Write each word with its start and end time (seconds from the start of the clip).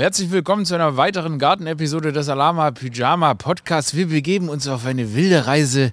herzlich 0.00 0.30
willkommen 0.30 0.64
zu 0.64 0.74
einer 0.74 0.96
weiteren 0.96 1.38
Gartenepisode 1.38 2.10
des 2.10 2.30
Alama 2.30 2.70
Pyjama 2.70 3.34
Podcasts. 3.34 3.94
Wir 3.94 4.08
begeben 4.08 4.48
uns 4.48 4.66
auf 4.66 4.86
eine 4.86 5.14
wilde 5.14 5.46
Reise 5.46 5.92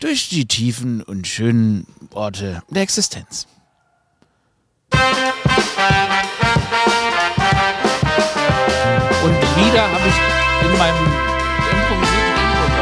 durch 0.00 0.28
die 0.28 0.46
tiefen 0.46 1.00
und 1.02 1.28
schönen 1.28 1.86
Orte 2.12 2.64
der 2.70 2.82
Existenz. 2.82 3.46
Und 4.90 5.00
wieder 9.30 9.82
habe 9.88 10.08
ich 10.08 10.16
in 10.66 10.76
meinem 10.76 11.06
improvisierten 11.70 12.34
Intro 12.50 12.74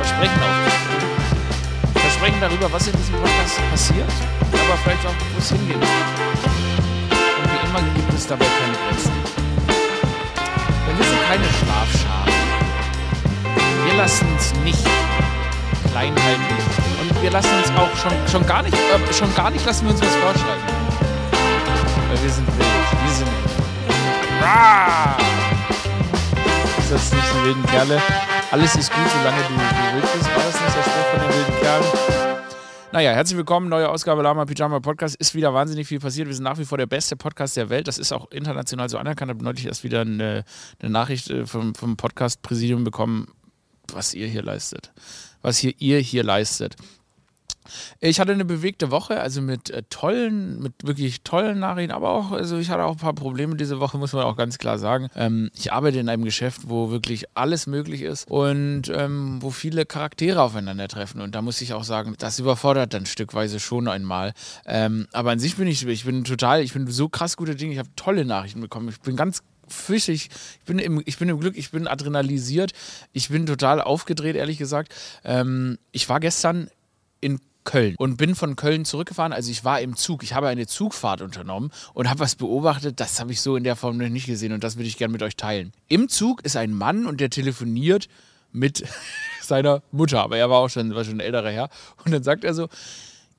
Versprechen 0.00 0.40
aufgeschrieben. 0.40 1.08
Versprechen 1.96 2.40
darüber, 2.40 2.72
was 2.72 2.86
in 2.86 2.96
diesem 2.96 3.14
Podcast 3.16 3.60
passiert, 3.70 4.10
aber 4.40 4.78
vielleicht 4.82 5.04
auch, 5.04 5.14
wo 5.34 5.38
es 5.38 5.50
hingeht. 5.50 5.76
Und 5.76 5.84
wie 7.44 7.68
immer 7.68 7.82
gibt 7.94 8.14
es 8.14 8.26
dabei 8.26 8.46
keine 8.46 8.72
Grenzen. 8.72 9.39
Wir 11.00 11.08
sind 11.08 11.22
keine 11.26 11.44
Schlafschafe. 11.44 12.30
Wir 13.86 13.94
lassen 13.94 14.26
uns 14.34 14.52
nicht 14.62 14.84
klein 15.90 16.14
halten. 16.14 16.54
Und 17.00 17.22
wir 17.22 17.30
lassen 17.30 17.48
uns 17.56 17.70
auch 17.70 17.96
schon, 17.96 18.12
schon, 18.30 18.46
gar 18.46 18.62
nicht, 18.62 18.74
äh, 18.74 19.12
schon 19.14 19.34
gar 19.34 19.50
nicht 19.50 19.64
lassen 19.64 19.86
wir 19.86 19.92
uns 19.92 20.02
was 20.02 20.14
vorschreiben. 20.16 20.62
Weil 22.08 22.22
wir 22.22 22.30
sind 22.30 22.46
wild. 22.46 22.66
Wir 23.04 23.14
sind 23.14 23.28
Rah! 24.42 25.16
Ist 26.78 26.92
das 26.92 27.12
nicht 27.12 27.26
so 27.32 27.44
wilden 27.44 27.64
Kerle? 27.66 28.02
Alles 28.50 28.74
ist 28.74 28.92
gut, 28.92 29.04
solange 29.16 29.42
du, 29.42 29.54
du 29.54 29.94
wild 29.94 30.12
bist. 30.12 30.26
War 30.36 30.44
das 30.44 30.56
Spruch 30.56 31.06
von 31.12 31.20
den 31.20 31.28
wilden 31.34 31.60
Kerlen? 31.62 32.19
Naja, 32.92 33.12
herzlich 33.12 33.36
willkommen. 33.36 33.68
Neue 33.68 33.88
Ausgabe 33.88 34.20
Lama 34.20 34.46
Pyjama 34.46 34.80
Podcast. 34.80 35.14
Ist 35.14 35.36
wieder 35.36 35.54
wahnsinnig 35.54 35.86
viel 35.86 36.00
passiert. 36.00 36.26
Wir 36.26 36.34
sind 36.34 36.42
nach 36.42 36.58
wie 36.58 36.64
vor 36.64 36.76
der 36.76 36.86
beste 36.86 37.14
Podcast 37.14 37.56
der 37.56 37.70
Welt. 37.70 37.86
Das 37.86 37.98
ist 37.98 38.10
auch 38.10 38.28
international 38.32 38.88
so 38.88 38.98
anerkannt. 38.98 39.30
Ich 39.30 39.36
habe 39.36 39.44
neulich 39.44 39.66
erst 39.66 39.84
wieder 39.84 40.00
eine, 40.00 40.44
eine 40.80 40.90
Nachricht 40.90 41.30
äh, 41.30 41.46
vom, 41.46 41.76
vom 41.76 41.96
Podcast-Präsidium 41.96 42.82
bekommen, 42.82 43.28
was 43.92 44.12
ihr 44.12 44.26
hier 44.26 44.42
leistet. 44.42 44.90
Was 45.40 45.58
hier 45.58 45.72
ihr 45.78 46.00
hier 46.00 46.24
leistet. 46.24 46.74
Ich 48.00 48.20
hatte 48.20 48.32
eine 48.32 48.44
bewegte 48.44 48.90
Woche, 48.90 49.20
also 49.20 49.42
mit 49.42 49.70
äh, 49.70 49.82
tollen, 49.90 50.60
mit 50.60 50.72
wirklich 50.82 51.22
tollen 51.22 51.58
Nachrichten, 51.58 51.92
aber 51.92 52.10
auch, 52.10 52.32
also 52.32 52.58
ich 52.58 52.70
hatte 52.70 52.84
auch 52.84 52.92
ein 52.92 52.98
paar 52.98 53.14
Probleme 53.14 53.56
diese 53.56 53.80
Woche, 53.80 53.98
muss 53.98 54.12
man 54.12 54.24
auch 54.24 54.36
ganz 54.36 54.58
klar 54.58 54.78
sagen. 54.78 55.08
Ähm, 55.14 55.50
ich 55.54 55.72
arbeite 55.72 55.98
in 55.98 56.08
einem 56.08 56.24
Geschäft, 56.24 56.62
wo 56.68 56.90
wirklich 56.90 57.26
alles 57.34 57.66
möglich 57.66 58.02
ist 58.02 58.28
und 58.30 58.90
ähm, 58.94 59.38
wo 59.40 59.50
viele 59.50 59.86
Charaktere 59.86 60.42
aufeinandertreffen. 60.42 61.20
Und 61.20 61.34
da 61.34 61.42
muss 61.42 61.60
ich 61.60 61.72
auch 61.72 61.84
sagen, 61.84 62.14
das 62.18 62.38
überfordert 62.38 62.94
dann 62.94 63.06
stückweise 63.06 63.60
schon 63.60 63.88
einmal. 63.88 64.32
Ähm, 64.66 65.06
aber 65.12 65.30
an 65.30 65.38
sich 65.38 65.56
bin 65.56 65.68
ich, 65.68 65.86
ich 65.86 66.04
bin 66.04 66.24
total, 66.24 66.62
ich 66.62 66.72
bin 66.72 66.86
so 66.86 67.08
krass 67.08 67.36
guter 67.36 67.54
Dinge, 67.54 67.72
ich 67.72 67.78
habe 67.78 67.90
tolle 67.96 68.24
Nachrichten 68.24 68.60
bekommen. 68.60 68.88
Ich 68.88 69.00
bin 69.00 69.16
ganz 69.16 69.42
flüssig. 69.72 70.30
Ich 70.60 70.64
bin 70.66 70.78
im, 70.78 71.02
ich 71.04 71.18
bin 71.18 71.28
im 71.28 71.40
Glück, 71.40 71.56
ich 71.56 71.70
bin 71.70 71.86
adrenalisiert. 71.86 72.72
Ich 73.12 73.28
bin 73.30 73.46
total 73.46 73.80
aufgedreht, 73.80 74.36
ehrlich 74.36 74.58
gesagt. 74.58 74.94
Ähm, 75.24 75.78
ich 75.92 76.08
war 76.08 76.20
gestern 76.20 76.70
in 77.20 77.40
Köln 77.64 77.94
und 77.98 78.16
bin 78.16 78.34
von 78.34 78.56
Köln 78.56 78.84
zurückgefahren. 78.84 79.32
Also 79.32 79.50
ich 79.50 79.64
war 79.64 79.80
im 79.80 79.96
Zug. 79.96 80.22
Ich 80.22 80.34
habe 80.34 80.48
eine 80.48 80.66
Zugfahrt 80.66 81.20
unternommen 81.20 81.70
und 81.94 82.08
habe 82.08 82.20
was 82.20 82.34
beobachtet. 82.34 83.00
Das 83.00 83.20
habe 83.20 83.32
ich 83.32 83.40
so 83.40 83.56
in 83.56 83.64
der 83.64 83.76
Form 83.76 83.96
noch 83.96 84.08
nicht 84.08 84.26
gesehen 84.26 84.52
und 84.52 84.64
das 84.64 84.76
würde 84.76 84.88
ich 84.88 84.96
gerne 84.96 85.12
mit 85.12 85.22
euch 85.22 85.36
teilen. 85.36 85.72
Im 85.88 86.08
Zug 86.08 86.44
ist 86.44 86.56
ein 86.56 86.72
Mann 86.72 87.06
und 87.06 87.20
der 87.20 87.30
telefoniert 87.30 88.08
mit 88.52 88.84
seiner 89.42 89.82
Mutter, 89.92 90.22
aber 90.22 90.36
er 90.36 90.50
war 90.50 90.58
auch 90.58 90.68
schon, 90.70 90.94
war 90.94 91.04
schon 91.04 91.16
ein 91.16 91.20
älterer 91.20 91.50
Herr. 91.50 91.70
Und 92.04 92.12
dann 92.12 92.22
sagt 92.22 92.44
er 92.44 92.54
so, 92.54 92.68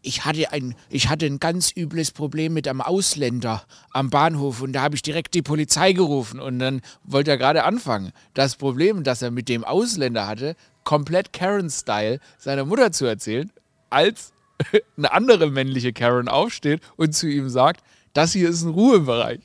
ich 0.04 0.26
hatte, 0.26 0.52
ein, 0.52 0.76
ich 0.90 1.10
hatte 1.10 1.26
ein 1.26 1.40
ganz 1.40 1.72
übles 1.76 2.12
Problem 2.12 2.54
mit 2.54 2.68
einem 2.68 2.82
Ausländer 2.82 3.64
am 3.92 4.10
Bahnhof 4.10 4.62
und 4.62 4.74
da 4.74 4.82
habe 4.82 4.96
ich 4.96 5.04
direkt 5.04 5.36
die 5.36 5.44
Polizei 5.44 5.94
gerufen 5.94 6.40
und 6.40 6.60
dann 6.60 6.82
wollte 7.04 7.32
er 7.32 7.38
gerade 7.38 7.64
anfangen. 7.64 8.12
Das 8.34 8.56
Problem, 8.56 9.04
das 9.04 9.22
er 9.22 9.32
mit 9.32 9.48
dem 9.48 9.64
Ausländer 9.64 10.26
hatte, 10.26 10.56
komplett 10.84 11.34
Karen-Style 11.34 12.20
seiner 12.40 12.66
Mutter 12.66 12.92
zu 12.92 13.06
erzählen, 13.06 13.52
als 13.92 14.34
eine 14.98 15.12
andere 15.12 15.50
männliche 15.50 15.94
Karen 15.94 16.28
aufsteht 16.28 16.82
und 16.98 17.14
zu 17.14 17.28
ihm 17.28 17.50
sagt, 17.50 17.84
das 18.14 18.34
hier 18.34 18.50
ist 18.50 18.64
ein 18.64 18.72
Ruhebereich. 18.72 19.40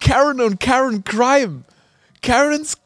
Karen 0.00 0.40
und 0.40 0.60
Karen 0.60 1.04
Crime. 1.04 1.64
Karens 2.22 2.76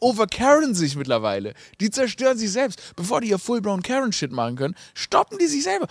over 0.00 0.26
Karen 0.26 0.74
sich 0.74 0.96
mittlerweile. 0.96 1.54
Die 1.80 1.90
zerstören 1.90 2.38
sich 2.38 2.52
selbst. 2.52 2.94
Bevor 2.96 3.20
die 3.20 3.30
ihr 3.30 3.38
full-blown 3.38 3.82
Karen-Shit 3.82 4.32
machen 4.32 4.56
können, 4.56 4.76
stoppen 4.94 5.38
die 5.38 5.46
sich 5.46 5.64
selber. 5.64 5.86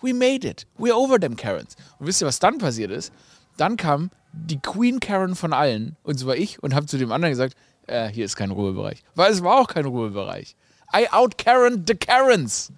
We 0.00 0.14
made 0.14 0.46
it. 0.46 0.66
We're 0.78 0.94
over 0.94 1.18
them 1.18 1.36
Karens. 1.36 1.76
Und 1.98 2.06
wisst 2.06 2.22
ihr, 2.22 2.26
was 2.26 2.38
dann 2.38 2.58
passiert 2.58 2.90
ist? 2.90 3.12
Dann 3.56 3.76
kam 3.76 4.10
die 4.32 4.58
Queen 4.58 5.00
Karen 5.00 5.36
von 5.36 5.52
allen, 5.52 5.96
und 6.02 6.18
zwar 6.18 6.36
ich, 6.36 6.62
und 6.62 6.74
habe 6.74 6.86
zu 6.86 6.98
dem 6.98 7.12
anderen 7.12 7.32
gesagt, 7.32 7.54
äh, 7.86 8.08
hier 8.08 8.24
ist 8.24 8.36
kein 8.36 8.50
Ruhebereich. 8.50 9.02
Weil 9.14 9.32
es 9.32 9.42
war 9.42 9.60
auch 9.60 9.68
kein 9.68 9.84
Ruhebereich. 9.84 10.56
I 10.94 11.08
out 11.10 11.38
Karen 11.38 11.84
the 11.86 11.94
Karens. 11.94 12.72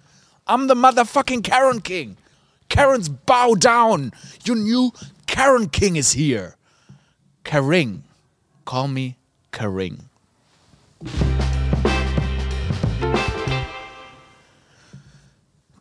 I'm 0.49 0.67
the 0.67 0.75
motherfucking 0.75 1.43
Karen 1.43 1.81
King. 1.81 2.15
Karens 2.69 3.09
bow 3.09 3.55
down. 3.55 4.13
You 4.45 4.55
knew 4.55 4.93
Karen 5.25 5.67
King 5.67 5.97
is 5.97 6.13
here. 6.13 6.55
Karing. 7.43 8.03
Call 8.65 8.87
me 8.87 9.17
Karing. 9.51 10.09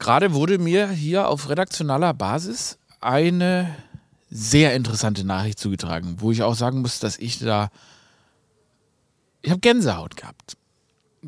Gerade 0.00 0.34
wurde 0.34 0.58
mir 0.58 0.88
hier 0.88 1.28
auf 1.28 1.48
redaktionaler 1.48 2.12
Basis 2.14 2.78
eine 3.00 3.76
sehr 4.30 4.74
interessante 4.74 5.24
Nachricht 5.24 5.60
zugetragen, 5.60 6.16
wo 6.18 6.32
ich 6.32 6.42
auch 6.42 6.54
sagen 6.54 6.80
muss, 6.80 6.98
dass 6.98 7.18
ich 7.18 7.38
da. 7.38 7.70
Ich 9.42 9.50
habe 9.50 9.60
Gänsehaut 9.60 10.16
gehabt 10.16 10.56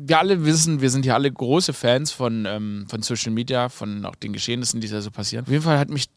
wir 0.07 0.19
alle 0.19 0.45
wissen, 0.45 0.81
wir 0.81 0.89
sind 0.89 1.05
ja 1.05 1.15
alle 1.15 1.31
große 1.31 1.73
Fans 1.73 2.11
von, 2.11 2.45
ähm, 2.45 2.85
von 2.89 3.01
Social 3.01 3.31
Media, 3.31 3.69
von 3.69 4.05
auch 4.05 4.15
den 4.15 4.33
Geschehnissen, 4.33 4.81
die 4.81 4.87
da 4.87 5.01
so 5.01 5.11
passieren. 5.11 5.45
Auf 5.45 5.51
jeden 5.51 5.63
Fall 5.63 5.77
hat 5.77 5.89
mich 5.89 6.09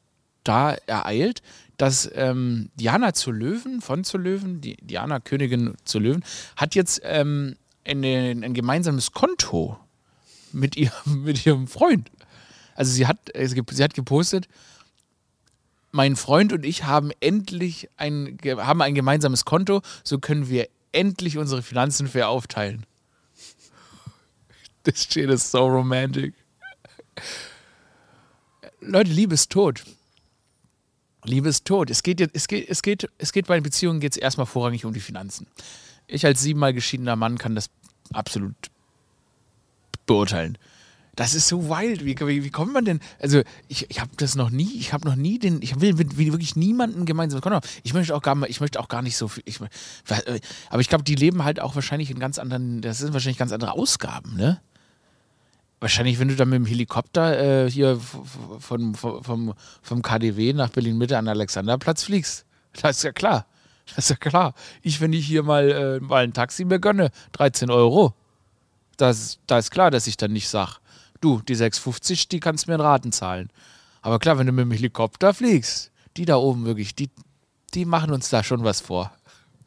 da 0.45 0.75
ereilt, 0.87 1.43
dass 1.77 2.11
ähm, 2.15 2.71
Diana 2.77 3.13
zu 3.13 3.33
Löwen, 3.33 3.81
von 3.81 4.05
zu 4.05 4.19
Löwen, 4.19 4.61
die 4.61 4.77
Diana 4.77 5.21
Königin 5.21 5.75
zu 5.85 5.99
Löwen, 5.99 6.25
hat 6.57 6.75
jetzt 6.75 7.01
ähm, 7.05 7.57
eine, 7.85 8.31
ein 8.43 8.55
gemeinsames 8.55 9.13
Konto 9.13 9.79
mit, 10.53 10.77
ihr, 10.77 10.93
mit 11.05 11.45
ihrem 11.45 11.67
Freund. 11.67 12.11
Also 12.75 12.93
sie 12.93 13.07
hat, 13.07 13.19
sie 13.35 13.85
hat 13.85 13.95
gepostet, 13.95 14.49
mein 15.91 16.17
Freund 16.17 16.53
und 16.53 16.65
ich 16.65 16.85
haben 16.85 17.11
endlich 17.21 17.91
ein, 17.97 18.39
haben 18.45 18.81
ein 18.81 18.95
gemeinsames 18.95 19.45
Konto, 19.45 19.83
so 20.05 20.19
können 20.19 20.49
wir 20.49 20.69
endlich 20.93 21.37
unsere 21.37 21.63
Finanzen 21.63 22.07
fair 22.07 22.29
aufteilen. 22.29 22.87
This 24.85 25.07
shit 25.09 25.31
is 25.31 25.49
so 25.49 25.67
romantic. 25.67 26.35
Leute, 28.81 29.11
Liebe 29.11 29.35
ist 29.35 29.51
tot. 29.51 29.85
Liebe 31.25 31.49
ist 31.49 31.65
tot. 31.65 31.91
Es 31.91 32.03
geht, 32.03 32.21
es 32.21 32.49
geht, 32.49 32.69
es 32.69 32.83
geht, 32.83 33.09
es 33.19 33.33
geht 33.33 33.47
bei 33.47 33.61
Beziehungen 33.61 34.01
geht 34.01 34.13
es 34.13 34.17
erstmal 34.17 34.47
vorrangig 34.47 34.85
um 34.85 34.93
die 34.93 35.01
Finanzen. 35.01 35.47
Ich 36.09 36.27
als 36.27 36.43
siebenmal 36.43 36.73
geschiedener 36.73 37.15
Mann 37.15 37.39
kann 37.39 37.55
das 37.55 37.71
absolut 38.13 38.57
beurteilen. 40.07 40.59
Das 41.15 41.35
ist 41.35 41.47
so 41.47 41.69
wild. 41.69 42.05
Wie, 42.05 42.19
wie, 42.19 42.43
wie 42.43 42.51
kommt 42.51 42.73
man 42.73 42.85
denn? 42.85 43.01
Also, 43.21 43.43
ich, 43.69 43.89
ich 43.91 44.01
habe 44.01 44.11
das 44.17 44.35
noch 44.35 44.51
nie, 44.51 44.79
ich 44.79 44.93
habe 44.93 45.07
noch 45.07 45.15
nie 45.15 45.39
den, 45.39 45.61
ich 45.61 45.79
will 45.81 45.93
mit 45.93 46.17
wirklich 46.17 46.57
niemanden 46.57 47.05
gemeinsam. 47.05 47.41
Ich 47.83 47.93
möchte 47.93 48.17
auch 48.17 48.23
gar, 48.23 48.49
ich 48.49 48.61
möchte 48.61 48.81
auch 48.81 48.89
gar 48.89 49.03
nicht 49.03 49.17
so 49.17 49.29
viel. 49.29 49.43
Ich, 49.47 49.61
aber 50.71 50.81
ich 50.81 50.89
glaube, 50.89 51.05
die 51.05 51.15
leben 51.15 51.45
halt 51.45 51.61
auch 51.61 51.75
wahrscheinlich 51.75 52.11
in 52.11 52.19
ganz 52.19 52.39
anderen, 52.39 52.81
das 52.81 52.99
sind 52.99 53.13
wahrscheinlich 53.13 53.39
ganz 53.39 53.53
andere 53.53 53.73
Ausgaben, 53.73 54.37
ne? 54.37 54.61
Wahrscheinlich, 55.83 56.21
wenn 56.21 56.29
du 56.29 56.37
dann 56.37 56.49
mit 56.49 56.59
dem 56.59 56.67
Helikopter 56.67 57.65
äh, 57.65 57.69
hier 57.69 57.99
von, 58.61 58.95
vom, 58.95 59.53
vom 59.83 60.03
KDW 60.03 60.53
nach 60.53 60.69
Berlin-Mitte 60.69 61.19
an 61.19 61.27
Alexanderplatz 61.27 62.05
fliegst. 62.05 62.47
Das 62.81 62.99
ist 62.99 63.03
ja 63.03 63.11
klar. 63.11 63.47
Das 63.89 64.05
ist 64.05 64.11
ja 64.11 64.15
klar. 64.15 64.55
Ich, 64.83 65.01
wenn 65.01 65.13
ich 65.13 65.27
hier 65.27 65.43
mal, 65.43 65.69
äh, 65.73 65.99
mal 65.99 66.23
ein 66.23 66.33
Taxi 66.33 66.65
mir 66.65 66.79
gönne, 66.79 67.11
13 67.33 67.69
Euro. 67.69 68.15
Das, 68.97 69.41
da 69.49 69.59
ist 69.59 69.73
klar, 69.73 69.91
dass 69.91 70.07
ich 70.07 70.17
dann 70.17 70.33
nicht 70.33 70.49
sage, 70.49 70.75
du, 71.21 71.41
die 71.41 71.57
6,50, 71.57 72.29
die 72.29 72.39
kannst 72.39 72.69
mir 72.69 72.75
in 72.75 72.81
Raten 72.81 73.11
zahlen. 73.11 73.49
Aber 74.03 74.21
klar, 74.21 74.39
wenn 74.39 74.47
du 74.47 74.53
mit 74.53 74.67
dem 74.67 74.71
Helikopter 74.71 75.35
fliegst, 75.35 75.91
die 76.17 76.27
da 76.27 76.37
oben 76.37 76.65
wirklich, 76.65 76.95
die, 76.95 77.11
die 77.75 77.87
machen 77.87 78.13
uns 78.13 78.29
da 78.29 78.45
schon 78.45 78.63
was 78.63 78.81
vor. 78.81 79.11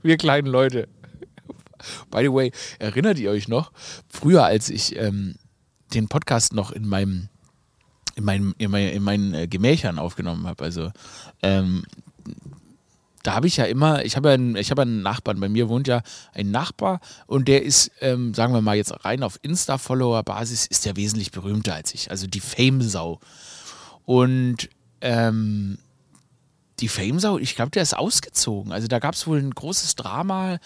Wir 0.02 0.16
kleinen 0.16 0.48
Leute. 0.48 0.88
By 2.10 2.22
the 2.22 2.32
way, 2.32 2.54
erinnert 2.80 3.20
ihr 3.20 3.32
euch 3.32 3.50
noch, 3.50 3.74
früher 4.08 4.46
als 4.46 4.70
ich 4.70 4.96
ähm, 4.96 5.36
den 5.94 6.08
Podcast 6.08 6.54
noch 6.54 6.72
in 6.72 6.88
meinem 6.88 7.30
in, 8.16 8.24
meinem, 8.24 8.56
in, 8.58 8.72
mein, 8.72 8.88
in 8.88 9.04
meinen 9.04 9.34
äh, 9.34 9.48
Gemächern 9.48 10.00
aufgenommen 10.00 10.48
habe. 10.48 10.64
Also 10.64 10.92
ähm, 11.42 11.84
da 13.24 13.34
habe 13.34 13.48
ich 13.48 13.58
ja 13.58 13.66
immer, 13.66 14.06
ich 14.06 14.16
habe 14.16 14.30
ja 14.30 14.36
einen, 14.36 14.56
ich 14.56 14.72
habe 14.72 14.84
einen 14.84 15.02
Nachbarn, 15.02 15.40
bei 15.40 15.50
mir 15.50 15.68
wohnt 15.68 15.88
ja 15.88 16.02
ein 16.34 16.52
Nachbar 16.52 17.02
und 17.28 17.48
der 17.48 17.64
ist, 17.64 17.92
ähm, 18.00 18.34
sagen 18.34 18.54
wir 18.54 18.62
mal 18.62 18.78
jetzt 18.78 18.94
rein 19.04 19.24
auf 19.24 19.40
Insta-Follower-Basis, 19.42 20.68
ist 20.68 20.86
der 20.86 20.96
wesentlich 20.96 21.32
berühmter 21.32 21.74
als 21.74 21.94
ich, 21.94 22.10
also 22.10 22.28
die 22.28 22.40
Fame-Sau. 22.40 23.20
Und 24.06 24.70
ähm, 25.02 25.80
die 26.80 26.88
Famesau, 26.88 27.38
ich 27.38 27.56
glaube, 27.56 27.72
der 27.72 27.84
ist 27.84 27.98
ausgezogen. 27.98 28.72
Also 28.72 28.88
da 28.88 29.00
gab 29.00 29.16
es 29.16 29.26
wohl 29.28 29.40
ein 29.40 29.52
großes 29.52 29.96
Drama. 29.96 30.58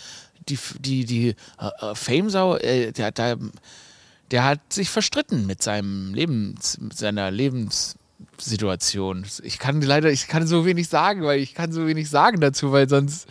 Die, 0.47 0.57
die, 0.79 1.05
die 1.05 1.35
äh, 1.59 1.95
Famesau, 1.95 2.55
äh, 2.57 2.91
der, 2.91 3.11
der, 3.11 3.37
der 4.31 4.43
hat 4.43 4.59
sich 4.71 4.89
verstritten 4.89 5.45
mit 5.47 5.63
seinem 5.63 6.13
Lebens, 6.13 6.77
mit 6.79 6.97
seiner 6.97 7.31
Lebenssituation. 7.31 9.25
Ich 9.43 9.59
kann 9.59 9.81
leider, 9.81 10.11
ich 10.11 10.27
kann 10.27 10.45
so 10.47 10.65
wenig 10.65 10.87
sagen, 10.89 11.23
weil 11.23 11.39
ich 11.39 11.53
kann 11.53 11.71
so 11.71 11.87
wenig 11.87 12.09
sagen 12.09 12.39
dazu, 12.39 12.71
weil 12.71 12.87
sonst 12.89 13.27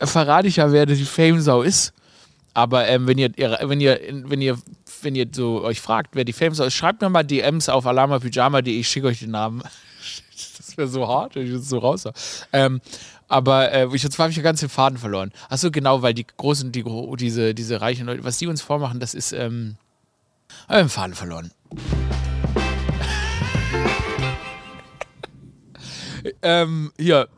verrate 0.00 0.48
ich 0.48 0.56
ja, 0.56 0.72
wer 0.72 0.86
die 0.86 1.04
Famesau 1.04 1.62
ist. 1.62 1.92
Aber 2.52 2.88
ähm, 2.88 3.06
wenn 3.06 3.16
ihr, 3.18 3.30
wenn 3.36 3.80
ihr, 3.80 4.00
wenn 4.24 4.40
ihr, 4.40 4.58
wenn 5.02 5.14
ihr 5.14 5.28
so 5.32 5.62
euch 5.62 5.80
fragt, 5.80 6.16
wer 6.16 6.24
die 6.24 6.32
Famesau 6.32 6.64
ist, 6.64 6.74
schreibt 6.74 7.00
mir 7.00 7.08
mal 7.08 7.22
DMs 7.22 7.68
auf 7.68 7.86
alamapyjama.de, 7.86 8.80
ich 8.80 8.88
schicke 8.88 9.06
euch 9.06 9.20
den 9.20 9.30
Namen. 9.30 9.62
das 10.58 10.76
wäre 10.76 10.88
so 10.88 11.06
hart, 11.06 11.36
wenn 11.36 11.46
ich 11.46 11.52
das 11.52 11.68
so 11.68 11.78
raus. 11.78 12.08
Ähm, 12.52 12.80
aber 13.28 13.70
äh, 13.72 13.88
ich, 13.94 14.02
jetzt 14.02 14.18
habe 14.18 14.30
ich 14.30 14.36
ja 14.36 14.42
ganz 14.42 14.58
den 14.58 14.68
Faden 14.68 14.98
verloren. 14.98 15.30
Achso, 15.48 15.70
genau, 15.70 16.02
weil 16.02 16.14
die 16.14 16.26
großen, 16.26 16.72
die, 16.72 16.84
diese, 17.16 17.54
diese 17.54 17.80
reichen 17.80 18.06
Leute, 18.06 18.24
was 18.24 18.38
die 18.38 18.48
uns 18.48 18.60
vormachen, 18.60 18.98
das 18.98 19.14
ist, 19.14 19.32
ähm, 19.32 19.76
habe 20.70 20.84
den 20.84 20.88
Faden 20.88 21.14
verloren. 21.14 21.50
ähm, 26.42 26.92
hier, 26.98 27.28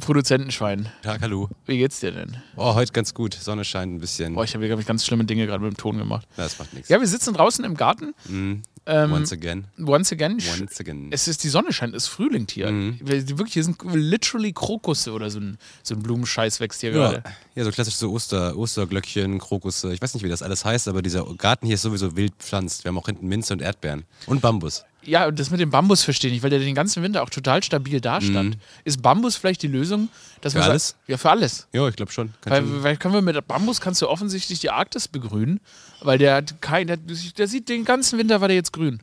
Produzentenschwein. 0.00 0.88
Tag, 1.02 1.20
hallo. 1.20 1.48
Wie 1.66 1.76
geht's 1.76 2.00
dir 2.00 2.12
denn? 2.12 2.36
Oh, 2.56 2.74
heute 2.74 2.92
ganz 2.92 3.12
gut. 3.14 3.34
Sonne 3.34 3.64
scheint 3.64 3.92
ein 3.92 4.00
bisschen. 4.00 4.34
Boah, 4.34 4.44
ich 4.44 4.54
habe, 4.54 4.66
glaube 4.66 4.80
ich, 4.80 4.88
ganz 4.88 5.04
schlimme 5.04 5.24
Dinge 5.24 5.46
gerade 5.46 5.62
mit 5.62 5.74
dem 5.74 5.76
Ton 5.76 5.98
gemacht. 5.98 6.26
Ja, 6.36 6.44
das 6.44 6.58
macht 6.58 6.72
nichts. 6.72 6.88
Ja, 6.88 7.00
wir 7.00 7.06
sitzen 7.06 7.34
draußen 7.34 7.64
im 7.64 7.74
Garten. 7.74 8.14
Mhm. 8.28 8.62
Ähm, 8.90 9.12
Once 9.12 9.32
again. 9.32 9.66
Once 9.78 10.10
again. 10.12 10.38
Once 10.58 10.80
again. 10.80 11.08
Es 11.10 11.28
ist 11.28 11.44
die 11.44 11.48
Sonne 11.50 11.72
scheint, 11.74 11.94
es 11.94 12.06
frühlingt 12.06 12.50
hier. 12.50 12.70
Mhm. 12.70 12.98
Wir- 13.04 13.28
Wirklich, 13.28 13.52
hier 13.52 13.64
sind 13.64 13.76
literally 13.84 14.52
Krokusse 14.54 15.12
oder 15.12 15.28
so 15.30 15.38
ein, 15.40 15.58
so 15.82 15.94
ein 15.94 16.02
Blumenscheiß 16.02 16.58
wächst 16.60 16.80
hier 16.80 16.92
Ja. 16.92 17.10
gerade. 17.10 17.22
ja, 17.54 17.64
so 17.64 17.70
klassisch 17.70 17.96
so 17.96 18.10
Oster, 18.12 18.56
Osterglöckchen, 18.56 19.38
Krokusse. 19.38 19.92
Ich 19.92 20.00
weiß 20.00 20.14
nicht, 20.14 20.22
wie 20.24 20.28
das 20.30 20.40
alles 20.42 20.64
heißt, 20.64 20.88
aber 20.88 21.02
dieser 21.02 21.24
Garten 21.36 21.66
hier 21.66 21.74
ist 21.74 21.82
sowieso 21.82 22.16
wild 22.16 22.32
pflanzt. 22.38 22.84
Wir 22.84 22.88
haben 22.88 22.98
auch 22.98 23.06
hinten 23.06 23.28
Minze 23.28 23.52
und 23.52 23.60
Erdbeeren. 23.60 24.04
Und 24.26 24.40
Bambus. 24.40 24.84
Ja, 25.04 25.26
und 25.26 25.38
das 25.38 25.50
mit 25.50 25.60
dem 25.60 25.70
Bambus 25.70 26.02
verstehe 26.02 26.30
ich 26.30 26.42
weil 26.42 26.50
der 26.50 26.58
den 26.58 26.74
ganzen 26.74 27.02
Winter 27.02 27.22
auch 27.22 27.30
total 27.30 27.62
stabil 27.62 28.00
dastand. 28.00 28.58
Ist 28.84 29.00
Bambus 29.00 29.36
vielleicht 29.36 29.62
die 29.62 29.68
Lösung? 29.68 30.08
Dass 30.40 30.54
Mhm. 30.54 30.58
Für 30.58 30.64
alles? 30.64 30.88
Sagt, 30.88 31.08
ja, 31.08 31.16
für 31.16 31.30
alles. 31.30 31.66
Ja, 31.72 31.88
ich 31.88 31.96
glaube 31.96 32.12
schon. 32.12 32.34
Weil, 32.44 32.82
weil 32.82 32.96
können 32.96 33.14
wir 33.14 33.22
mit 33.22 33.46
Bambus 33.46 33.80
kannst 33.80 34.02
du 34.02 34.08
offensichtlich 34.08 34.58
die 34.60 34.70
Arktis 34.70 35.08
begrünen, 35.08 35.60
weil 36.00 36.18
der 36.18 36.36
hat 36.36 36.60
kein, 36.60 36.86
der, 36.88 36.96
der 36.96 37.48
sieht 37.48 37.68
den 37.68 37.84
ganzen 37.84 38.18
Winter 38.18 38.40
war 38.40 38.48
der 38.48 38.56
jetzt 38.56 38.72
grün. 38.72 39.00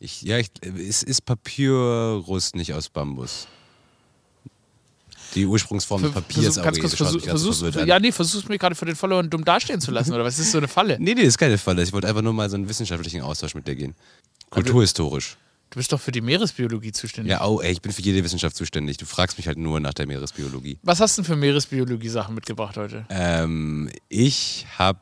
Ich, 0.00 0.22
ja, 0.22 0.38
ich, 0.38 0.50
es 0.62 1.02
ist 1.02 1.22
Papyrus 1.24 2.54
nicht 2.54 2.72
aus 2.72 2.88
Bambus. 2.88 3.48
Die 5.34 5.44
Ursprungsform 5.44 6.02
des 6.02 6.12
Papiers 6.12 6.54
Versuch, 6.54 6.62
aber 6.62 6.78
kurz 6.78 6.94
versuch, 6.94 7.24
ganz 7.24 7.42
versuchst, 7.42 7.76
an. 7.76 7.86
ja, 7.86 7.98
nee, 7.98 8.12
versuchst 8.12 8.48
mir 8.48 8.58
gerade 8.58 8.74
für 8.74 8.86
den 8.86 8.96
Followern 8.96 9.28
dumm 9.28 9.44
dastehen 9.44 9.80
zu 9.80 9.90
lassen, 9.90 10.14
oder 10.14 10.24
was 10.24 10.38
ist 10.38 10.52
so 10.52 10.58
eine 10.58 10.68
Falle? 10.68 10.96
Nee, 10.98 11.14
nee, 11.14 11.20
das 11.20 11.28
ist 11.28 11.38
keine 11.38 11.58
Falle. 11.58 11.82
Ich 11.82 11.92
wollte 11.92 12.08
einfach 12.08 12.22
nur 12.22 12.32
mal 12.32 12.48
so 12.48 12.56
einen 12.56 12.68
wissenschaftlichen 12.68 13.20
Austausch 13.20 13.54
mit 13.54 13.66
dir 13.68 13.76
gehen. 13.76 13.94
Kulturhistorisch. 14.50 15.36
Du 15.70 15.76
bist 15.78 15.92
doch 15.92 16.00
für 16.00 16.12
die 16.12 16.22
Meeresbiologie 16.22 16.92
zuständig. 16.92 17.30
Ja, 17.30 17.44
oh, 17.46 17.60
ey, 17.60 17.72
ich 17.72 17.82
bin 17.82 17.92
für 17.92 18.00
jede 18.00 18.24
Wissenschaft 18.24 18.56
zuständig. 18.56 18.96
Du 18.96 19.04
fragst 19.04 19.36
mich 19.36 19.46
halt 19.46 19.58
nur 19.58 19.80
nach 19.80 19.92
der 19.92 20.06
Meeresbiologie. 20.06 20.78
Was 20.82 21.00
hast 21.00 21.18
du 21.18 21.22
denn 21.22 21.26
für 21.26 21.36
Meeresbiologie-Sachen 21.36 22.34
mitgebracht 22.34 22.76
heute? 22.78 23.04
Ähm, 23.10 23.90
ich 24.08 24.66
habe 24.78 25.00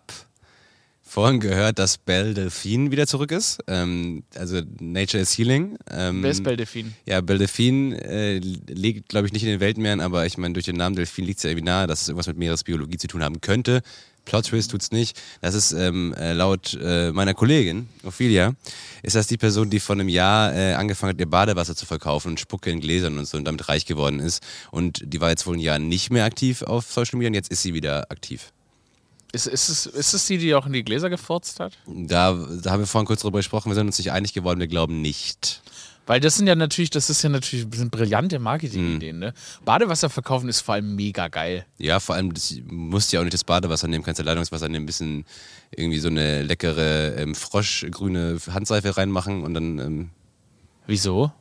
vorhin 1.06 1.41
gehört, 1.41 1.79
dass 1.79 1.99
Belle 1.99 2.35
Delphine 2.35 2.91
wieder 2.91 3.06
zurück 3.06 3.31
ist. 3.31 3.61
Ähm, 3.69 4.25
also 4.35 4.61
Nature 4.81 5.23
is 5.23 5.38
Healing. 5.38 5.79
Ähm, 5.91 6.23
Wer 6.23 6.31
ist 6.32 6.43
Beldelfin? 6.43 6.94
Ja, 7.06 7.20
Belle 7.20 7.38
Delphine 7.38 8.03
äh, 8.05 8.38
liegt, 8.38 9.08
glaube 9.08 9.26
ich, 9.26 9.32
nicht 9.32 9.44
in 9.44 9.49
den 9.49 9.61
Weltmeeren, 9.61 10.00
aber 10.00 10.26
ich 10.26 10.37
meine, 10.37 10.55
durch 10.55 10.67
den 10.67 10.76
Namen 10.76 10.97
Delphine 10.97 11.29
liegt 11.29 11.38
es 11.38 11.44
ja 11.44 11.50
irgendwie 11.50 11.64
nahe, 11.64 11.87
dass 11.87 12.03
es 12.03 12.08
irgendwas 12.08 12.26
mit 12.26 12.37
Meeresbiologie 12.37 12.99
zu 12.99 13.06
tun 13.06 13.23
haben 13.23 13.41
könnte. 13.41 13.82
Plot 14.26 14.47
Twist 14.47 14.73
tut's 14.73 14.91
nicht. 14.91 15.19
Das 15.41 15.55
ist 15.55 15.73
ähm, 15.73 16.12
äh, 16.14 16.32
laut 16.32 16.76
äh, 16.82 17.12
meiner 17.12 17.32
Kollegin, 17.32 17.88
Ophelia, 18.02 18.55
ist 19.02 19.14
das 19.14 19.29
die 19.29 19.38
Person, 19.38 19.70
die 19.70 19.79
vor 19.79 19.94
einem 19.94 20.09
Jahr 20.09 20.52
äh, 20.52 20.75
angefangen 20.75 21.12
hat, 21.12 21.20
ihr 21.20 21.31
Badewasser 21.31 21.76
zu 21.76 21.87
verkaufen 21.87 22.31
und 22.31 22.41
Spucke 22.41 22.70
in 22.70 22.81
Gläsern 22.81 23.17
und 23.19 23.26
so 23.26 23.38
und 23.38 23.44
damit 23.44 23.69
reich 23.69 23.87
geworden 23.87 24.19
ist. 24.19 24.43
Und 24.73 25.02
die 25.05 25.20
war 25.20 25.31
jetzt 25.31 25.47
wohl 25.47 25.56
ein 25.56 25.61
Jahr 25.61 25.79
nicht 25.79 26.11
mehr 26.11 26.25
aktiv 26.25 26.62
auf 26.62 26.93
Social 26.93 27.19
Media 27.19 27.29
und 27.29 27.35
jetzt 27.35 27.50
ist 27.52 27.62
sie 27.62 27.73
wieder 27.73 28.11
aktiv. 28.11 28.52
Ist, 29.32 29.46
ist, 29.46 29.69
es, 29.69 29.87
ist 29.87 30.14
es 30.14 30.26
die, 30.26 30.38
die 30.38 30.55
auch 30.55 30.67
in 30.67 30.73
die 30.73 30.84
Gläser 30.84 31.11
gefurzt 31.11 31.61
hat? 31.61 31.76
Da, 31.87 32.32
da 32.62 32.70
haben 32.70 32.81
wir 32.81 32.87
vorhin 32.87 33.06
kurz 33.06 33.23
drüber 33.23 33.38
gesprochen, 33.38 33.70
wir 33.70 33.75
sind 33.75 33.87
uns 33.87 33.99
nicht 33.99 34.12
einig 34.12 34.32
geworden, 34.32 34.61
wir 34.61 34.69
glauben 34.69 35.02
nicht. 35.02 35.62
Weil 36.06 36.20
das 36.20 36.37
sind 36.37 36.46
ja 36.46 36.55
natürlich, 36.55 36.90
das 36.90 37.11
ist 37.11 37.23
ja 37.23 37.28
natürlich 37.28 37.67
sind 37.75 37.90
brillante 37.90 38.38
Marketingideen, 38.38 39.19
ne? 39.19 39.34
Badewasser 39.64 40.08
verkaufen 40.08 40.49
ist 40.49 40.61
vor 40.61 40.76
allem 40.76 40.94
mega 40.94 41.26
geil. 41.26 41.67
Ja, 41.78 41.99
vor 41.99 42.14
allem, 42.14 42.32
das, 42.32 42.55
musst 42.70 43.12
ja 43.12 43.19
auch 43.19 43.25
nicht 43.25 43.34
das 43.34 43.43
Badewasser 43.43 43.88
nehmen, 43.88 44.05
kannst 44.05 44.20
ja 44.20 44.25
Leitungswasser 44.25 44.69
nehmen, 44.69 44.84
ein 44.84 44.87
bisschen 44.87 45.25
irgendwie 45.73 45.99
so 45.99 46.06
eine 46.06 46.43
leckere 46.44 47.17
ähm, 47.17 47.34
froschgrüne 47.34 48.38
Handseife 48.52 48.96
reinmachen 48.96 49.43
und 49.43 49.55
dann, 49.55 49.78
ähm, 49.81 50.11
Wieso? 50.87 51.32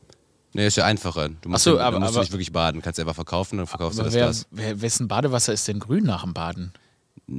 ne, 0.52 0.66
ist 0.66 0.76
ja 0.76 0.84
einfacher. 0.84 1.28
Du 1.28 1.48
musst, 1.48 1.62
so, 1.62 1.78
aber- 1.78 2.00
musst 2.00 2.10
du 2.10 2.16
aber- 2.16 2.22
nicht 2.24 2.32
wirklich 2.32 2.52
baden, 2.52 2.82
kannst 2.82 2.98
einfach 2.98 3.14
verkaufen, 3.14 3.58
dann 3.58 3.68
verkaufst 3.68 4.00
Aber 4.00 4.10
du 4.10 4.16
das 4.16 4.20
wer, 4.20 4.24
Glas. 4.26 4.46
wer, 4.50 4.80
wessen 4.82 5.06
Badewasser 5.06 5.52
ist 5.52 5.68
denn 5.68 5.78
grün 5.78 6.02
nach 6.02 6.24
dem 6.24 6.34
Baden? 6.34 6.72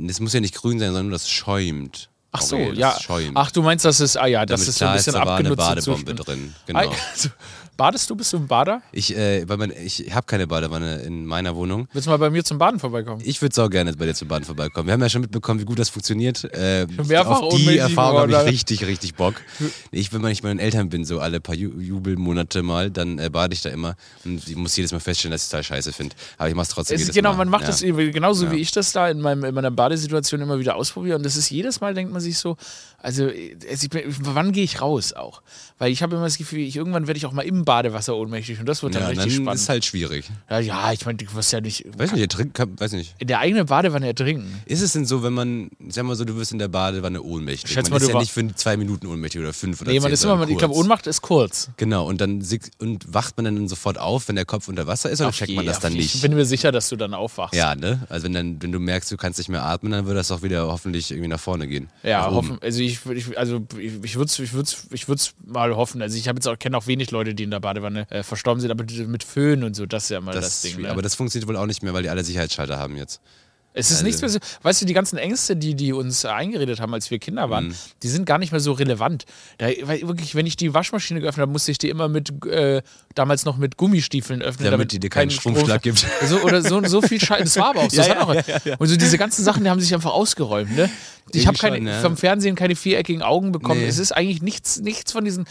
Es 0.07 0.19
muss 0.19 0.33
ja 0.33 0.41
nicht 0.41 0.55
grün 0.55 0.79
sein, 0.79 0.93
sondern 0.93 1.11
das 1.11 1.29
schäumt. 1.29 2.09
Ach 2.31 2.41
so, 2.41 2.57
Original, 2.57 2.93
ja. 2.93 2.99
Schäumt. 2.99 3.31
Ach, 3.35 3.51
du 3.51 3.61
meinst, 3.61 3.85
das 3.85 3.99
ist, 3.99 4.17
ah 4.17 4.27
ja, 4.27 4.45
das 4.45 4.59
Damit 4.59 4.69
ist 4.69 4.77
so 4.77 4.85
ein 4.85 4.93
bisschen 4.93 5.13
da 5.13 5.19
war 5.19 5.37
eine 5.37 5.49
abgenutzte 5.49 5.91
Badebombe 5.91 6.15
drin. 6.15 6.55
Genau. 6.65 6.79
Ah, 6.91 6.95
also, 7.13 7.29
badest 7.77 8.09
du? 8.09 8.15
Bist 8.15 8.33
du 8.33 8.38
ein 8.38 8.47
Bader? 8.47 8.81
Ich, 8.91 9.15
äh, 9.15 9.47
weil 9.47 9.57
man, 9.57 9.71
ich 9.71 10.13
habe 10.13 10.25
keine 10.25 10.47
Badewanne 10.47 10.97
in 11.03 11.25
meiner 11.25 11.56
Wohnung. 11.56 11.88
Willst 11.94 12.07
du 12.07 12.12
mal 12.12 12.18
bei 12.18 12.29
mir 12.29 12.44
zum 12.44 12.57
Baden 12.57 12.79
vorbeikommen? 12.79 13.21
Ich 13.24 13.41
würde 13.41 13.63
auch 13.63 13.69
gerne 13.69 13.94
bei 13.94 14.06
dir 14.06 14.15
zum 14.15 14.27
Baden 14.27 14.44
vorbeikommen. 14.45 14.88
Wir 14.88 14.94
haben 14.94 15.01
ja 15.01 15.09
schon 15.09 15.21
mitbekommen, 15.21 15.59
wie 15.62 15.65
gut 15.65 15.79
das 15.79 15.89
funktioniert. 15.89 16.44
Äh, 16.53 16.88
mehrfach 17.07 17.41
auf 17.41 17.56
die 17.56 17.77
Erfahrung 17.77 18.19
habe 18.33 18.50
ich 18.50 18.53
richtig, 18.53 18.85
richtig 18.88 19.15
Bock. 19.15 19.35
Ich, 19.91 20.12
wenn 20.12 20.21
man 20.21 20.29
nicht 20.31 20.41
bei 20.41 20.50
meinen 20.50 20.59
Eltern 20.59 20.89
bin, 20.89 21.06
so 21.06 21.19
alle 21.19 21.39
paar 21.39 21.56
Ju 21.56 21.79
Jubelmonate 21.79 22.63
mal, 22.63 22.89
dann 22.91 23.19
äh, 23.19 23.29
bade 23.29 23.53
ich 23.53 23.62
da 23.62 23.69
immer. 23.69 23.95
Und 24.25 24.47
ich 24.47 24.56
muss 24.56 24.75
jedes 24.75 24.91
Mal 24.91 25.00
feststellen, 25.00 25.31
dass 25.31 25.41
ich 25.41 25.45
es 25.45 25.50
total 25.51 25.63
scheiße 25.63 25.94
finde. 25.94 26.15
Aber 26.38 26.50
ich 26.50 26.56
mache 26.56 26.63
es 26.63 26.69
trotzdem 26.69 27.00
Es 27.00 27.12
genau, 27.12 27.31
Mal. 27.31 27.38
man 27.38 27.50
macht 27.50 27.62
ja. 27.62 27.68
das 27.68 27.81
eben 27.83 28.12
genauso 28.12 28.45
Ja. 28.45 28.51
wie 28.51 28.57
ich 28.57 28.71
das 28.71 28.91
da 28.91 29.09
in, 29.09 29.21
meinem, 29.21 29.44
in 29.44 29.53
meiner 29.53 29.71
Badesituation 29.71 30.41
immer 30.41 30.59
wieder 30.59 30.75
ausprobiere. 30.75 31.18
Und 31.18 31.23
das 31.25 31.35
ist 31.35 31.50
jedes 31.50 31.80
Mal, 31.81 31.94
denkt 31.94 32.12
man 32.12 32.21
sich 32.21 32.38
so, 32.38 32.57
also, 33.00 33.27
es- 33.27 33.83
ich 33.83 33.89
bin- 33.89 34.03
wann 34.21 34.51
gehe 34.51 34.63
ich 34.63 34.81
raus 34.81 35.13
auch? 35.13 35.41
Weil 35.77 35.91
ich 35.91 36.01
habe 36.01 36.15
immer 36.15 36.25
das 36.25 36.38
Gefühl, 36.38 36.59
ich, 36.59 36.75
irgendwann 36.75 37.06
werde 37.07 37.18
ich 37.19 37.25
auch 37.27 37.31
mal 37.31 37.44
im 37.44 37.63
Badewasser 37.67 38.15
ohnmächtig 38.15 38.59
und 38.59 38.65
das 38.65 38.81
wird 38.81 38.95
dann 38.95 39.03
Ja, 39.03 39.07
richtig 39.09 39.25
dann 39.35 39.43
spannend. 39.43 39.61
ist 39.61 39.69
halt 39.69 39.85
schwierig. 39.85 40.25
ja, 40.49 40.59
ja, 40.59 40.91
ich 40.93 41.05
meine, 41.05 41.17
du 41.17 41.31
wirst 41.35 41.51
ja 41.53 41.61
nicht 41.61 41.85
Weiß 41.97 42.11
nicht, 42.13 42.21
ihr 42.21 42.29
trinkt, 42.29 42.55
kann, 42.55 42.79
weiß 42.79 42.93
nicht. 42.93 43.13
in 43.19 43.27
der 43.27 43.39
eigenen 43.39 43.67
Badewanne 43.67 44.07
ertrinken. 44.07 44.61
Ist 44.65 44.81
es 44.81 44.93
denn 44.93 45.06
so, 45.06 45.21
wenn 45.21 45.33
man, 45.33 45.69
sag 45.89 46.06
mal 46.06 46.15
so, 46.15 46.25
du 46.25 46.35
wirst 46.37 46.51
in 46.51 46.59
der 46.59 46.69
Badewanne 46.69 47.21
ohnmächtig? 47.21 47.71
Schätz 47.71 47.89
man 47.89 47.92
mal, 47.92 47.97
ist 47.97 48.07
du 48.07 48.13
ja 48.13 48.19
nicht 48.19 48.31
für 48.31 48.56
zwei 48.56 48.77
Minuten 48.77 49.06
ohnmächtig 49.07 49.42
oder 49.42 49.53
fünf 49.53 49.81
oder 49.81 49.92
Nee, 49.92 49.97
zehn, 49.97 50.03
man 50.03 50.11
ist 50.13 50.23
immer, 50.23 50.33
sondern 50.33 50.49
ich 50.49 50.57
glaube, 50.57 50.73
kurz. 50.73 50.83
Ohnmacht 50.83 51.07
ist 51.07 51.21
kurz. 51.21 51.69
Genau, 51.77 52.07
und 52.07 52.21
dann 52.21 52.44
und 52.80 53.13
wacht 53.13 53.35
man 53.37 53.45
dann 53.45 53.68
sofort 53.68 53.99
auf, 53.99 54.27
wenn 54.30 54.35
der 54.35 54.45
Kopf 54.45 54.68
unter 54.68 54.87
Wasser 54.87 55.09
ist, 55.09 55.21
oder 55.21 55.31
checkt 55.31 55.53
man 55.53 55.65
je, 55.65 55.69
das 55.69 55.80
dann 55.80 55.94
nicht? 55.94 56.15
Ich 56.15 56.21
bin 56.21 56.33
mir 56.33 56.45
sicher, 56.45 56.71
dass 56.71 56.89
du 56.89 56.95
dann 56.95 57.13
aufwachst. 57.13 57.53
Ja, 57.53 57.75
ne? 57.75 58.06
Also 58.09 58.25
wenn, 58.25 58.33
dann, 58.33 58.61
wenn 58.61 58.71
du 58.71 58.80
merkst, 58.80 59.11
du 59.11 59.18
kannst 59.18 59.37
nicht 59.39 59.49
mehr 59.49 59.63
atmen, 59.63 59.92
dann 59.92 60.06
wird 60.06 60.18
das 60.18 60.31
auch 60.31 60.42
wieder 60.42 60.68
hoffentlich 60.68 61.11
irgendwie 61.11 61.27
nach 61.27 61.39
vorne 61.39 61.68
gehen. 61.68 61.89
Ja, 62.03 62.30
hoffen, 62.31 62.57
also 62.61 62.80
ich, 62.81 63.06
ich 63.06 63.37
also 63.37 63.65
ich, 63.77 63.94
ich 64.03 64.15
würde 64.15 64.25
es 64.30 64.39
ich 64.39 64.53
würd's, 64.53 64.87
ich 64.92 65.07
würd's 65.07 65.33
mal 65.45 65.75
hoffen. 65.75 66.01
Also 66.01 66.18
ich 66.18 66.27
habe 66.27 66.37
jetzt 66.37 66.47
auch 66.47 66.57
kenne 66.57 66.77
auch 66.77 66.87
wenig 66.87 67.11
Leute, 67.11 67.35
die 67.35 67.44
in 67.44 67.51
der 67.51 67.56
Badewanne 67.59 68.09
äh, 68.09 68.23
verstorben 68.23 68.61
sind, 68.61 68.71
aber 68.71 68.85
mit 69.07 69.23
Föhn 69.23 69.64
und 69.64 69.76
so, 69.76 69.85
das 69.85 70.04
ist 70.04 70.09
ja 70.09 70.21
mal 70.21 70.33
das, 70.33 70.45
Das 70.45 70.61
Ding. 70.61 70.81
Ne? 70.81 70.90
Aber 70.90 71.02
das 71.02 71.16
funktioniert 71.16 71.47
wohl 71.47 71.57
auch 71.57 71.66
nicht 71.66 71.83
mehr, 71.83 71.94
weil 71.94 72.04
die 72.04 72.09
alle 72.09 72.23
Sicherheitsschalter 72.23 72.78
haben 72.78 72.95
jetzt. 72.97 73.21
Es 73.77 73.87
ist 73.91 73.97
Also- 73.97 74.05
nichts 74.05 74.21
mehr 74.21 74.29
so, 74.29 74.39
weißt 74.63 74.81
du, 74.81 74.85
die 74.85 74.93
ganzen 74.93 75.17
Ängste, 75.17 75.55
die 75.55 75.75
die 75.75 75.93
uns 75.93 76.25
eingeredet 76.25 76.79
haben, 76.79 76.93
als 76.93 77.09
wir 77.11 77.19
Kinder 77.19 77.47
Mhm. 77.47 77.51
waren, 77.51 77.75
die 78.03 78.07
sind 78.07 78.25
gar 78.25 78.37
nicht 78.37 78.51
mehr 78.51 78.59
so 78.59 78.71
relevant. 78.73 79.25
Da, 79.57 79.67
weil 79.83 80.01
wirklich, 80.07 80.35
wenn 80.35 80.45
ich 80.45 80.55
die 80.57 80.73
Waschmaschine 80.73 81.21
geöffnet 81.21 81.41
habe, 81.43 81.51
musste 81.51 81.71
ich 81.71 81.77
die 81.77 81.89
immer 81.89 82.07
mit, 82.09 82.45
äh, 82.45 82.81
damals 83.15 83.45
noch 83.45 83.57
mit 83.57 83.77
Gummistiefeln 83.77 84.41
öffnen. 84.41 84.69
Damit 84.71 84.91
die 84.91 84.99
dir 84.99 85.09
keinen 85.09 85.29
kein 85.29 85.37
Stromschlag 85.37 85.81
gibt. 85.81 86.05
So, 86.25 86.41
oder 86.41 86.61
so, 86.61 86.83
so 86.85 87.01
viel 87.01 87.19
Scheiße. 87.21 87.43
Das 87.43 87.57
war 87.57 87.69
aber 87.69 87.81
auch 87.81 87.89
so. 87.91 88.01
Ja, 88.07 88.27
hat 88.27 88.45
auch, 88.47 88.79
Und 88.79 88.87
so 88.87 88.95
diese 88.97 89.17
ganzen 89.17 89.43
Sachen, 89.43 89.63
die 89.63 89.69
haben 89.69 89.79
sich 89.81 89.93
einfach 89.93 90.11
ausgeräumt. 90.11 90.75
Ne? 90.75 90.89
Ich 91.33 91.45
habe 91.45 91.57
ja. 91.77 92.01
vom 92.01 92.15
Fernsehen 92.15 92.55
keine 92.55 92.75
viereckigen 92.75 93.21
Augen 93.21 93.51
bekommen. 93.51 93.81
Nee. 93.81 93.87
Es 93.87 93.97
ist 93.99 94.13
eigentlich 94.13 94.41
nichts, 94.41 94.79
nichts 94.79 95.11
von 95.11 95.25
diesen. 95.25 95.45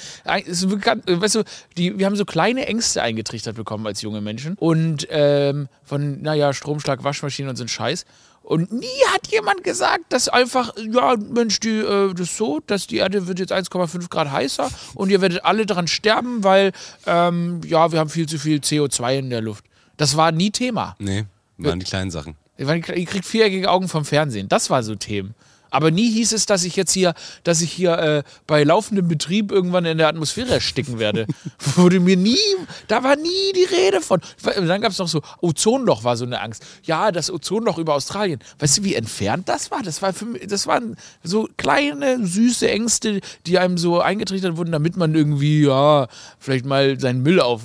Es 0.46 0.66
ganz- 0.80 1.02
weißt 1.06 1.34
du, 1.34 1.42
die, 1.76 1.98
wir 1.98 2.06
haben 2.06 2.16
so 2.16 2.24
kleine 2.24 2.66
Ängste 2.66 3.02
eingetrichtert 3.02 3.56
bekommen 3.56 3.86
als 3.86 4.00
junge 4.00 4.20
Menschen. 4.22 4.54
Und 4.54 5.06
ähm, 5.10 5.68
von, 5.84 6.22
naja, 6.22 6.52
Stromschlag, 6.54 7.04
Waschmaschine 7.04 7.50
und 7.50 7.56
so 7.56 7.64
ein 7.64 7.68
Scheiß. 7.68 8.06
Und 8.46 8.72
nie 8.72 8.86
hat 9.12 9.26
jemand 9.32 9.64
gesagt, 9.64 10.04
dass 10.10 10.28
einfach, 10.28 10.72
ja, 10.76 11.16
Mensch, 11.16 11.58
die, 11.58 11.80
äh, 11.80 12.14
das 12.14 12.28
ist 12.28 12.36
so, 12.36 12.60
dass 12.64 12.86
die 12.86 12.98
Erde 12.98 13.26
wird 13.26 13.40
jetzt 13.40 13.52
1,5 13.52 14.08
Grad 14.08 14.30
heißer 14.30 14.70
und 14.94 15.10
ihr 15.10 15.20
werdet 15.20 15.44
alle 15.44 15.66
daran 15.66 15.88
sterben, 15.88 16.44
weil, 16.44 16.70
ähm, 17.06 17.60
ja, 17.66 17.90
wir 17.90 17.98
haben 17.98 18.08
viel 18.08 18.28
zu 18.28 18.38
viel 18.38 18.58
CO2 18.58 19.18
in 19.18 19.30
der 19.30 19.40
Luft. 19.40 19.64
Das 19.96 20.16
war 20.16 20.30
nie 20.30 20.52
Thema. 20.52 20.94
Nee, 21.00 21.24
waren 21.58 21.80
die 21.80 21.86
kleinen 21.86 22.12
Sachen. 22.12 22.36
Ihr 22.56 22.66
kriegt 22.80 23.24
viereckige 23.26 23.68
Augen 23.68 23.88
vom 23.88 24.04
Fernsehen. 24.04 24.48
Das 24.48 24.70
war 24.70 24.84
so 24.84 24.94
Themen. 24.94 25.34
Aber 25.76 25.90
nie 25.90 26.10
hieß 26.10 26.32
es, 26.32 26.46
dass 26.46 26.64
ich 26.64 26.74
jetzt 26.74 26.92
hier, 26.92 27.12
dass 27.44 27.60
ich 27.60 27.70
hier 27.70 27.98
äh, 27.98 28.22
bei 28.46 28.64
laufendem 28.64 29.08
Betrieb 29.08 29.52
irgendwann 29.52 29.84
in 29.84 29.98
der 29.98 30.08
Atmosphäre 30.08 30.54
ersticken 30.54 30.98
werde. 30.98 31.26
Wurde 31.74 32.00
mir 32.00 32.16
nie, 32.16 32.38
da 32.88 33.04
war 33.04 33.14
nie 33.14 33.52
die 33.54 33.64
Rede 33.64 34.00
von. 34.00 34.22
Dann 34.42 34.80
gab 34.80 34.92
es 34.92 34.96
noch 34.96 35.06
so, 35.06 35.20
Ozonloch 35.42 36.02
war 36.02 36.16
so 36.16 36.24
eine 36.24 36.40
Angst. 36.40 36.64
Ja, 36.84 37.12
das 37.12 37.30
Ozonloch 37.30 37.76
über 37.76 37.94
Australien. 37.94 38.40
Weißt 38.58 38.78
du, 38.78 38.84
wie 38.84 38.94
entfernt 38.94 39.50
das 39.50 39.70
war? 39.70 39.82
Das 39.82 40.00
war 40.00 40.14
für 40.14 40.24
mich, 40.24 40.46
das 40.46 40.66
waren 40.66 40.96
so 41.22 41.46
kleine, 41.58 42.26
süße 42.26 42.70
Ängste, 42.70 43.20
die 43.44 43.58
einem 43.58 43.76
so 43.76 44.00
eingetrichtert 44.00 44.56
wurden, 44.56 44.72
damit 44.72 44.96
man 44.96 45.14
irgendwie, 45.14 45.66
ja, 45.66 46.08
vielleicht 46.38 46.64
mal 46.64 46.98
seinen 46.98 47.22
Müll 47.22 47.38
auf. 47.38 47.64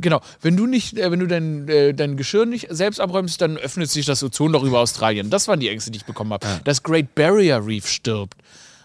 Genau, 0.00 0.22
wenn 0.40 0.56
du 0.56 0.66
nicht, 0.66 0.96
äh, 0.96 1.10
wenn 1.10 1.20
du 1.20 1.26
dein, 1.26 1.68
äh, 1.68 1.92
dein 1.92 2.16
Geschirr 2.16 2.46
nicht 2.46 2.68
selbst 2.70 2.98
abräumst, 2.98 3.42
dann 3.42 3.58
öffnet 3.58 3.90
sich 3.90 4.06
das 4.06 4.22
Ozonloch 4.22 4.62
über 4.62 4.80
Australien. 4.80 5.28
Das 5.28 5.48
waren 5.48 5.60
die 5.60 5.68
Ängste, 5.68 5.90
die 5.90 5.98
ich 5.98 6.06
bekommen 6.06 6.32
habe. 6.32 6.46
Das 6.64 6.82
Great 6.82 7.14
Barrier 7.14 7.41
Reef 7.50 7.88
stirbt. 7.88 8.36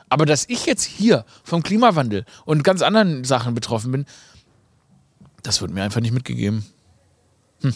Aber 0.10 0.26
dass 0.26 0.46
ich 0.48 0.66
jetzt 0.66 0.84
hier 0.84 1.26
vom 1.44 1.64
Klimawandel 1.64 2.26
und 2.46 2.64
ganz 2.64 2.82
anderen 2.82 3.24
Sachen 3.24 3.54
betroffen 3.54 3.92
bin, 3.92 4.06
das 5.44 5.62
wird 5.62 5.72
mir 5.72 5.84
einfach 5.84 6.02
nicht 6.02 6.14
mitgegeben. 6.14 6.66
Hm. 7.62 7.74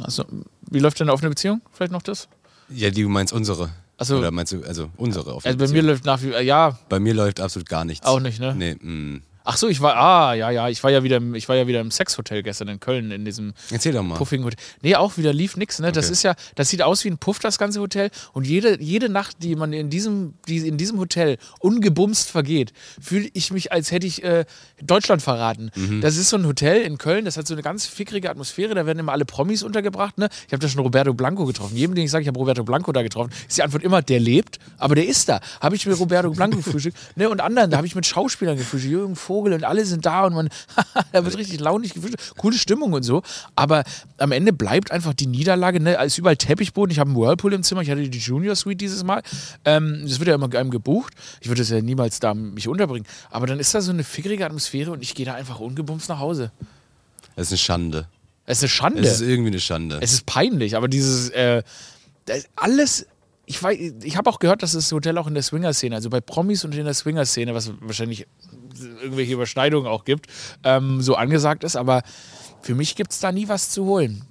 Also, 0.00 0.24
wie 0.70 0.78
läuft 0.78 1.00
denn 1.00 1.10
auf 1.10 1.20
eine 1.20 1.30
Beziehung? 1.30 1.60
Vielleicht 1.72 1.92
noch 1.92 2.02
das? 2.02 2.28
Ja, 2.68 2.90
die 2.90 3.02
du 3.02 3.08
meinst 3.08 3.32
unsere. 3.32 3.70
Also, 3.98 4.18
Oder 4.18 4.30
meinst 4.30 4.52
du, 4.52 4.62
also 4.64 4.90
unsere 4.96 5.32
auf 5.32 5.44
Also 5.44 5.58
bei 5.58 5.68
mir 5.68 5.82
läuft 5.82 6.04
nach 6.04 6.22
wie 6.22 6.30
ja. 6.42 6.78
Bei 6.88 6.98
mir 6.98 7.14
läuft 7.14 7.40
absolut 7.40 7.68
gar 7.68 7.84
nichts. 7.84 8.06
Auch 8.06 8.20
nicht, 8.20 8.40
ne? 8.40 8.54
Nee, 8.54 8.76
mh. 8.80 9.20
Ach 9.44 9.56
so, 9.56 9.68
ich 9.68 9.80
war, 9.80 9.96
ah, 9.96 10.34
ja, 10.34 10.50
ja, 10.50 10.68
ich 10.68 10.82
war 10.84 10.90
ja 10.90 11.02
wieder 11.02 11.16
im, 11.16 11.34
ich 11.34 11.48
war 11.48 11.56
ja 11.56 11.66
wieder 11.66 11.80
im 11.80 11.90
Sexhotel 11.90 12.42
gestern 12.42 12.68
in 12.68 12.80
Köln, 12.80 13.10
in 13.10 13.24
diesem 13.24 13.54
Erzähl 13.70 13.92
doch 13.92 14.02
mal. 14.02 14.16
puffigen 14.16 14.44
Hotel. 14.44 14.58
Nee, 14.82 14.94
auch 14.96 15.16
wieder 15.16 15.32
lief 15.32 15.56
nix, 15.56 15.78
ne? 15.78 15.92
Das 15.92 16.06
okay. 16.06 16.12
ist 16.12 16.22
ja, 16.22 16.34
das 16.54 16.68
sieht 16.68 16.82
aus 16.82 17.04
wie 17.04 17.10
ein 17.10 17.18
Puff, 17.18 17.38
das 17.38 17.58
ganze 17.58 17.80
Hotel. 17.80 18.10
Und 18.32 18.46
jede, 18.46 18.80
jede 18.80 19.08
Nacht, 19.08 19.36
die 19.42 19.56
man 19.56 19.72
in 19.72 19.90
diesem, 19.90 20.34
die 20.46 20.66
in 20.66 20.76
diesem 20.76 20.98
Hotel 20.98 21.38
ungebumst 21.60 22.30
vergeht, 22.30 22.72
fühle 23.00 23.28
ich 23.32 23.52
mich, 23.52 23.72
als 23.72 23.90
hätte 23.90 24.06
ich 24.06 24.22
äh, 24.22 24.44
Deutschland 24.80 25.22
verraten. 25.22 25.70
Mhm. 25.74 26.00
Das 26.00 26.16
ist 26.16 26.30
so 26.30 26.36
ein 26.36 26.46
Hotel 26.46 26.82
in 26.82 26.98
Köln, 26.98 27.24
das 27.24 27.36
hat 27.36 27.46
so 27.46 27.54
eine 27.54 27.62
ganz 27.62 27.86
fickrige 27.86 28.30
Atmosphäre, 28.30 28.74
da 28.74 28.86
werden 28.86 28.98
immer 28.98 29.12
alle 29.12 29.24
Promis 29.24 29.62
untergebracht, 29.62 30.18
ne? 30.18 30.28
Ich 30.46 30.52
habe 30.52 30.60
da 30.60 30.68
schon 30.68 30.82
Roberto 30.82 31.14
Blanco 31.14 31.46
getroffen. 31.46 31.76
Jedem, 31.76 31.94
den 31.94 32.04
ich 32.04 32.10
sage, 32.10 32.22
ich 32.22 32.28
habe 32.28 32.38
Roberto 32.38 32.64
Blanco 32.64 32.92
da 32.92 33.02
getroffen, 33.02 33.32
ist 33.48 33.58
die 33.58 33.62
Antwort 33.62 33.82
immer, 33.82 34.02
der 34.02 34.20
lebt, 34.20 34.58
aber 34.78 34.94
der 34.94 35.06
ist 35.06 35.28
da. 35.28 35.40
Habe 35.60 35.76
ich 35.76 35.86
mit 35.86 35.98
Roberto 35.98 36.30
Blanco 36.30 36.56
gefrühstückt, 36.62 36.96
ne? 37.16 37.28
Und 37.28 37.40
anderen, 37.40 37.70
da 37.70 37.76
habe 37.78 37.86
ich 37.86 37.94
mit 37.94 38.06
Schauspielern 38.06 38.56
gefrühstückt, 38.56 38.92
Jürgen 38.92 39.16
Vogel 39.32 39.54
und 39.54 39.64
alle 39.64 39.86
sind 39.86 40.04
da 40.04 40.26
und 40.26 40.34
man, 40.34 40.50
da 41.12 41.24
wird 41.24 41.38
richtig 41.38 41.58
launig 41.58 41.94
gefühlt. 41.94 42.16
Coole 42.36 42.56
Stimmung 42.58 42.92
und 42.92 43.02
so. 43.02 43.22
Aber 43.56 43.82
am 44.18 44.30
Ende 44.30 44.52
bleibt 44.52 44.90
einfach 44.90 45.14
die 45.14 45.26
Niederlage, 45.26 45.80
ne? 45.80 45.96
Es 45.96 46.12
ist 46.12 46.18
überall 46.18 46.36
Teppichboden. 46.36 46.92
Ich 46.92 46.98
habe 46.98 47.08
einen 47.08 47.18
Whirlpool 47.18 47.54
im 47.54 47.62
Zimmer. 47.62 47.80
Ich 47.80 47.90
hatte 47.90 48.06
die 48.06 48.18
Junior 48.18 48.54
Suite 48.54 48.78
dieses 48.78 49.04
Mal. 49.04 49.22
Ähm, 49.64 50.02
das 50.06 50.18
wird 50.18 50.28
ja 50.28 50.34
immer 50.34 50.54
einem 50.54 50.70
gebucht. 50.70 51.14
Ich 51.40 51.48
würde 51.48 51.62
es 51.62 51.70
ja 51.70 51.80
niemals 51.80 52.20
da 52.20 52.34
mich 52.34 52.68
unterbringen. 52.68 53.06
Aber 53.30 53.46
dann 53.46 53.58
ist 53.58 53.74
da 53.74 53.80
so 53.80 53.90
eine 53.90 54.04
fickrige 54.04 54.44
Atmosphäre 54.44 54.90
und 54.90 55.02
ich 55.02 55.14
gehe 55.14 55.24
da 55.24 55.32
einfach 55.32 55.60
ungebumst 55.60 56.10
nach 56.10 56.18
Hause. 56.18 56.52
Es 57.34 57.46
ist 57.46 57.52
eine 57.52 57.58
Schande. 57.58 58.08
Es 58.44 58.58
ist 58.58 58.64
eine 58.64 58.68
Schande. 58.68 59.00
Es 59.00 59.14
ist 59.14 59.20
irgendwie 59.22 59.50
eine 59.50 59.60
Schande. 59.60 59.98
Es 60.02 60.12
ist 60.12 60.26
peinlich, 60.26 60.76
aber 60.76 60.88
dieses, 60.88 61.30
äh, 61.30 61.62
alles 62.54 63.06
ich, 63.46 63.62
ich 64.02 64.16
habe 64.16 64.30
auch 64.30 64.38
gehört, 64.38 64.62
dass 64.62 64.72
das 64.72 64.90
Hotel 64.92 65.18
auch 65.18 65.26
in 65.26 65.34
der 65.34 65.42
Swinger-Szene, 65.42 65.94
also 65.94 66.10
bei 66.10 66.20
Promis 66.20 66.64
und 66.64 66.74
in 66.74 66.84
der 66.84 66.94
Swinger-Szene, 66.94 67.54
was 67.54 67.72
wahrscheinlich 67.80 68.26
irgendwelche 68.80 69.34
Überschneidungen 69.34 69.86
auch 69.86 70.04
gibt, 70.04 70.26
ähm, 70.64 71.00
so 71.00 71.14
angesagt 71.14 71.64
ist. 71.64 71.76
Aber 71.76 72.02
für 72.62 72.74
mich 72.74 72.96
gibt 72.96 73.12
es 73.12 73.20
da 73.20 73.32
nie 73.32 73.48
was 73.48 73.70
zu 73.70 73.84
holen. 73.84 74.24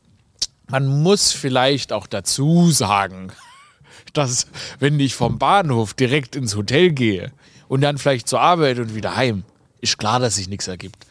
Man 0.69 1.01
muss 1.03 1.31
vielleicht 1.31 1.91
auch 1.91 2.07
dazu 2.07 2.71
sagen, 2.71 3.31
dass 4.13 4.47
wenn 4.79 4.99
ich 4.99 5.15
vom 5.15 5.37
Bahnhof 5.37 5.93
direkt 5.93 6.35
ins 6.35 6.55
Hotel 6.55 6.91
gehe 6.91 7.31
und 7.67 7.81
dann 7.81 7.97
vielleicht 7.97 8.27
zur 8.27 8.41
Arbeit 8.41 8.79
und 8.79 8.95
wieder 8.95 9.15
heim, 9.15 9.43
ist 9.81 9.97
klar, 9.97 10.19
dass 10.19 10.35
sich 10.35 10.47
nichts 10.47 10.67
ergibt. 10.67 11.05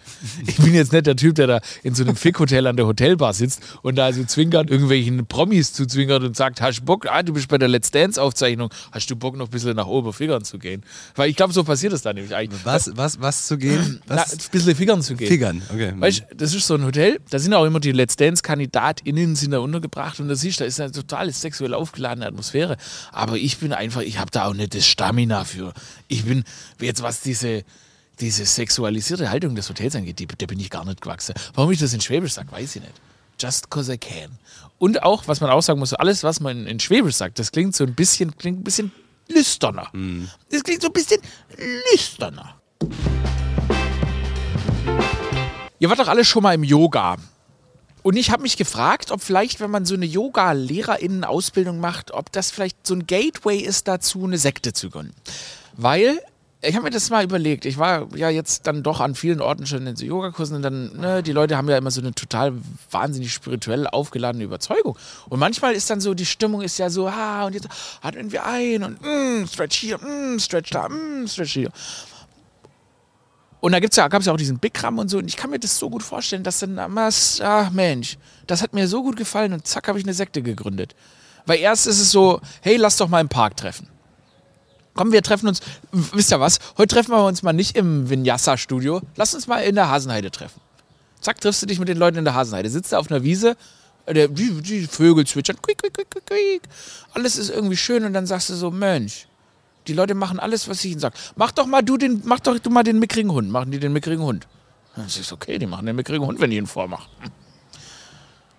Ich 0.46 0.56
bin 0.56 0.74
jetzt 0.74 0.92
nicht 0.92 1.06
der 1.06 1.16
Typ, 1.16 1.34
der 1.34 1.46
da 1.46 1.60
in 1.82 1.94
so 1.94 2.02
einem 2.02 2.16
Fick-Hotel 2.16 2.66
an 2.66 2.76
der 2.76 2.86
Hotelbar 2.86 3.32
sitzt 3.32 3.62
und 3.82 3.96
da 3.96 4.12
so 4.12 4.24
zwinkert, 4.24 4.70
irgendwelchen 4.70 5.26
Promis 5.26 5.72
zu 5.72 5.86
zwinkert 5.86 6.22
und 6.22 6.36
sagt, 6.36 6.60
hast 6.60 6.80
du 6.80 6.84
Bock, 6.84 7.06
ah, 7.08 7.22
du 7.22 7.32
bist 7.32 7.48
bei 7.48 7.58
der 7.58 7.68
Let's 7.68 7.90
Dance-Aufzeichnung, 7.90 8.70
hast 8.92 9.10
du 9.10 9.16
Bock, 9.16 9.36
noch 9.36 9.46
ein 9.46 9.50
bisschen 9.50 9.76
nach 9.76 9.86
oben 9.86 10.12
Figern 10.12 10.44
zu 10.44 10.58
gehen? 10.58 10.82
Weil 11.14 11.30
ich 11.30 11.36
glaube, 11.36 11.52
so 11.52 11.64
passiert 11.64 11.92
es 11.92 12.02
da 12.02 12.12
nämlich 12.12 12.34
eigentlich. 12.34 12.64
Was, 12.64 12.90
was, 12.96 13.20
was 13.20 13.46
zu 13.46 13.58
gehen? 13.58 14.00
Was? 14.06 14.16
Na, 14.16 14.32
ein 14.32 14.50
bisschen 14.50 14.76
Figern 14.76 15.02
zu 15.02 15.14
gehen. 15.14 15.28
Figern, 15.28 15.62
okay. 15.72 15.92
Weißt 15.96 16.20
du, 16.30 16.36
das 16.36 16.54
ist 16.54 16.66
so 16.66 16.74
ein 16.74 16.84
Hotel, 16.84 17.20
da 17.30 17.38
sind 17.38 17.54
auch 17.54 17.64
immer 17.64 17.80
die 17.80 17.92
Let's 17.92 18.16
Dance-KandidatInnen 18.16 19.36
sind 19.36 19.52
da 19.52 19.58
untergebracht 19.58 20.20
und 20.20 20.28
da 20.28 20.34
siehst 20.34 20.60
du, 20.60 20.64
da 20.64 20.68
ist 20.68 20.80
eine 20.80 20.92
total 20.92 21.32
sexuell 21.32 21.74
aufgeladene 21.74 22.26
Atmosphäre. 22.26 22.76
Aber 23.12 23.36
ich 23.36 23.58
bin 23.58 23.72
einfach, 23.72 24.02
ich 24.02 24.18
habe 24.18 24.30
da 24.30 24.46
auch 24.46 24.54
nicht 24.54 24.74
das 24.74 24.86
Stamina 24.86 25.44
für. 25.44 25.72
Ich 26.08 26.24
bin, 26.24 26.44
jetzt 26.80 27.02
was 27.02 27.20
diese 27.20 27.64
diese 28.20 28.44
sexualisierte 28.44 29.30
Haltung 29.30 29.54
des 29.54 29.68
Hotels 29.68 29.96
angeht, 29.96 30.18
die, 30.18 30.26
der 30.26 30.46
bin 30.46 30.60
ich 30.60 30.70
gar 30.70 30.84
nicht 30.84 31.00
gewachsen. 31.00 31.34
Warum 31.54 31.70
ich 31.70 31.78
das 31.78 31.92
in 31.92 32.00
Schwäbisch 32.00 32.34
sage, 32.34 32.52
weiß 32.52 32.76
ich 32.76 32.82
nicht. 32.82 32.94
Just 33.38 33.70
cause 33.70 33.92
I 33.92 33.98
can. 33.98 34.38
Und 34.78 35.02
auch, 35.02 35.26
was 35.26 35.40
man 35.40 35.50
auch 35.50 35.62
sagen 35.62 35.78
muss, 35.78 35.94
alles, 35.94 36.22
was 36.22 36.40
man 36.40 36.66
in 36.66 36.78
Schwäbisch 36.78 37.16
sagt, 37.16 37.38
das 37.38 37.52
klingt 37.52 37.74
so 37.74 37.84
ein 37.84 37.94
bisschen, 37.94 38.36
klingt 38.36 38.60
ein 38.60 38.64
bisschen 38.64 38.92
lüsterner. 39.28 39.88
Mm. 39.92 40.24
Das 40.50 40.62
klingt 40.62 40.82
so 40.82 40.88
ein 40.88 40.92
bisschen 40.92 41.20
lüsterner. 41.92 42.60
Ihr 45.78 45.88
wart 45.88 45.98
doch 45.98 46.08
alle 46.08 46.24
schon 46.24 46.42
mal 46.42 46.54
im 46.54 46.64
Yoga. 46.64 47.16
Und 48.02 48.16
ich 48.16 48.30
habe 48.30 48.42
mich 48.42 48.56
gefragt, 48.56 49.10
ob 49.10 49.22
vielleicht, 49.22 49.60
wenn 49.60 49.70
man 49.70 49.84
so 49.84 49.94
eine 49.94 50.06
Yoga-LehrerInnen-Ausbildung 50.06 51.80
macht, 51.80 52.12
ob 52.12 52.32
das 52.32 52.50
vielleicht 52.50 52.86
so 52.86 52.94
ein 52.94 53.06
Gateway 53.06 53.58
ist 53.58 53.88
dazu, 53.88 54.24
eine 54.24 54.38
Sekte 54.38 54.72
zu 54.72 54.90
gründen. 54.90 55.14
Weil 55.76 56.20
ich 56.62 56.74
habe 56.74 56.84
mir 56.84 56.90
das 56.90 57.08
mal 57.08 57.24
überlegt. 57.24 57.64
Ich 57.64 57.78
war 57.78 58.08
ja 58.14 58.28
jetzt 58.28 58.66
dann 58.66 58.82
doch 58.82 59.00
an 59.00 59.14
vielen 59.14 59.40
Orten 59.40 59.66
schon 59.66 59.86
in 59.86 59.96
so 59.96 60.04
Yogakursen 60.04 60.56
und 60.56 60.62
dann, 60.62 60.94
ne, 60.96 61.22
die 61.22 61.32
Leute 61.32 61.56
haben 61.56 61.68
ja 61.70 61.78
immer 61.78 61.90
so 61.90 62.02
eine 62.02 62.12
total 62.12 62.52
wahnsinnig 62.90 63.32
spirituell 63.32 63.86
aufgeladene 63.86 64.44
Überzeugung. 64.44 64.98
Und 65.30 65.40
manchmal 65.40 65.72
ist 65.72 65.88
dann 65.88 66.00
so, 66.00 66.12
die 66.12 66.26
Stimmung 66.26 66.60
ist 66.60 66.78
ja 66.78 66.90
so, 66.90 67.08
ah, 67.08 67.46
und 67.46 67.54
jetzt 67.54 67.68
atmen 68.02 68.30
wir 68.30 68.44
ein 68.44 68.84
und 68.84 69.00
mm, 69.00 69.46
stretch 69.46 69.78
hier, 69.78 69.96
mm, 69.98 70.38
stretch 70.38 70.70
da, 70.70 70.88
mm, 70.88 71.26
stretch 71.28 71.52
hier. 71.52 71.70
Und 73.60 73.72
da 73.72 73.78
ja, 73.78 74.08
gab 74.08 74.20
es 74.20 74.26
ja 74.26 74.32
auch 74.32 74.38
diesen 74.38 74.58
Bikram 74.58 74.98
und 74.98 75.08
so. 75.08 75.18
Und 75.18 75.28
ich 75.28 75.36
kann 75.36 75.50
mir 75.50 75.58
das 75.58 75.78
so 75.78 75.88
gut 75.88 76.02
vorstellen, 76.02 76.42
dass 76.42 76.60
dann, 76.60 76.78
ah, 76.78 77.70
Mensch, 77.72 78.18
das 78.46 78.62
hat 78.62 78.74
mir 78.74 78.86
so 78.86 79.02
gut 79.02 79.16
gefallen 79.16 79.54
und 79.54 79.66
zack, 79.66 79.88
habe 79.88 79.98
ich 79.98 80.04
eine 80.04 80.14
Sekte 80.14 80.42
gegründet. 80.42 80.94
Weil 81.46 81.58
erst 81.58 81.86
ist 81.86 82.00
es 82.00 82.10
so, 82.10 82.40
hey, 82.60 82.76
lass 82.76 82.98
doch 82.98 83.08
mal 83.08 83.20
im 83.20 83.28
Park 83.30 83.56
treffen 83.56 83.88
komm, 84.94 85.12
wir 85.12 85.22
treffen 85.22 85.48
uns, 85.48 85.60
wisst 85.92 86.32
ihr 86.32 86.40
was, 86.40 86.58
heute 86.78 86.94
treffen 86.94 87.12
wir 87.12 87.24
uns 87.24 87.42
mal 87.42 87.52
nicht 87.52 87.76
im 87.76 88.08
Vinyasa-Studio, 88.08 89.00
lass 89.16 89.34
uns 89.34 89.46
mal 89.46 89.60
in 89.60 89.74
der 89.74 89.88
Hasenheide 89.88 90.30
treffen. 90.30 90.60
Zack, 91.20 91.40
triffst 91.40 91.62
du 91.62 91.66
dich 91.66 91.78
mit 91.78 91.88
den 91.88 91.98
Leuten 91.98 92.18
in 92.18 92.24
der 92.24 92.34
Hasenheide, 92.34 92.70
sitzt 92.70 92.92
da 92.92 92.98
auf 92.98 93.10
einer 93.10 93.22
Wiese, 93.22 93.56
der, 94.08 94.28
die, 94.28 94.62
die 94.62 94.86
Vögel 94.86 95.26
zwitschern, 95.26 95.56
quiek, 95.60 95.78
quiek, 95.78 95.94
quiek, 95.94 96.26
quiek, 96.26 96.62
alles 97.12 97.36
ist 97.36 97.50
irgendwie 97.50 97.76
schön 97.76 98.04
und 98.04 98.12
dann 98.12 98.26
sagst 98.26 98.50
du 98.50 98.54
so, 98.54 98.70
Mensch, 98.70 99.26
die 99.86 99.92
Leute 99.92 100.14
machen 100.14 100.38
alles, 100.38 100.68
was 100.68 100.84
ich 100.84 100.92
ihnen 100.92 101.00
sage. 101.00 101.16
Mach 101.36 101.52
doch 101.52 101.66
mal 101.66 101.82
du 101.82 101.96
den, 101.96 102.22
mach 102.24 102.40
doch 102.40 102.58
du 102.58 102.70
mal 102.70 102.82
den 102.82 102.98
mickrigen 102.98 103.32
Hund. 103.32 103.50
Machen 103.50 103.70
die 103.70 103.80
den 103.80 103.92
mickrigen 103.92 104.24
Hund? 104.24 104.46
Das 104.96 105.16
ist 105.16 105.32
okay, 105.32 105.58
die 105.58 105.66
machen 105.66 105.86
den 105.86 105.96
mickrigen 105.96 106.26
Hund, 106.26 106.40
wenn 106.40 106.52
ich 106.52 106.58
ihn 106.58 106.66
vormache. 106.66 107.08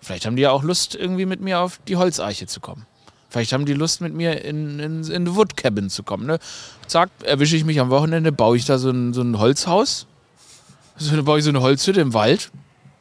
Vielleicht 0.01 0.25
haben 0.25 0.35
die 0.35 0.41
ja 0.41 0.51
auch 0.51 0.63
Lust, 0.63 0.95
irgendwie 0.95 1.25
mit 1.25 1.41
mir 1.41 1.59
auf 1.59 1.79
die 1.87 1.95
Holzeiche 1.95 2.47
zu 2.47 2.59
kommen. 2.59 2.85
Vielleicht 3.31 3.53
haben 3.53 3.65
die 3.65 3.73
Lust, 3.73 4.01
mit 4.01 4.13
mir 4.13 4.43
in, 4.43 4.79
in, 4.81 5.03
in 5.05 5.13
eine 5.13 5.35
Woodcabin 5.35 5.89
zu 5.89 6.03
kommen. 6.03 6.27
Ne? 6.27 6.37
Zack, 6.85 7.09
erwische 7.23 7.55
ich 7.55 7.63
mich 7.63 7.79
am 7.79 7.89
Wochenende, 7.89 8.33
baue 8.33 8.57
ich 8.57 8.65
da 8.65 8.77
so 8.77 8.89
ein, 8.89 9.13
so 9.13 9.21
ein 9.21 9.39
Holzhaus. 9.39 10.05
So, 10.97 11.23
baue 11.23 11.39
ich 11.39 11.45
so 11.45 11.49
eine 11.49 11.61
Holzhütte 11.61 12.01
im 12.01 12.13
Wald. 12.13 12.51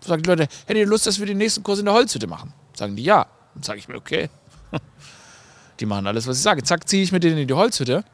Sagen 0.00 0.22
die 0.22 0.28
Leute, 0.28 0.42
hättet 0.66 0.76
ihr 0.76 0.86
Lust, 0.86 1.08
dass 1.08 1.18
wir 1.18 1.26
den 1.26 1.38
nächsten 1.38 1.64
Kurs 1.64 1.80
in 1.80 1.86
der 1.86 1.94
Holzhütte 1.94 2.28
machen? 2.28 2.52
Sagen 2.74 2.94
die 2.94 3.02
ja. 3.02 3.26
Dann 3.54 3.64
sage 3.64 3.80
ich 3.80 3.88
mir, 3.88 3.96
okay. 3.96 4.30
Die 5.80 5.86
machen 5.86 6.06
alles, 6.06 6.28
was 6.28 6.36
ich 6.36 6.42
sage. 6.42 6.62
Zack, 6.62 6.88
ziehe 6.88 7.02
ich 7.02 7.10
mit 7.10 7.24
denen 7.24 7.38
in 7.38 7.48
die 7.48 7.54
Holzhütte. 7.54 8.04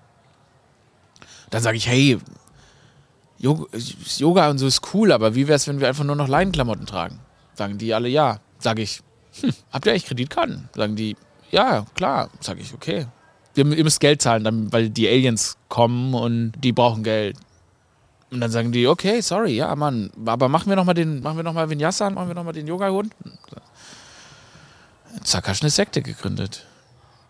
Dann 1.51 1.63
sage 1.63 1.77
ich, 1.77 1.87
hey, 1.87 2.19
Yoga 3.39 4.49
und 4.49 4.57
so 4.57 4.67
ist 4.67 4.95
cool, 4.95 5.13
aber 5.13 5.35
wie 5.35 5.47
wäre 5.47 5.57
es, 5.57 5.69
wenn 5.69 5.81
wir 5.81 5.89
einfach 5.89 6.05
nur 6.05 6.17
noch 6.17 6.29
Leinenklamotten 6.29 6.87
tragen? 6.87 7.21
Sagen 7.55 7.77
die 7.77 7.93
alle 7.93 8.09
ja. 8.09 8.41
Sage 8.59 8.81
ich, 8.81 9.03
hm, 9.43 9.53
habt 9.71 9.85
ihr 9.85 9.93
eigentlich 9.93 10.07
Kreditkarten? 10.07 10.71
Sagen 10.75 10.97
die, 10.97 11.17
ja, 11.51 11.87
klar, 11.95 12.31
sage 12.41 12.61
ich, 12.61 12.75
okay. 12.75 13.07
Ihr, 13.55 13.67
ihr 13.67 13.85
müsst 13.85 14.01
Geld 14.01 14.23
zahlen, 14.23 14.45
dann, 14.45 14.73
weil 14.73 14.91
die 14.91 15.09
Aliens 15.09 15.57
kommen 15.69 16.15
und 16.15 16.53
die 16.53 16.73
brauchen 16.73 17.03
Geld. 17.03 17.37
Und 18.31 18.41
dann 18.41 18.51
sagen 18.51 18.73
die, 18.73 18.87
okay, 18.87 19.21
sorry, 19.21 19.57
ja, 19.57 19.75
Mann, 19.77 20.11
aber 20.27 20.49
machen 20.49 20.69
wir 20.69 20.77
nochmal 20.77 20.95
den, 20.95 21.23
machen 21.23 21.37
wir 21.37 21.45
noch 21.45 21.53
mal 21.53 21.71
Vinyasa, 21.71 22.11
machen 22.11 22.29
wir 22.29 22.35
nochmal 22.35 22.53
den 22.53 22.67
Yoga-Hund. 22.67 23.15
Zack, 25.23 25.49
hast 25.49 25.63
du 25.63 25.65
eine 25.65 25.71
Sekte 25.71 26.03
gegründet. 26.03 26.67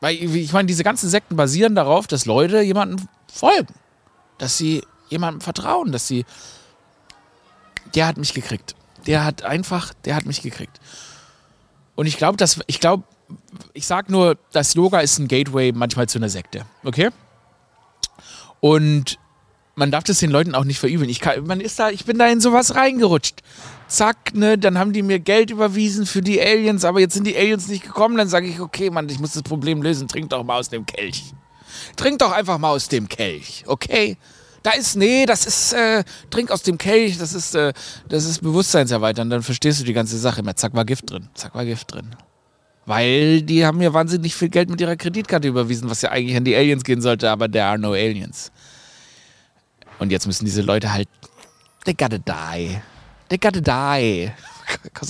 Weil, 0.00 0.14
ich 0.14 0.52
meine, 0.52 0.66
diese 0.66 0.84
ganzen 0.84 1.08
Sekten 1.08 1.36
basieren 1.36 1.74
darauf, 1.74 2.06
dass 2.06 2.26
Leute 2.26 2.60
jemandem 2.60 3.08
folgen. 3.32 3.74
Dass 4.38 4.58
sie 4.58 4.82
jemandem 5.08 5.40
vertrauen, 5.40 5.92
dass 5.92 6.06
sie. 6.06 6.24
Der 7.94 8.06
hat 8.06 8.16
mich 8.16 8.34
gekriegt. 8.34 8.74
Der 9.06 9.24
hat 9.24 9.44
einfach, 9.44 9.94
der 10.04 10.16
hat 10.16 10.26
mich 10.26 10.42
gekriegt. 10.42 10.80
Und 11.94 12.06
ich 12.06 12.18
glaube, 12.18 12.36
dass, 12.36 12.60
ich 12.66 12.80
glaube, 12.80 13.04
Ich 13.72 13.86
sag 13.86 14.10
nur, 14.10 14.36
das 14.52 14.74
Yoga 14.74 15.00
ist 15.00 15.18
ein 15.18 15.28
Gateway 15.28 15.72
manchmal 15.72 16.08
zu 16.08 16.18
einer 16.18 16.28
Sekte. 16.28 16.64
Okay? 16.84 17.10
Und 18.60 19.18
man 19.74 19.90
darf 19.90 20.04
das 20.04 20.18
den 20.18 20.30
Leuten 20.30 20.54
auch 20.54 20.64
nicht 20.64 20.78
verübeln. 20.78 21.08
Ich, 21.08 21.20
kann, 21.20 21.46
man 21.46 21.60
ist 21.60 21.78
da, 21.78 21.90
ich 21.90 22.04
bin 22.04 22.18
da 22.18 22.26
in 22.26 22.40
sowas 22.40 22.74
reingerutscht. 22.74 23.42
Zack, 23.88 24.34
ne, 24.34 24.58
dann 24.58 24.78
haben 24.78 24.92
die 24.92 25.02
mir 25.02 25.20
Geld 25.20 25.50
überwiesen 25.50 26.06
für 26.06 26.22
die 26.22 26.40
Aliens, 26.40 26.84
aber 26.84 26.98
jetzt 26.98 27.14
sind 27.14 27.26
die 27.26 27.36
Aliens 27.36 27.68
nicht 27.68 27.84
gekommen. 27.84 28.16
Dann 28.16 28.28
sage 28.28 28.46
ich, 28.46 28.58
okay, 28.58 28.90
Mann, 28.90 29.08
ich 29.08 29.20
muss 29.20 29.32
das 29.32 29.42
Problem 29.42 29.82
lösen. 29.82 30.08
Trink 30.08 30.30
doch 30.30 30.42
mal 30.42 30.58
aus 30.58 30.70
dem 30.70 30.86
Kelch. 30.86 31.34
Trink 31.94 32.18
doch 32.18 32.32
einfach 32.32 32.58
mal 32.58 32.70
aus 32.70 32.88
dem 32.88 33.08
Kelch, 33.08 33.64
okay? 33.66 34.16
Da 34.62 34.72
ist, 34.72 34.96
nee, 34.96 35.26
das 35.26 35.46
ist, 35.46 35.74
äh, 35.74 36.02
trink 36.30 36.50
aus 36.50 36.62
dem 36.62 36.78
Kelch, 36.78 37.18
das 37.18 37.34
ist, 37.34 37.54
äh, 37.54 37.72
das 38.08 38.24
ist 38.24 38.42
Bewusstseinserweitern. 38.42 39.30
Dann 39.30 39.42
verstehst 39.42 39.78
du 39.78 39.84
die 39.84 39.92
ganze 39.92 40.18
Sache 40.18 40.40
immer. 40.40 40.56
Zack, 40.56 40.74
war 40.74 40.84
Gift 40.84 41.08
drin. 41.08 41.28
Zack, 41.34 41.54
war 41.54 41.64
Gift 41.64 41.92
drin. 41.92 42.16
Weil 42.86 43.42
die 43.42 43.66
haben 43.66 43.78
mir 43.78 43.92
wahnsinnig 43.92 44.34
viel 44.36 44.48
Geld 44.48 44.70
mit 44.70 44.80
ihrer 44.80 44.96
Kreditkarte 44.96 45.48
überwiesen, 45.48 45.90
was 45.90 46.02
ja 46.02 46.10
eigentlich 46.12 46.36
an 46.36 46.44
die 46.44 46.54
Aliens 46.54 46.84
gehen 46.84 47.00
sollte, 47.00 47.28
aber 47.30 47.50
there 47.50 47.64
are 47.64 47.78
no 47.78 47.92
aliens. 47.92 48.52
Und 49.98 50.12
jetzt 50.12 50.26
müssen 50.26 50.44
diese 50.44 50.62
Leute 50.62 50.92
halt, 50.92 51.08
they 51.84 51.94
gotta 51.94 52.18
die. 52.18 52.78
They 53.28 53.38
gotta 53.38 53.60
die. 53.60 54.30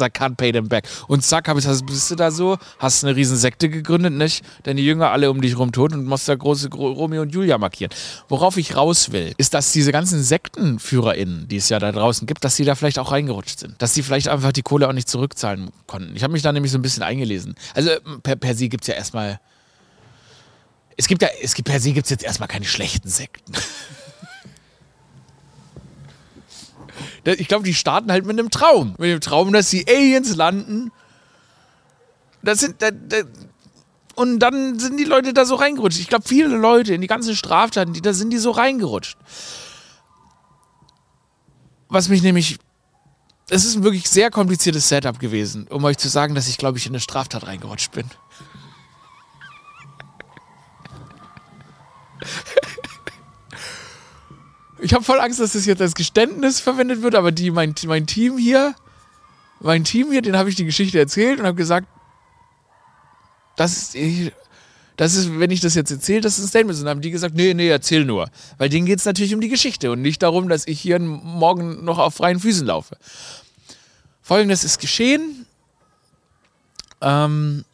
I 0.01 0.09
can't 0.09 0.37
pay 0.37 0.53
them 0.53 0.69
back. 0.69 0.85
Und 1.09 1.25
zack, 1.25 1.49
hab 1.49 1.59
ich, 1.59 1.67
also 1.67 1.85
bist 1.85 2.11
du 2.11 2.15
da 2.15 2.31
so, 2.31 2.59
hast 2.79 3.05
eine 3.05 3.17
riesen 3.17 3.37
Sekte 3.37 3.69
gegründet, 3.69 4.13
nicht? 4.13 4.45
Deine 4.65 4.81
Jünger 4.81 5.11
alle 5.11 5.31
um 5.31 5.41
dich 5.41 5.59
rum 5.59 5.73
tot 5.73 5.93
und 5.93 6.05
musst 6.07 6.29
da 6.29 6.35
große 6.35 6.69
Gro 6.71 6.93
Romeo 6.93 7.23
und 7.23 7.35
Julia 7.35 7.59
markieren. 7.59 7.93
Worauf 8.29 8.57
ich 8.57 8.77
raus 8.77 9.13
will, 9.13 9.33
ist, 9.37 9.55
dass 9.55 9.73
diese 9.73 9.93
ganzen 9.93 10.23
SektenführerInnen, 10.23 11.49
die 11.49 11.57
es 11.57 11.69
ja 11.69 11.79
da 11.79 11.93
draußen 11.93 12.27
gibt, 12.27 12.45
dass 12.45 12.57
die 12.57 12.65
da 12.65 12.75
vielleicht 12.75 12.99
auch 12.99 13.13
reingerutscht 13.13 13.61
sind. 13.61 13.81
Dass 13.81 13.95
die 13.95 14.03
vielleicht 14.03 14.29
einfach 14.29 14.53
die 14.53 14.63
Kohle 14.63 14.89
auch 14.89 14.93
nicht 14.93 15.09
zurückzahlen 15.09 15.71
konnten. 15.87 16.15
Ich 16.17 16.23
habe 16.23 16.33
mich 16.33 16.43
da 16.43 16.53
nämlich 16.53 16.73
so 16.73 16.79
ein 16.79 16.83
bisschen 16.83 17.03
eingelesen. 17.03 17.55
Also 17.75 17.91
per, 18.23 18.37
per 18.37 18.55
se 18.55 18.69
gibt 18.69 18.85
es 18.85 18.89
ja 18.89 18.95
erstmal. 18.95 19.41
Es 20.97 21.09
gibt 21.09 21.21
ja, 21.23 21.29
es 21.43 21.55
gibt 21.55 21.69
per 21.69 21.79
se 21.79 21.93
gibt 21.93 22.07
es 22.07 22.11
jetzt 22.11 22.25
erstmal 22.25 22.49
keine 22.49 22.65
schlechten 22.65 23.09
Sekten. 23.09 23.53
Ich 27.27 27.49
glaube, 27.49 27.65
die 27.65 27.75
starten 27.75 28.13
halt 28.13 28.25
mit 28.25 28.39
einem 28.39 28.51
Traum. 28.51 28.95
Mit 28.99 29.11
dem 29.11 29.21
Traum, 29.21 29.53
dass 29.53 29.71
die 29.71 29.87
Aliens 29.89 30.37
landen. 30.37 30.93
Das 32.43 32.61
sind. 32.61 32.81
Das, 32.81 32.93
das, 33.09 33.25
und 34.15 34.39
dann 34.39 34.79
sind 34.79 34.97
die 34.99 35.05
Leute 35.05 35.35
da 35.35 35.45
so 35.45 35.57
reingerutscht. 35.57 35.99
Ich 35.99 36.09
glaube, 36.09 36.27
viele 36.27 36.57
Leute 36.57 36.95
in 36.95 37.03
die 37.03 37.07
ganzen 37.07 37.37
Straftaten, 37.37 37.93
die 37.93 38.01
da 38.01 38.15
sind, 38.15 38.31
die 38.31 38.39
so 38.39 38.51
reingerutscht. 38.51 39.19
Was 41.89 42.09
mich 42.09 42.23
nämlich. 42.23 42.59
Es 43.49 43.65
ist 43.65 43.77
ein 43.77 43.85
wirklich 43.85 44.09
sehr 44.09 44.31
kompliziertes 44.31 44.89
Setup 44.89 45.21
gewesen, 45.21 45.69
um 45.69 45.85
euch 45.85 45.99
zu 45.99 46.09
sagen, 46.09 46.35
dass 46.35 46.49
ich, 46.49 46.59
glaube 46.59 46.79
ich, 46.79 46.87
in 46.87 46.93
eine 46.93 47.01
Straftat 47.01 47.47
reingerutscht 47.47 47.93
bin. 47.93 48.11
Ich 54.87 54.95
habe 54.95 55.03
voll 55.03 55.19
Angst, 55.19 55.41
dass 55.41 55.55
das 55.55 55.67
jetzt 55.67 55.83
als 55.83 55.97
Geständnis 55.97 56.61
verwendet 56.61 57.03
wird, 57.03 57.17
aber 57.17 57.33
die, 57.33 57.51
mein, 57.51 57.75
mein 57.87 58.07
Team 58.07 58.39
hier, 58.39 58.77
mein 59.59 59.83
Team 59.83 60.13
hier, 60.13 60.23
den 60.23 60.37
habe 60.37 60.49
ich 60.49 60.55
die 60.55 60.65
Geschichte 60.65 60.97
erzählt 60.97 61.41
und 61.41 61.47
habe 61.47 61.57
gesagt, 61.57 61.89
das 63.57 63.97
ist, 63.97 64.33
das 64.97 65.17
ist, 65.17 65.41
wenn 65.41 65.51
ich 65.51 65.59
das 65.59 65.75
jetzt 65.75 65.91
erzähle, 65.91 66.21
das 66.21 66.39
ist 66.39 66.45
ein 66.45 66.49
Statement. 66.51 66.79
Und 66.79 66.85
dann 66.85 66.91
haben 66.91 67.01
die 67.01 67.11
gesagt, 67.11 67.35
nee, 67.35 67.53
nee, 67.53 67.69
erzähl 67.69 68.05
nur. 68.05 68.31
Weil 68.59 68.69
denen 68.69 68.87
geht 68.87 69.01
es 69.01 69.05
natürlich 69.05 69.35
um 69.35 69.41
die 69.41 69.49
Geschichte 69.49 69.91
und 69.91 70.03
nicht 70.03 70.23
darum, 70.23 70.49
dass 70.49 70.69
ich 70.69 70.81
hier 70.81 71.01
morgen 71.01 71.85
noch 71.85 71.99
auf 71.99 72.15
freien 72.15 72.39
Füßen 72.39 72.65
laufe. 72.65 72.97
Folgendes 74.23 74.63
ist 74.63 74.79
geschehen. 74.79 75.47
Ähm, 77.01 77.65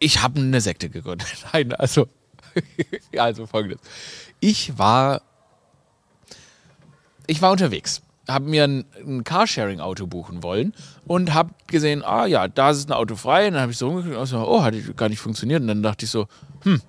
ich 0.00 0.20
habe 0.20 0.40
eine 0.40 0.60
Sekte 0.60 0.90
gegründet. 0.90 1.28
Nein, 1.52 1.74
also, 1.74 2.08
also 3.16 3.46
folgendes. 3.46 3.78
Ich 4.40 4.76
war 4.78 5.22
ich 7.26 7.42
war 7.42 7.52
unterwegs, 7.52 8.02
habe 8.28 8.48
mir 8.48 8.64
ein, 8.64 8.84
ein 9.06 9.24
Carsharing-Auto 9.24 10.06
buchen 10.06 10.42
wollen 10.42 10.72
und 11.06 11.34
habe 11.34 11.50
gesehen, 11.66 12.02
ah 12.04 12.26
ja, 12.26 12.48
da 12.48 12.70
ist 12.70 12.88
ein 12.88 12.92
Auto 12.92 13.16
frei. 13.16 13.48
Und 13.48 13.54
dann 13.54 13.62
habe 13.62 13.72
ich 13.72 13.78
so 13.78 13.88
rumgeklickt 13.88 14.18
und 14.18 14.26
so, 14.26 14.38
oh, 14.38 14.62
hat 14.62 14.74
gar 14.96 15.08
nicht 15.08 15.20
funktioniert. 15.20 15.60
Und 15.60 15.68
dann 15.68 15.82
dachte 15.82 16.04
ich 16.04 16.10
so, 16.10 16.26
hm, 16.62 16.80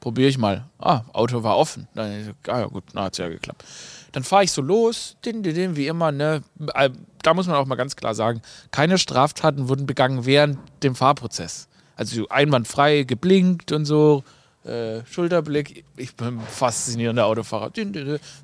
probiere 0.00 0.28
ich 0.28 0.38
mal. 0.38 0.64
Ah, 0.78 1.02
Auto 1.12 1.42
war 1.42 1.56
offen. 1.56 1.86
Dann 1.94 2.24
so, 2.24 2.52
ah 2.52 2.60
ja, 2.60 2.66
gut, 2.66 2.84
na, 2.94 3.04
hat 3.04 3.12
es 3.12 3.18
ja 3.18 3.28
geklappt. 3.28 3.64
Dann 4.12 4.24
fahre 4.24 4.44
ich 4.44 4.52
so 4.52 4.62
los, 4.62 5.16
din, 5.24 5.42
din, 5.42 5.54
din, 5.54 5.76
wie 5.76 5.86
immer, 5.86 6.10
ne? 6.10 6.42
Äh, 6.74 6.90
da 7.22 7.34
muss 7.34 7.46
man 7.46 7.56
auch 7.56 7.66
mal 7.66 7.76
ganz 7.76 7.94
klar 7.96 8.14
sagen, 8.14 8.40
keine 8.70 8.98
Straftaten 8.98 9.68
wurden 9.68 9.86
begangen 9.86 10.24
während 10.24 10.58
dem 10.82 10.94
Fahrprozess. 10.94 11.68
Also 11.94 12.28
einwandfrei 12.28 13.02
geblinkt 13.02 13.72
und 13.72 13.84
so, 13.84 14.24
äh, 14.64 15.04
Schulterblick. 15.10 15.84
Ich 15.96 16.14
bin 16.14 16.40
faszinierender 16.40 17.26
Autofahrer. 17.26 17.72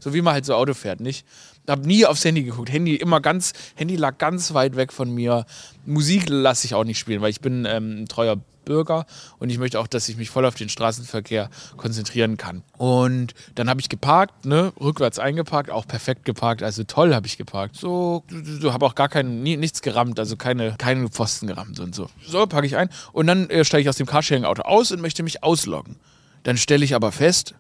So 0.01 0.15
wie 0.15 0.23
man 0.23 0.35
halt 0.35 0.45
so 0.45 0.55
Auto 0.55 0.75
fährt, 0.75 1.01
nicht? 1.01 1.27
Hab 1.69 1.85
nie 1.85 2.07
aufs 2.07 2.25
Handy 2.25 2.45
geguckt. 2.45 2.73
Handy 2.73 2.97
immer 2.97 3.21
ganz, 3.21 3.53
Handy 3.75 3.97
lag 3.97 4.19
ganz 4.19 4.55
weit 4.55 4.77
weg 4.77 4.93
von 4.93 5.11
mir. 5.13 5.47
Musik 5.85 6.29
lasse 6.29 6.67
ich 6.67 6.75
auch 6.75 6.85
nicht 6.85 6.99
spielen, 6.99 7.21
weil 7.21 7.31
ich 7.31 7.41
bin 7.41 7.67
ähm, 7.67 8.03
ein 8.03 8.07
treuer 8.07 8.39
Bürger 8.67 9.07
und 9.39 9.49
ich 9.49 9.57
möchte 9.57 9.81
auch, 9.81 9.87
dass 9.87 10.07
ich 10.11 10.19
mich 10.19 10.29
voll 10.29 10.45
auf 10.45 10.55
den 10.55 10.69
Straßenverkehr 10.69 11.49
konzentrieren 11.79 12.37
kann. 12.37 12.63
Und 12.77 13.33
dann 13.55 13.71
habe 13.71 13.81
ich 13.81 13.89
geparkt, 13.89 14.45
ne, 14.45 14.75
rückwärts 14.79 15.19
eingeparkt, 15.19 15.71
auch 15.71 15.87
perfekt 15.87 16.27
geparkt, 16.27 16.63
also 16.63 16.85
toll 16.85 17.15
habe 17.15 17.27
ich 17.27 17.39
geparkt. 17.39 17.77
So, 17.77 18.25
so 18.29 18.75
habe 18.75 18.85
auch 18.85 18.95
gar 18.95 19.09
kein, 19.09 19.43
nichts 19.43 19.81
gerammt, 19.81 20.19
also 20.19 20.37
keine, 20.37 20.75
keine 20.77 21.09
Pfosten 21.09 21.47
gerammt 21.47 21.81
und 21.81 21.95
so. 21.95 22.11
So, 22.27 22.47
packe 22.47 22.67
ich 22.67 22.77
ein 22.77 22.91
und 23.13 23.27
dann 23.27 23.49
äh, 23.49 23.65
steige 23.65 23.83
ich 23.83 23.89
aus 23.89 23.97
dem 23.97 24.07
Carsharing-Auto 24.07 24.63
aus 24.63 24.93
und 24.93 25.01
möchte 25.01 25.23
mich 25.23 25.43
ausloggen. 25.43 25.97
Dann 26.43 26.59
stelle 26.59 26.85
ich 26.85 26.95
aber 26.95 27.13
fest, 27.13 27.55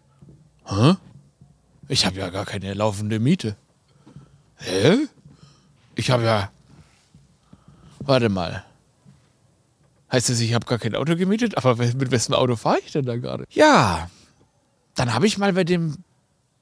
hä? 0.66 0.97
Ich 1.88 2.05
habe 2.05 2.19
ja 2.19 2.31
gar 2.31 2.45
keine 2.45 2.75
laufende 2.75 3.21
Miete. 3.21 3.57
Hä? 4.57 5.07
Ich 5.95 6.11
habe 6.11 6.25
ja. 6.25 6.51
Warte 8.01 8.29
mal. 8.29 8.64
Heißt 10.11 10.29
das, 10.29 10.40
ich 10.40 10.55
habe 10.55 10.66
gar 10.66 10.79
kein 10.79 10.95
Auto 10.95 11.16
gemietet? 11.16 11.57
Aber 11.57 11.77
mit 11.77 12.11
wessen 12.11 12.35
Auto 12.35 12.57
fahre 12.57 12.79
ich 12.85 12.92
denn 12.92 13.05
da 13.05 13.16
gerade? 13.16 13.45
Ja, 13.51 14.09
dann 14.95 15.12
habe 15.14 15.27
ich 15.27 15.38
mal 15.38 15.53
bei 15.53 15.64
dem 15.64 15.97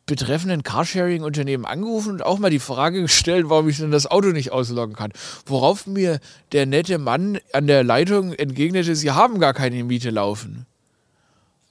betreffenden 0.07 0.63
Carsharing-Unternehmen 0.63 1.65
angerufen 1.65 2.13
und 2.13 2.23
auch 2.23 2.39
mal 2.39 2.51
die 2.51 2.59
Frage 2.59 3.01
gestellt, 3.03 3.47
warum 3.49 3.69
ich 3.69 3.79
denn 3.79 3.91
das 3.91 4.07
Auto 4.07 4.29
nicht 4.29 4.53
ausloggen 4.53 4.95
kann. 4.95 5.13
Worauf 5.47 5.87
mir 5.87 6.21
der 6.53 6.67
nette 6.67 6.99
Mann 6.99 7.39
an 7.53 7.67
der 7.67 7.85
Leitung 7.85 8.35
entgegnete, 8.35 8.97
sie 8.97 9.13
haben 9.13 9.41
gar 9.41 9.55
keine 9.55 9.83
Miete 9.85 10.11
laufen. 10.11 10.67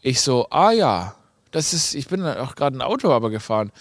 Ich 0.02 0.22
so, 0.22 0.48
ah 0.50 0.72
ja, 0.72 1.16
das 1.52 1.74
ist, 1.74 1.94
ich 1.94 2.08
bin 2.08 2.26
auch 2.26 2.56
gerade 2.56 2.78
ein 2.78 2.82
Auto 2.82 3.12
aber 3.12 3.30
gefahren. 3.30 3.72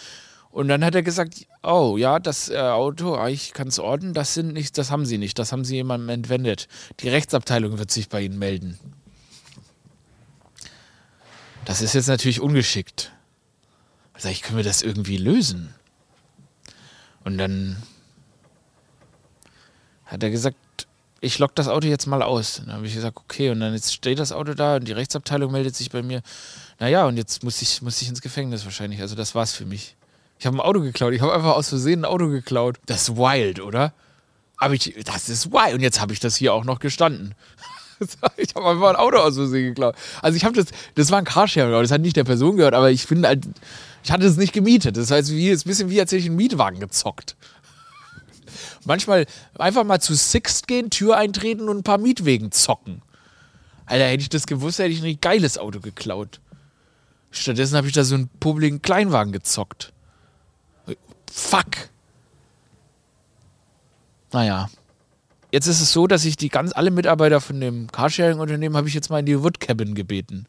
Und 0.52 0.68
dann 0.68 0.84
hat 0.84 0.94
er 0.94 1.02
gesagt, 1.02 1.46
oh 1.62 1.96
ja, 1.96 2.18
das 2.18 2.50
äh, 2.50 2.58
Auto, 2.58 3.26
ich 3.26 3.54
kann 3.54 3.68
es 3.68 3.78
ordnen, 3.78 4.12
das 4.12 4.34
sind 4.34 4.52
nicht, 4.52 4.76
das 4.76 4.90
haben 4.90 5.06
sie 5.06 5.16
nicht, 5.16 5.38
das 5.38 5.50
haben 5.50 5.64
sie 5.64 5.76
jemandem 5.76 6.10
entwendet. 6.10 6.68
Die 7.00 7.08
Rechtsabteilung 7.08 7.78
wird 7.78 7.90
sich 7.90 8.10
bei 8.10 8.20
ihnen 8.20 8.38
melden. 8.38 8.78
Das 11.64 11.80
ist 11.80 11.94
jetzt 11.94 12.08
natürlich 12.08 12.40
ungeschickt. 12.40 13.12
Sag 14.18 14.32
ich, 14.32 14.42
können 14.42 14.58
wir 14.58 14.64
das 14.64 14.82
irgendwie 14.82 15.16
lösen? 15.16 15.74
Und 17.24 17.38
dann 17.38 17.82
hat 20.04 20.22
er 20.22 20.30
gesagt, 20.30 20.58
ich 21.22 21.38
lock 21.38 21.54
das 21.54 21.68
Auto 21.68 21.88
jetzt 21.88 22.06
mal 22.06 22.22
aus. 22.22 22.56
Dann 22.56 22.74
habe 22.74 22.86
ich 22.86 22.94
gesagt, 22.94 23.16
okay, 23.16 23.48
und 23.48 23.60
dann 23.60 23.72
jetzt 23.72 23.94
steht 23.94 24.18
das 24.18 24.32
Auto 24.32 24.52
da 24.52 24.76
und 24.76 24.86
die 24.86 24.92
Rechtsabteilung 24.92 25.50
meldet 25.50 25.74
sich 25.76 25.90
bei 25.90 26.02
mir. 26.02 26.20
Naja, 26.78 27.06
und 27.06 27.16
jetzt 27.16 27.42
muss 27.42 27.62
ich, 27.62 27.80
muss 27.80 28.02
ich 28.02 28.08
ins 28.08 28.20
Gefängnis 28.20 28.66
wahrscheinlich. 28.66 29.00
Also 29.00 29.14
das 29.14 29.34
war's 29.34 29.54
für 29.54 29.64
mich. 29.64 29.96
Ich 30.42 30.46
habe 30.46 30.57
ein 30.57 30.61
Auto 30.61 30.81
geklaut. 30.81 31.14
Ich 31.14 31.20
habe 31.20 31.33
einfach 31.33 31.55
aus 31.55 31.68
Versehen 31.68 32.00
ein 32.00 32.05
Auto 32.05 32.26
geklaut. 32.26 32.81
Das 32.87 33.02
ist 33.02 33.16
wild, 33.16 33.61
oder? 33.61 33.92
Aber 34.57 34.74
ich, 34.74 34.92
das 35.05 35.28
ist 35.28 35.52
wild. 35.52 35.74
Und 35.74 35.83
jetzt 35.83 36.00
habe 36.00 36.12
ich 36.12 36.18
das 36.18 36.35
hier 36.35 36.52
auch 36.52 36.64
noch 36.64 36.81
gestanden. 36.81 37.37
ich 38.37 38.52
habe 38.57 38.70
einfach 38.70 38.88
ein 38.88 38.96
Auto 38.96 39.18
aus 39.18 39.37
Versehen 39.37 39.66
geklaut. 39.66 39.94
Also 40.20 40.37
ich 40.37 40.44
habe 40.44 40.57
das, 40.57 40.66
das 40.96 41.12
war 41.12 41.18
ein 41.18 41.24
Carsharing, 41.24 41.70
das 41.70 41.92
hat 41.92 42.00
nicht 42.00 42.16
der 42.16 42.24
Person 42.24 42.57
gehört, 42.57 42.74
aber 42.74 42.90
ich 42.90 43.07
finde 43.07 43.28
halt, 43.28 43.44
ich 44.02 44.11
hatte 44.11 44.26
es 44.26 44.37
nicht 44.37 44.52
gemietet. 44.52 44.96
Das 44.96 45.12
heißt, 45.12 45.31
wie, 45.31 45.48
ist 45.48 45.64
ein 45.64 45.68
bisschen 45.68 45.90
wie, 45.90 46.00
als 46.00 46.11
hätte 46.11 46.18
ich 46.18 46.26
einen 46.26 46.35
Mietwagen 46.35 46.81
gezockt. 46.81 47.37
Manchmal 48.85 49.26
einfach 49.57 49.85
mal 49.85 50.00
zu 50.00 50.16
Sixt 50.16 50.66
gehen, 50.66 50.90
Tür 50.90 51.18
eintreten 51.18 51.68
und 51.68 51.76
ein 51.76 51.85
paar 51.85 51.98
Mietwegen 51.98 52.50
zocken. 52.50 53.00
Alter, 53.87 54.07
hätte 54.07 54.22
ich 54.22 54.28
das 54.28 54.48
gewusst, 54.48 54.81
hätte 54.81 54.90
ich 54.90 55.05
ein 55.05 55.20
geiles 55.20 55.57
Auto 55.57 55.78
geklaut. 55.78 56.40
Stattdessen 57.31 57.76
habe 57.76 57.87
ich 57.87 57.92
da 57.92 58.02
so 58.02 58.16
einen 58.16 58.28
publiken 58.40 58.83
Kleinwagen 58.83 59.33
gezockt. 59.33 59.92
Fuck. 61.32 61.88
Naja. 64.32 64.68
Jetzt 65.50 65.66
ist 65.66 65.80
es 65.80 65.92
so, 65.92 66.06
dass 66.06 66.26
ich 66.26 66.36
die 66.36 66.50
ganz 66.50 66.72
alle 66.74 66.90
Mitarbeiter 66.90 67.40
von 67.40 67.58
dem 67.58 67.90
Carsharing-Unternehmen 67.90 68.76
habe 68.76 68.88
ich 68.88 68.94
jetzt 68.94 69.08
mal 69.08 69.20
in 69.20 69.26
die 69.26 69.42
Woodcabin 69.42 69.94
gebeten. 69.94 70.46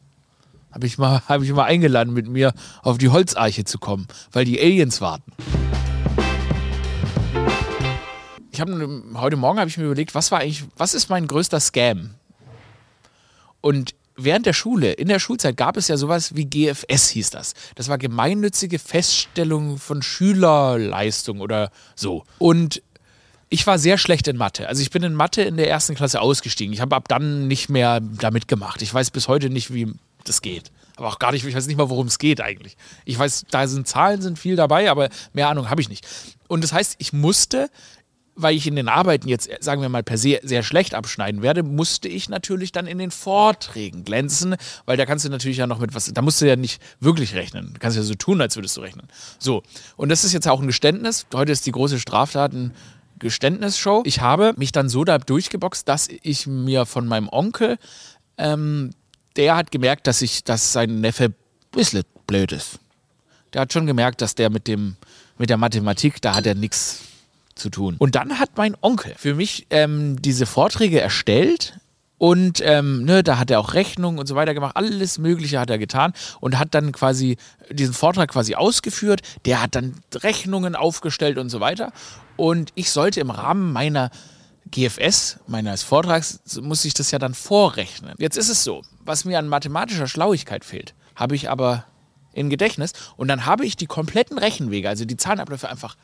Habe 0.70 0.86
ich, 0.86 0.98
mal, 0.98 1.22
hab 1.28 1.42
ich 1.42 1.52
mal 1.52 1.64
eingeladen, 1.64 2.12
mit 2.12 2.28
mir 2.28 2.52
auf 2.82 2.98
die 2.98 3.08
Holzarche 3.08 3.64
zu 3.64 3.78
kommen, 3.78 4.06
weil 4.32 4.44
die 4.44 4.60
Aliens 4.60 5.00
warten. 5.00 5.32
Ich 8.52 8.60
habe 8.60 9.02
heute 9.14 9.36
Morgen 9.36 9.58
habe 9.58 9.68
ich 9.68 9.78
mir 9.78 9.84
überlegt, 9.84 10.14
was 10.14 10.30
war 10.30 10.40
eigentlich, 10.40 10.64
was 10.76 10.94
ist 10.94 11.08
mein 11.08 11.26
größter 11.26 11.60
Scam? 11.60 12.10
Und 13.62 13.94
während 14.16 14.46
der 14.46 14.52
Schule, 14.52 14.92
in 14.92 15.08
der 15.08 15.18
Schulzeit 15.18 15.56
gab 15.56 15.76
es 15.76 15.88
ja 15.88 15.96
sowas 15.96 16.34
wie 16.34 16.44
GFS 16.44 17.08
hieß 17.10 17.30
das. 17.30 17.54
Das 17.74 17.88
war 17.88 17.98
gemeinnützige 17.98 18.78
Feststellung 18.78 19.78
von 19.78 20.02
Schülerleistung 20.02 21.40
oder 21.40 21.70
so. 21.94 22.24
Und 22.38 22.82
ich 23.48 23.66
war 23.66 23.78
sehr 23.78 23.98
schlecht 23.98 24.26
in 24.28 24.36
Mathe. 24.36 24.68
Also 24.68 24.82
ich 24.82 24.90
bin 24.90 25.02
in 25.02 25.14
Mathe 25.14 25.42
in 25.42 25.56
der 25.56 25.68
ersten 25.68 25.94
Klasse 25.94 26.20
ausgestiegen. 26.20 26.72
Ich 26.72 26.80
habe 26.80 26.96
ab 26.96 27.08
dann 27.08 27.46
nicht 27.46 27.68
mehr 27.68 28.00
damit 28.00 28.48
gemacht. 28.48 28.82
Ich 28.82 28.92
weiß 28.92 29.10
bis 29.10 29.28
heute 29.28 29.50
nicht, 29.50 29.72
wie 29.72 29.92
das 30.24 30.42
geht. 30.42 30.72
Aber 30.96 31.08
auch 31.08 31.18
gar 31.18 31.32
nicht, 31.32 31.44
ich 31.44 31.54
weiß 31.54 31.66
nicht 31.66 31.76
mal, 31.76 31.90
worum 31.90 32.06
es 32.06 32.18
geht 32.18 32.40
eigentlich. 32.40 32.76
Ich 33.04 33.18
weiß, 33.18 33.46
da 33.50 33.66
sind 33.66 33.86
Zahlen, 33.86 34.22
sind 34.22 34.38
viel 34.38 34.56
dabei, 34.56 34.90
aber 34.90 35.08
mehr 35.32 35.48
Ahnung 35.48 35.70
habe 35.70 35.80
ich 35.80 35.88
nicht. 35.88 36.06
Und 36.48 36.62
das 36.62 36.72
heißt, 36.72 36.96
ich 36.98 37.12
musste 37.12 37.68
weil 38.36 38.56
ich 38.56 38.66
in 38.66 38.76
den 38.76 38.88
Arbeiten 38.88 39.28
jetzt, 39.28 39.48
sagen 39.60 39.82
wir 39.82 39.88
mal, 39.88 40.02
per 40.02 40.18
se 40.18 40.40
sehr 40.42 40.62
schlecht 40.62 40.94
abschneiden 40.94 41.42
werde, 41.42 41.62
musste 41.62 42.08
ich 42.08 42.28
natürlich 42.28 42.72
dann 42.72 42.86
in 42.86 42.98
den 42.98 43.10
Vorträgen 43.10 44.04
glänzen, 44.04 44.56
weil 44.86 44.96
da 44.96 45.06
kannst 45.06 45.24
du 45.24 45.28
natürlich 45.28 45.58
ja 45.58 45.66
noch 45.66 45.78
mit 45.78 45.94
was, 45.94 46.12
da 46.12 46.22
musst 46.22 46.40
du 46.40 46.48
ja 46.48 46.56
nicht 46.56 46.82
wirklich 47.00 47.34
rechnen. 47.34 47.72
Du 47.74 47.80
kannst 47.80 47.96
ja 47.96 48.02
so 48.02 48.14
tun, 48.14 48.40
als 48.40 48.56
würdest 48.56 48.76
du 48.76 48.80
rechnen. 48.80 49.06
So, 49.38 49.62
und 49.96 50.08
das 50.08 50.24
ist 50.24 50.32
jetzt 50.32 50.48
auch 50.48 50.60
ein 50.60 50.66
Geständnis. 50.66 51.26
Heute 51.32 51.52
ist 51.52 51.66
die 51.66 51.72
große 51.72 52.00
Straftaten-Geständnisshow. 52.00 54.02
Ich 54.04 54.20
habe 54.20 54.54
mich 54.56 54.72
dann 54.72 54.88
so 54.88 55.04
da 55.04 55.18
durchgeboxt, 55.18 55.88
dass 55.88 56.08
ich 56.22 56.46
mir 56.46 56.86
von 56.86 57.06
meinem 57.06 57.28
Onkel, 57.28 57.78
ähm, 58.36 58.90
der 59.36 59.56
hat 59.56 59.70
gemerkt, 59.70 60.06
dass 60.06 60.22
ich, 60.22 60.44
dass 60.44 60.72
sein 60.72 61.00
Neffe 61.00 61.24
ein 61.24 61.34
bisschen 61.72 62.02
blöd 62.26 62.52
ist. 62.52 62.78
Der 63.52 63.62
hat 63.62 63.72
schon 63.72 63.86
gemerkt, 63.86 64.20
dass 64.20 64.34
der 64.34 64.50
mit 64.50 64.66
dem, 64.66 64.96
mit 65.38 65.50
der 65.50 65.56
Mathematik, 65.56 66.20
da 66.20 66.34
hat 66.34 66.46
er 66.46 66.54
nichts 66.54 67.00
zu 67.54 67.70
tun. 67.70 67.96
Und 67.98 68.14
dann 68.14 68.38
hat 68.38 68.50
mein 68.56 68.76
Onkel 68.80 69.14
für 69.16 69.34
mich 69.34 69.66
ähm, 69.70 70.20
diese 70.20 70.46
Vorträge 70.46 71.00
erstellt. 71.00 71.78
Und 72.16 72.62
ähm, 72.64 73.04
ne, 73.04 73.22
da 73.22 73.38
hat 73.38 73.50
er 73.50 73.60
auch 73.60 73.74
Rechnungen 73.74 74.18
und 74.18 74.26
so 74.26 74.34
weiter 74.34 74.54
gemacht. 74.54 74.76
Alles 74.76 75.18
Mögliche 75.18 75.58
hat 75.58 75.68
er 75.68 75.78
getan 75.78 76.12
und 76.40 76.58
hat 76.58 76.74
dann 76.74 76.92
quasi 76.92 77.36
diesen 77.70 77.92
Vortrag 77.92 78.30
quasi 78.30 78.54
ausgeführt. 78.54 79.20
Der 79.44 79.60
hat 79.60 79.74
dann 79.74 79.94
Rechnungen 80.14 80.76
aufgestellt 80.76 81.38
und 81.38 81.50
so 81.50 81.60
weiter. 81.60 81.92
Und 82.36 82.70
ich 82.76 82.90
sollte 82.90 83.20
im 83.20 83.30
Rahmen 83.30 83.72
meiner 83.72 84.10
GFS, 84.70 85.38
meines 85.46 85.82
Vortrags, 85.82 86.40
muss 86.62 86.84
ich 86.84 86.94
das 86.94 87.10
ja 87.10 87.18
dann 87.18 87.34
vorrechnen. 87.34 88.14
Jetzt 88.18 88.36
ist 88.36 88.48
es 88.48 88.64
so, 88.64 88.82
was 89.04 89.24
mir 89.24 89.38
an 89.38 89.48
mathematischer 89.48 90.06
Schlauigkeit 90.06 90.64
fehlt, 90.64 90.94
habe 91.14 91.34
ich 91.34 91.50
aber 91.50 91.84
in 92.32 92.50
Gedächtnis. 92.50 92.92
Und 93.16 93.28
dann 93.28 93.46
habe 93.46 93.64
ich 93.64 93.76
die 93.76 93.86
kompletten 93.86 94.38
Rechenwege, 94.38 94.88
also 94.88 95.04
die 95.04 95.16
Zahlenabläufe 95.16 95.68
einfach 95.68 95.96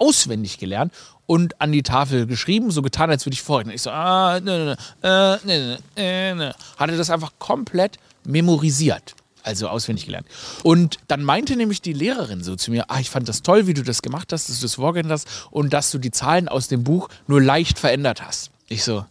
auswendig 0.00 0.58
gelernt 0.58 0.92
und 1.26 1.60
an 1.60 1.70
die 1.70 1.82
Tafel 1.82 2.26
geschrieben, 2.26 2.70
so 2.70 2.82
getan, 2.82 3.10
als 3.10 3.24
würde 3.24 3.34
ich 3.34 3.42
vorrechnen. 3.42 3.74
Ich 3.74 3.82
so, 3.82 3.90
ah, 3.90 4.40
ne, 4.40 4.58
ne, 4.58 4.76
ne, 5.02 5.40
äh, 5.44 5.46
ne, 5.46 5.78
ne, 5.96 6.34
ne. 6.34 6.54
Hatte 6.76 6.96
das 6.96 7.10
einfach 7.10 7.32
komplett 7.38 7.98
memorisiert. 8.24 9.14
Also 9.42 9.68
auswendig 9.68 10.06
gelernt. 10.06 10.26
Und 10.64 10.98
dann 11.08 11.22
meinte 11.22 11.56
nämlich 11.56 11.80
die 11.80 11.94
Lehrerin 11.94 12.42
so 12.42 12.56
zu 12.56 12.70
mir, 12.70 12.90
ah, 12.90 13.00
ich 13.00 13.08
fand 13.08 13.28
das 13.28 13.42
toll, 13.42 13.66
wie 13.66 13.74
du 13.74 13.82
das 13.82 14.02
gemacht 14.02 14.32
hast, 14.32 14.48
dass 14.48 14.56
du 14.58 14.62
das 14.62 14.74
vorgerechnet 14.74 15.12
hast 15.12 15.28
und 15.50 15.72
dass 15.72 15.90
du 15.90 15.98
die 15.98 16.10
Zahlen 16.10 16.48
aus 16.48 16.68
dem 16.68 16.84
Buch 16.84 17.08
nur 17.26 17.40
leicht 17.40 17.78
verändert 17.78 18.22
hast. 18.22 18.50
Ich 18.68 18.84
so, 18.84 19.06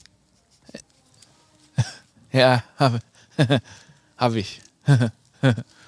ja, 2.31 2.63
habe 2.77 2.99
hab 4.17 4.35
ich. 4.35 4.61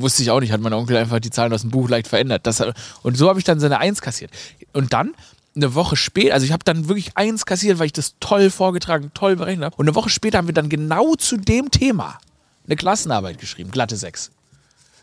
Wusste 0.00 0.22
ich 0.22 0.30
auch 0.30 0.40
nicht, 0.40 0.52
hat 0.52 0.60
mein 0.60 0.72
Onkel 0.72 0.96
einfach 0.96 1.20
die 1.20 1.30
Zahlen 1.30 1.52
aus 1.52 1.62
dem 1.62 1.70
Buch 1.70 1.88
leicht 1.88 2.08
verändert. 2.08 2.46
Das, 2.46 2.62
und 3.02 3.16
so 3.16 3.28
habe 3.28 3.38
ich 3.38 3.44
dann 3.44 3.60
seine 3.60 3.78
Eins 3.78 4.00
kassiert. 4.00 4.30
Und 4.72 4.92
dann 4.92 5.14
eine 5.56 5.74
Woche 5.74 5.96
später, 5.96 6.34
also 6.34 6.44
ich 6.44 6.52
habe 6.52 6.64
dann 6.64 6.88
wirklich 6.88 7.16
eins 7.16 7.46
kassiert, 7.46 7.78
weil 7.78 7.86
ich 7.86 7.92
das 7.92 8.14
toll 8.20 8.50
vorgetragen, 8.50 9.12
toll 9.14 9.36
berechnet 9.36 9.66
habe. 9.66 9.76
Und 9.76 9.86
eine 9.86 9.94
Woche 9.94 10.10
später 10.10 10.38
haben 10.38 10.48
wir 10.48 10.54
dann 10.54 10.68
genau 10.68 11.14
zu 11.14 11.36
dem 11.36 11.70
Thema 11.70 12.18
eine 12.66 12.76
Klassenarbeit 12.76 13.38
geschrieben, 13.38 13.70
glatte 13.70 13.96
6. 13.96 14.30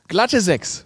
Glatte 0.08 0.42
6. 0.42 0.86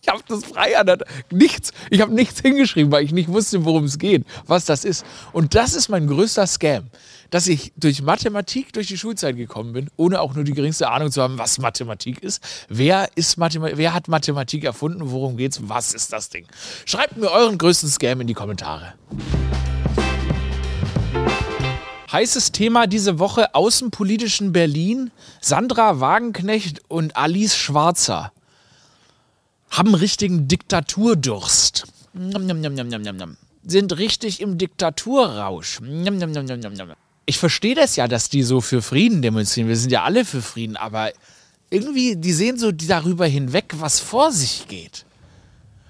Ich 0.00 0.08
habe 0.08 0.22
das 0.28 0.44
frei 0.44 0.78
an 0.78 0.98
nichts. 1.30 1.72
Ich 1.90 2.00
habe 2.00 2.12
nichts 2.12 2.40
hingeschrieben, 2.40 2.90
weil 2.92 3.04
ich 3.04 3.12
nicht 3.12 3.28
wusste, 3.28 3.64
worum 3.64 3.84
es 3.84 3.98
geht, 3.98 4.24
was 4.46 4.64
das 4.64 4.84
ist. 4.84 5.04
Und 5.32 5.54
das 5.54 5.74
ist 5.74 5.88
mein 5.88 6.06
größter 6.06 6.46
Scam 6.46 6.90
dass 7.32 7.48
ich 7.48 7.72
durch 7.76 8.02
Mathematik 8.02 8.74
durch 8.74 8.88
die 8.88 8.98
Schulzeit 8.98 9.36
gekommen 9.36 9.72
bin, 9.72 9.90
ohne 9.96 10.20
auch 10.20 10.34
nur 10.34 10.44
die 10.44 10.52
geringste 10.52 10.90
Ahnung 10.90 11.10
zu 11.10 11.22
haben, 11.22 11.38
was 11.38 11.58
Mathematik 11.58 12.22
ist. 12.22 12.44
Wer, 12.68 13.08
ist 13.14 13.38
Mathema 13.38 13.70
wer 13.72 13.94
hat 13.94 14.06
Mathematik 14.06 14.64
erfunden? 14.64 15.10
Worum 15.10 15.38
geht's? 15.38 15.58
Was 15.62 15.94
ist 15.94 16.12
das 16.12 16.28
Ding? 16.28 16.46
Schreibt 16.84 17.16
mir 17.16 17.30
euren 17.30 17.56
größten 17.56 17.88
Scam 17.88 18.20
in 18.20 18.26
die 18.26 18.34
Kommentare. 18.34 18.92
Heißes 22.12 22.52
Thema 22.52 22.86
diese 22.86 23.18
Woche 23.18 23.54
außenpolitischen 23.54 24.52
Berlin. 24.52 25.10
Sandra 25.40 26.00
Wagenknecht 26.00 26.82
und 26.88 27.16
Alice 27.16 27.56
Schwarzer 27.56 28.32
haben 29.72 29.94
richtigen 29.94 30.46
Diktaturdurst. 30.46 31.84
Sind 33.64 33.98
richtig 33.98 34.40
im 34.40 34.58
Diktaturrausch 34.58 35.80
ich 37.26 37.38
verstehe 37.38 37.74
das 37.74 37.96
ja, 37.96 38.08
dass 38.08 38.28
die 38.28 38.42
so 38.42 38.60
für 38.60 38.82
Frieden 38.82 39.22
demonstrieren. 39.22 39.68
Wir 39.68 39.76
sind 39.76 39.92
ja 39.92 40.02
alle 40.02 40.24
für 40.24 40.42
Frieden, 40.42 40.76
aber 40.76 41.12
irgendwie, 41.70 42.16
die 42.16 42.32
sehen 42.32 42.58
so 42.58 42.72
darüber 42.72 43.26
hinweg, 43.26 43.74
was 43.78 44.00
vor 44.00 44.32
sich 44.32 44.66
geht. 44.68 45.06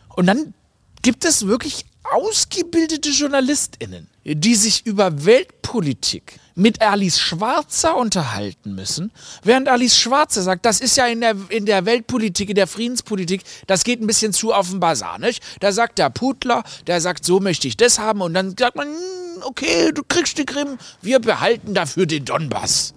Und 0.08 0.26
dann 0.26 0.54
gibt 1.02 1.24
es 1.24 1.46
wirklich 1.46 1.86
ausgebildete 2.04 3.08
JournalistInnen, 3.10 4.06
die 4.24 4.54
sich 4.54 4.86
über 4.86 5.24
Weltpolitik 5.24 6.38
mit 6.54 6.82
Alice 6.82 7.18
Schwarzer 7.18 7.96
unterhalten 7.96 8.74
müssen, 8.74 9.10
während 9.42 9.68
Alice 9.68 9.98
Schwarzer 9.98 10.42
sagt, 10.42 10.66
das 10.66 10.80
ist 10.80 10.96
ja 10.96 11.06
in 11.06 11.20
der, 11.20 11.34
in 11.48 11.66
der 11.66 11.86
Weltpolitik, 11.86 12.50
in 12.50 12.54
der 12.54 12.66
Friedenspolitik, 12.66 13.42
das 13.66 13.84
geht 13.84 14.00
ein 14.00 14.06
bisschen 14.06 14.32
zu 14.32 14.52
auf 14.52 14.70
den 14.70 14.80
Bazar, 14.80 15.18
nicht? 15.18 15.42
Da 15.60 15.72
sagt 15.72 15.98
der 15.98 16.10
Putler, 16.10 16.62
der 16.86 17.00
sagt, 17.00 17.24
so 17.24 17.40
möchte 17.40 17.68
ich 17.68 17.76
das 17.76 17.98
haben 17.98 18.20
und 18.20 18.34
dann 18.34 18.54
sagt 18.56 18.76
man, 18.76 18.88
hm, 18.88 19.42
okay, 19.44 19.92
du 19.92 20.02
kriegst 20.06 20.38
die 20.38 20.44
Krim, 20.44 20.78
wir 21.00 21.18
behalten 21.18 21.74
dafür 21.74 22.06
den 22.06 22.24
Donbass. 22.24 22.94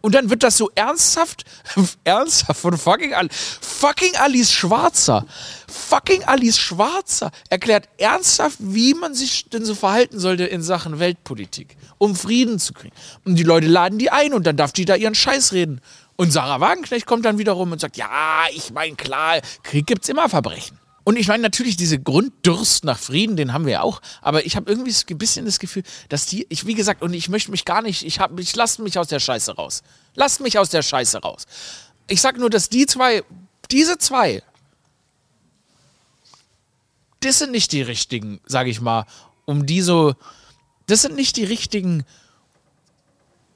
Und 0.00 0.14
dann 0.14 0.30
wird 0.30 0.42
das 0.42 0.56
so 0.56 0.70
ernsthaft, 0.74 1.44
ernsthaft 2.04 2.60
von 2.60 2.78
fucking, 2.78 3.14
fucking 3.60 4.16
Alice 4.16 4.52
Schwarzer, 4.52 5.26
fucking 5.66 6.24
Alice 6.24 6.58
Schwarzer 6.58 7.32
erklärt 7.50 7.88
ernsthaft, 7.98 8.58
wie 8.60 8.94
man 8.94 9.14
sich 9.14 9.48
denn 9.48 9.64
so 9.64 9.74
verhalten 9.74 10.20
sollte 10.20 10.44
in 10.44 10.62
Sachen 10.62 11.00
Weltpolitik, 11.00 11.76
um 11.98 12.14
Frieden 12.14 12.58
zu 12.58 12.72
kriegen. 12.72 12.94
Und 13.24 13.36
die 13.36 13.42
Leute 13.42 13.66
laden 13.66 13.98
die 13.98 14.10
ein 14.10 14.34
und 14.34 14.46
dann 14.46 14.56
darf 14.56 14.72
die 14.72 14.84
da 14.84 14.94
ihren 14.94 15.16
Scheiß 15.16 15.52
reden. 15.52 15.80
Und 16.16 16.32
Sarah 16.32 16.60
Wagenknecht 16.60 17.06
kommt 17.06 17.24
dann 17.24 17.38
wiederum 17.38 17.72
und 17.72 17.80
sagt, 17.80 17.96
ja, 17.96 18.44
ich 18.52 18.72
meine, 18.72 18.96
klar, 18.96 19.40
Krieg 19.62 19.86
gibt's 19.86 20.08
immer 20.08 20.28
Verbrechen. 20.28 20.77
Und 21.08 21.16
ich 21.16 21.26
meine 21.26 21.42
natürlich, 21.42 21.78
diese 21.78 21.98
Grunddurst 21.98 22.84
nach 22.84 22.98
Frieden, 22.98 23.38
den 23.38 23.54
haben 23.54 23.64
wir 23.64 23.72
ja 23.72 23.80
auch. 23.80 24.02
Aber 24.20 24.44
ich 24.44 24.56
habe 24.56 24.70
irgendwie 24.70 24.94
ein 25.08 25.16
bisschen 25.16 25.46
das 25.46 25.58
Gefühl, 25.58 25.82
dass 26.10 26.26
die, 26.26 26.46
ich, 26.50 26.66
wie 26.66 26.74
gesagt, 26.74 27.00
und 27.00 27.14
ich 27.14 27.30
möchte 27.30 27.50
mich 27.50 27.64
gar 27.64 27.80
nicht, 27.80 28.04
ich, 28.04 28.20
hab, 28.20 28.38
ich 28.38 28.54
lasse 28.54 28.82
mich 28.82 28.98
aus 28.98 29.08
der 29.08 29.18
Scheiße 29.18 29.56
raus. 29.56 29.82
Lasst 30.14 30.42
mich 30.42 30.58
aus 30.58 30.68
der 30.68 30.82
Scheiße 30.82 31.22
raus. 31.22 31.46
Ich 32.08 32.20
sage 32.20 32.38
nur, 32.38 32.50
dass 32.50 32.68
die 32.68 32.84
zwei, 32.84 33.24
diese 33.70 33.96
zwei, 33.96 34.42
das 37.20 37.38
sind 37.38 37.52
nicht 37.52 37.72
die 37.72 37.80
richtigen, 37.80 38.42
sage 38.44 38.68
ich 38.68 38.82
mal, 38.82 39.06
um 39.46 39.64
die 39.64 39.80
so, 39.80 40.14
das 40.88 41.00
sind 41.00 41.16
nicht 41.16 41.38
die 41.38 41.44
richtigen, 41.44 42.04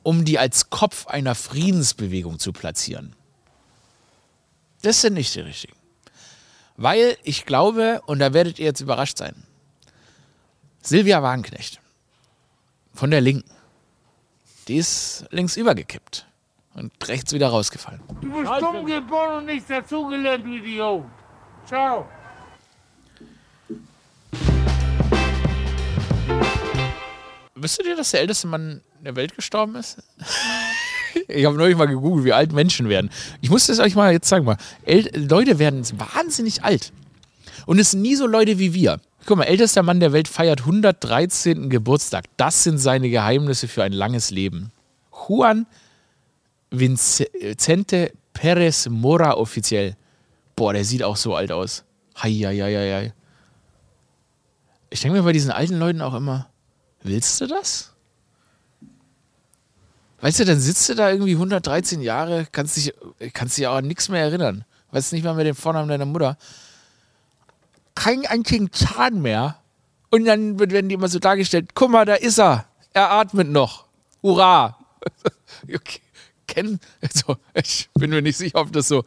um 0.03 0.25
die 0.25 0.38
als 0.38 0.71
Kopf 0.71 1.07
einer 1.07 1.35
Friedensbewegung 1.35 2.38
zu 2.38 2.55
platzieren. 2.55 3.15
Das 4.81 5.03
sind 5.03 5.12
nicht 5.12 5.35
die 5.35 5.41
richtigen. 5.41 5.82
Weil 6.83 7.16
ich 7.23 7.47
glaube, 7.47 8.03
und 8.07 8.18
da 8.18 8.35
werdet 8.35 8.59
ihr 8.59 8.64
jetzt 8.64 8.81
überrascht 8.81 9.16
sein, 9.16 9.37
Silvia 10.83 11.23
Wagenknecht 11.23 11.81
von 12.92 13.12
der 13.12 13.21
Linken, 13.21 13.49
die 14.66 14.79
ist 14.79 15.25
links 15.31 15.57
übergekippt 15.57 16.27
und 16.75 16.92
rechts 17.07 17.33
wieder 17.33 17.51
rausgefallen. 17.51 18.01
Du 18.21 18.33
bist 18.33 18.51
dumm 18.61 18.85
geboren 18.85 19.38
und 19.38 19.47
nichts 19.47 19.68
dazugelernt, 19.68 20.45
du 20.45 20.57
Idiot. 20.57 21.05
Ciao. 21.66 22.09
Wüsstet 27.55 27.87
ihr, 27.87 27.95
dass 27.95 28.11
der 28.11 28.23
älteste 28.23 28.49
Mann 28.49 28.83
der 28.99 29.14
Welt 29.14 29.37
gestorben 29.37 29.77
ist? 29.77 30.03
Ich 31.29 31.46
habe 31.46 31.57
neulich 31.57 31.77
mal 31.77 31.87
gegoogelt, 31.87 32.25
wie 32.25 32.33
alt 32.33 32.53
Menschen 32.53 32.88
werden. 32.88 33.11
Ich 33.40 33.51
muss 33.51 33.66
das 33.66 33.79
euch 33.79 33.94
mal 33.94 34.12
jetzt 34.12 34.29
sagen 34.29 34.44
mal. 34.44 34.59
Leute 35.14 35.59
werden 35.59 35.83
wahnsinnig 36.14 36.62
alt. 36.62 36.92
Und 37.66 37.79
es 37.79 37.92
sind 37.92 38.03
nie 38.03 38.16
so 38.16 38.27
Leute 38.27 38.59
wie 38.59 38.75
wir. 38.75 39.01
Guck 39.25 39.38
mal, 39.38 39.44
ältester 39.44 39.83
Mann 39.83 40.01
der 40.01 40.12
Welt 40.12 40.27
feiert 40.29 40.61
113. 40.61 41.70
Geburtstag. 41.70 42.25
Das 42.37 42.64
sind 42.64 42.79
seine 42.79 43.09
Geheimnisse 43.09 43.68
für 43.68 43.85
ein 43.85 43.92
langes 43.92 44.31
Leben. 44.31 44.72
Juan 45.29 45.66
Vincente 46.70 48.12
Perez 48.33 48.88
Mora 48.88 49.35
offiziell. 49.35 49.96
Boah, 50.57 50.72
der 50.72 50.85
sieht 50.85 51.03
auch 51.03 51.16
so 51.16 51.35
alt 51.35 51.53
aus. 51.53 51.85
Heieieiei. 52.20 53.12
Ich 54.90 55.01
denke 55.01 55.18
mir 55.18 55.22
bei 55.22 55.33
diesen 55.33 55.51
alten 55.51 55.79
Leuten 55.79 56.03
auch 56.03 56.14
immer, 56.14 56.48
willst 57.03 57.40
du 57.40 57.46
das? 57.46 57.91
Weißt 60.22 60.38
du, 60.38 60.44
dann 60.44 60.61
sitzt 60.61 60.88
du 60.88 60.94
da 60.94 61.11
irgendwie 61.11 61.32
113 61.32 62.00
Jahre, 62.00 62.46
kannst 62.52 62.76
dich, 62.76 62.94
kannst 63.32 63.58
dich 63.58 63.66
auch 63.66 63.74
an 63.74 63.88
nichts 63.88 64.08
mehr 64.08 64.22
erinnern. 64.22 64.64
Weißt 64.92 65.12
nicht 65.12 65.24
mal 65.24 65.35
mehr 65.35 65.42
den 65.42 65.56
Vornamen 65.56 65.88
deiner 65.88 66.06
Mutter. 66.06 66.38
Kein 67.96 68.24
einzigen 68.26 68.72
Zahn 68.72 69.20
mehr. 69.20 69.56
Und 70.11 70.24
dann 70.26 70.61
werden 70.61 70.88
die 70.88 70.94
immer 70.94 71.08
so 71.08 71.18
dargestellt: 71.18 71.70
guck 71.74 71.90
mal, 71.90 72.04
da 72.04 72.14
ist 72.14 72.38
er. 72.38 72.66
Er 72.92 73.11
atmet 73.11 73.48
noch. 73.48 73.87
Hurra. 74.22 74.78
okay. 75.74 76.00
Kennen, 76.46 76.78
also, 77.00 77.38
ich 77.54 77.90
bin 77.94 78.11
mir 78.11 78.22
nicht 78.22 78.37
sicher, 78.37 78.61
ob 78.61 78.72
das 78.72 78.87
so. 78.87 79.04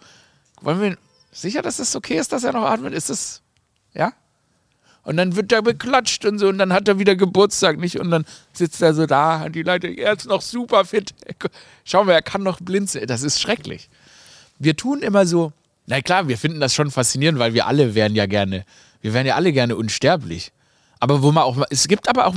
Wollen 0.62 0.82
wir 0.82 0.97
sicher, 1.32 1.62
dass 1.62 1.78
das 1.78 1.95
okay 1.95 2.17
ist, 2.17 2.34
dass 2.34 2.43
er 2.43 2.51
noch 2.51 2.65
atmet? 2.65 2.93
Ist 2.93 3.10
das. 3.10 3.41
Ja? 3.93 4.12
Und 5.06 5.18
dann 5.18 5.36
wird 5.36 5.52
er 5.52 5.62
beklatscht 5.62 6.26
und 6.26 6.39
so 6.39 6.48
und 6.48 6.58
dann 6.58 6.74
hat 6.74 6.88
er 6.88 6.98
wieder 7.00 7.15
Geburtstag 7.15 7.78
nicht 7.78 8.00
und 8.00 8.10
dann 8.10 8.26
sitzt 8.54 8.82
er 8.82 8.94
so 8.96 9.06
da 9.06 9.44
und 9.46 9.54
die 9.56 9.62
Leute, 9.62 9.88
er 9.88 10.13
ist 10.18 10.26
noch 10.26 10.41
super 10.41 10.84
fit. 10.84 11.13
Schauen 11.84 12.08
wir, 12.08 12.15
er 12.15 12.24
kann 12.24 12.41
noch 12.44 12.60
blinzeln. 12.60 13.06
Das 13.08 13.22
ist 13.22 13.39
schrecklich. 13.39 13.88
Wir 14.58 14.76
tun 14.76 15.02
immer 15.04 15.26
so, 15.28 15.54
na 15.86 16.02
klar, 16.02 16.28
wir 16.28 16.38
finden 16.39 16.60
das 16.60 16.74
schon 16.74 16.89
faszinierend, 16.89 17.38
weil 17.38 17.54
wir 17.54 17.68
alle 17.68 17.94
wären 17.94 18.15
ja 18.15 18.26
gerne, 18.26 18.65
wir 19.02 19.13
wären 19.13 19.28
ja 19.28 19.36
alle 19.36 19.54
gerne 19.54 19.76
unsterblich. 19.76 20.52
Aber 21.00 21.22
wo 21.22 21.32
man 21.32 21.44
auch, 21.44 21.58
es 21.70 21.88
gibt 21.88 22.10
aber 22.10 22.26
auch, 22.26 22.36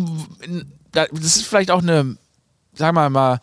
da- 0.92 1.06
das 1.10 1.36
ist 1.36 1.46
vielleicht 1.46 1.70
auch 1.70 1.80
eine, 1.82 2.16
sagen 2.74 2.96
wir 2.96 3.08
mal, 3.08 3.40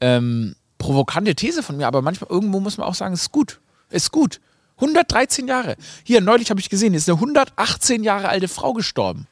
ähm, 0.00 0.56
provokante 0.78 1.36
These 1.36 1.62
von 1.62 1.76
mir, 1.76 1.86
aber 1.86 2.02
manchmal 2.02 2.30
irgendwo 2.30 2.58
muss 2.58 2.78
man 2.78 2.88
auch 2.88 2.94
sagen, 2.96 3.14
es 3.14 3.22
ist 3.22 3.32
gut. 3.32 3.60
Es 3.90 4.04
ist 4.04 4.10
gut. 4.12 4.40
113 4.76 5.48
Jahre. 5.48 5.76
Hier, 6.04 6.20
neulich 6.20 6.50
habe 6.50 6.60
ich 6.60 6.68
gesehen, 6.68 6.94
ist 6.94 7.08
eine 7.08 7.16
118 7.16 8.02
Jahre 8.04 8.28
alte 8.28 8.48
Frau 8.48 8.72
gestorben. 8.72 9.26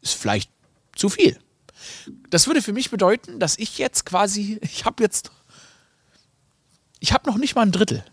Ist 0.00 0.14
vielleicht 0.14 0.50
zu 0.96 1.08
viel. 1.08 1.38
Das 2.30 2.46
würde 2.46 2.62
für 2.62 2.72
mich 2.72 2.90
bedeuten, 2.90 3.38
dass 3.38 3.58
ich 3.58 3.78
jetzt 3.78 4.06
quasi, 4.06 4.58
ich 4.62 4.84
habe 4.84 5.02
jetzt, 5.02 5.30
ich 6.98 7.12
habe 7.12 7.28
noch 7.28 7.36
nicht 7.36 7.54
mal 7.54 7.62
ein 7.62 7.72
Drittel. 7.72 8.04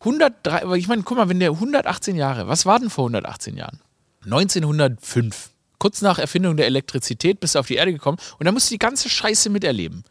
103, 0.00 0.62
aber 0.62 0.76
ich 0.76 0.88
meine, 0.88 1.02
guck 1.02 1.16
mal, 1.16 1.28
wenn 1.28 1.40
der 1.40 1.50
118 1.52 2.16
Jahre, 2.16 2.48
was 2.48 2.66
war 2.66 2.78
denn 2.78 2.90
vor 2.90 3.04
118 3.04 3.56
Jahren? 3.56 3.80
1905. 4.24 5.50
Kurz 5.78 6.02
nach 6.02 6.18
Erfindung 6.18 6.56
der 6.56 6.66
Elektrizität 6.66 7.40
bist 7.40 7.54
du 7.54 7.60
auf 7.60 7.66
die 7.66 7.76
Erde 7.76 7.92
gekommen 7.92 8.18
und 8.38 8.44
dann 8.44 8.54
musst 8.54 8.68
du 8.68 8.74
die 8.74 8.78
ganze 8.78 9.08
Scheiße 9.08 9.48
miterleben. 9.48 10.04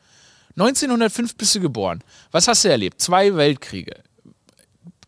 1905 0.56 1.36
bist 1.36 1.56
du 1.56 1.60
geboren. 1.60 2.04
Was 2.32 2.48
hast 2.48 2.64
du 2.64 2.70
erlebt? 2.70 3.02
Zwei 3.02 3.36
Weltkriege. 3.36 4.04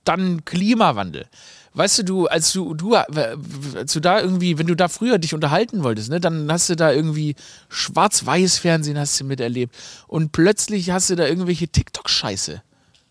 Dann 0.10 0.44
Klimawandel. 0.44 1.28
Weißt 1.76 2.00
du, 2.00 2.04
du, 2.04 2.26
als 2.26 2.52
du, 2.52 2.74
du, 2.74 2.96
als 2.96 3.94
du 3.94 4.00
da 4.00 4.20
irgendwie, 4.20 4.58
wenn 4.58 4.66
du 4.66 4.76
da 4.76 4.88
früher 4.88 5.20
dich 5.20 5.36
unterhalten 5.36 5.84
wolltest, 5.84 6.10
ne, 6.10 6.20
dann 6.20 6.52
hast 6.52 6.68
du 6.68 6.76
da 6.76 6.92
irgendwie 6.92 7.36
Schwarz-Weiß-Fernsehen 7.70 8.98
hast 8.98 9.20
du 9.20 9.26
miterlebt. 9.26 9.76
Und 10.08 10.32
plötzlich 10.32 10.90
hast 10.90 11.12
du 11.12 11.16
da 11.16 11.28
irgendwelche 11.28 11.68
TikTok-Scheiße. 11.68 12.64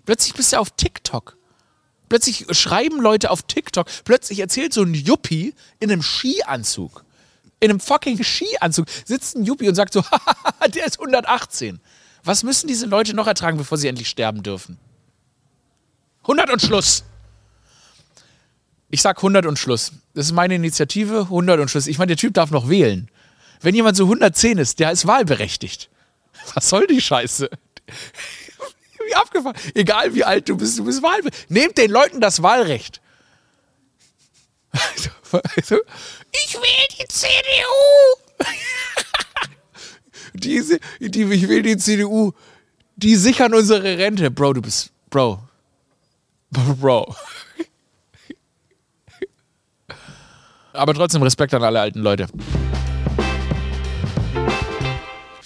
Plötzlich 0.07 0.35
bist 0.35 0.53
du 0.53 0.59
auf 0.59 0.71
TikTok. 0.71 1.37
Plötzlich 2.09 2.47
schreiben 2.51 3.01
Leute 3.01 3.31
auf 3.31 3.43
TikTok, 3.43 3.87
plötzlich 4.05 4.41
erzählt 4.41 4.73
so 4.73 4.83
ein 4.83 4.93
Yuppie 4.93 5.55
in 5.79 5.93
einem 5.93 6.03
Skianzug, 6.03 7.05
in 7.61 7.71
einem 7.71 7.79
fucking 7.79 8.25
Skianzug, 8.25 8.87
sitzt 9.05 9.37
ein 9.37 9.45
Yuppie 9.45 9.69
und 9.69 9.77
sagt 9.77 9.93
so, 9.93 10.03
der 10.75 10.85
ist 10.85 10.99
118. 10.99 11.79
Was 12.25 12.43
müssen 12.43 12.67
diese 12.67 12.87
Leute 12.87 13.15
noch 13.15 13.29
ertragen, 13.29 13.57
bevor 13.57 13.79
sie 13.79 13.87
endlich 13.87 14.09
sterben 14.09 14.43
dürfen? 14.43 14.79
100 16.29 16.51
und 16.51 16.61
Schluss. 16.61 17.05
Ich 18.91 19.01
sag 19.01 19.17
100 19.17 19.47
und 19.47 19.59
Schluss. 19.59 19.93
Das 20.15 20.27
ist 20.27 20.33
meine 20.33 20.55
Initiative, 20.55 21.23
100 21.23 21.59
und 21.61 21.71
Schluss. 21.71 21.87
Ich 21.87 21.99
meine, 21.99 22.09
der 22.09 22.17
Typ 22.19 22.35
darf 22.35 22.51
noch 22.51 22.69
wählen. 22.69 23.11
Wenn 23.61 23.75
jemand 23.75 23.97
so 23.97 24.05
110 24.05 24.59
ist, 24.59 24.79
der 24.79 24.93
ist 24.93 25.07
wahlberechtigt. 25.07 25.89
Was 26.55 26.69
soll 26.69 26.87
die 26.87 27.01
Scheiße? 27.01 27.49
Wie 29.07 29.15
abgefahren. 29.15 29.57
Egal 29.75 30.15
wie 30.15 30.23
alt 30.23 30.51
du 30.51 30.57
bist, 30.57 30.79
du 30.79 30.85
bist 30.85 31.03
wahlberechtigt. 31.03 31.51
Nehmt 31.51 31.79
den 31.79 31.91
Leuten 31.91 32.21
das 32.21 32.43
Wahlrecht. 32.43 33.01
Ich 35.31 36.55
wähle 36.55 36.89
die 36.99 37.09
CDU. 37.09 38.49
Diese, 40.33 40.79
die, 41.01 41.23
ich 41.23 41.49
will 41.49 41.63
die 41.63 41.77
CDU. 41.77 42.33
Die 42.97 43.15
sichern 43.15 43.53
unsere 43.53 43.99
Rente. 43.99 44.31
Bro, 44.31 44.55
du 44.55 44.63
bist. 44.63 44.91
Bro. 45.11 45.48
Bro. 46.51 47.15
Aber 50.73 50.95
trotzdem 50.95 51.23
Respekt 51.23 51.55
an 51.55 51.63
alle 51.63 51.81
alten 51.81 52.01
Leute. 52.01 52.29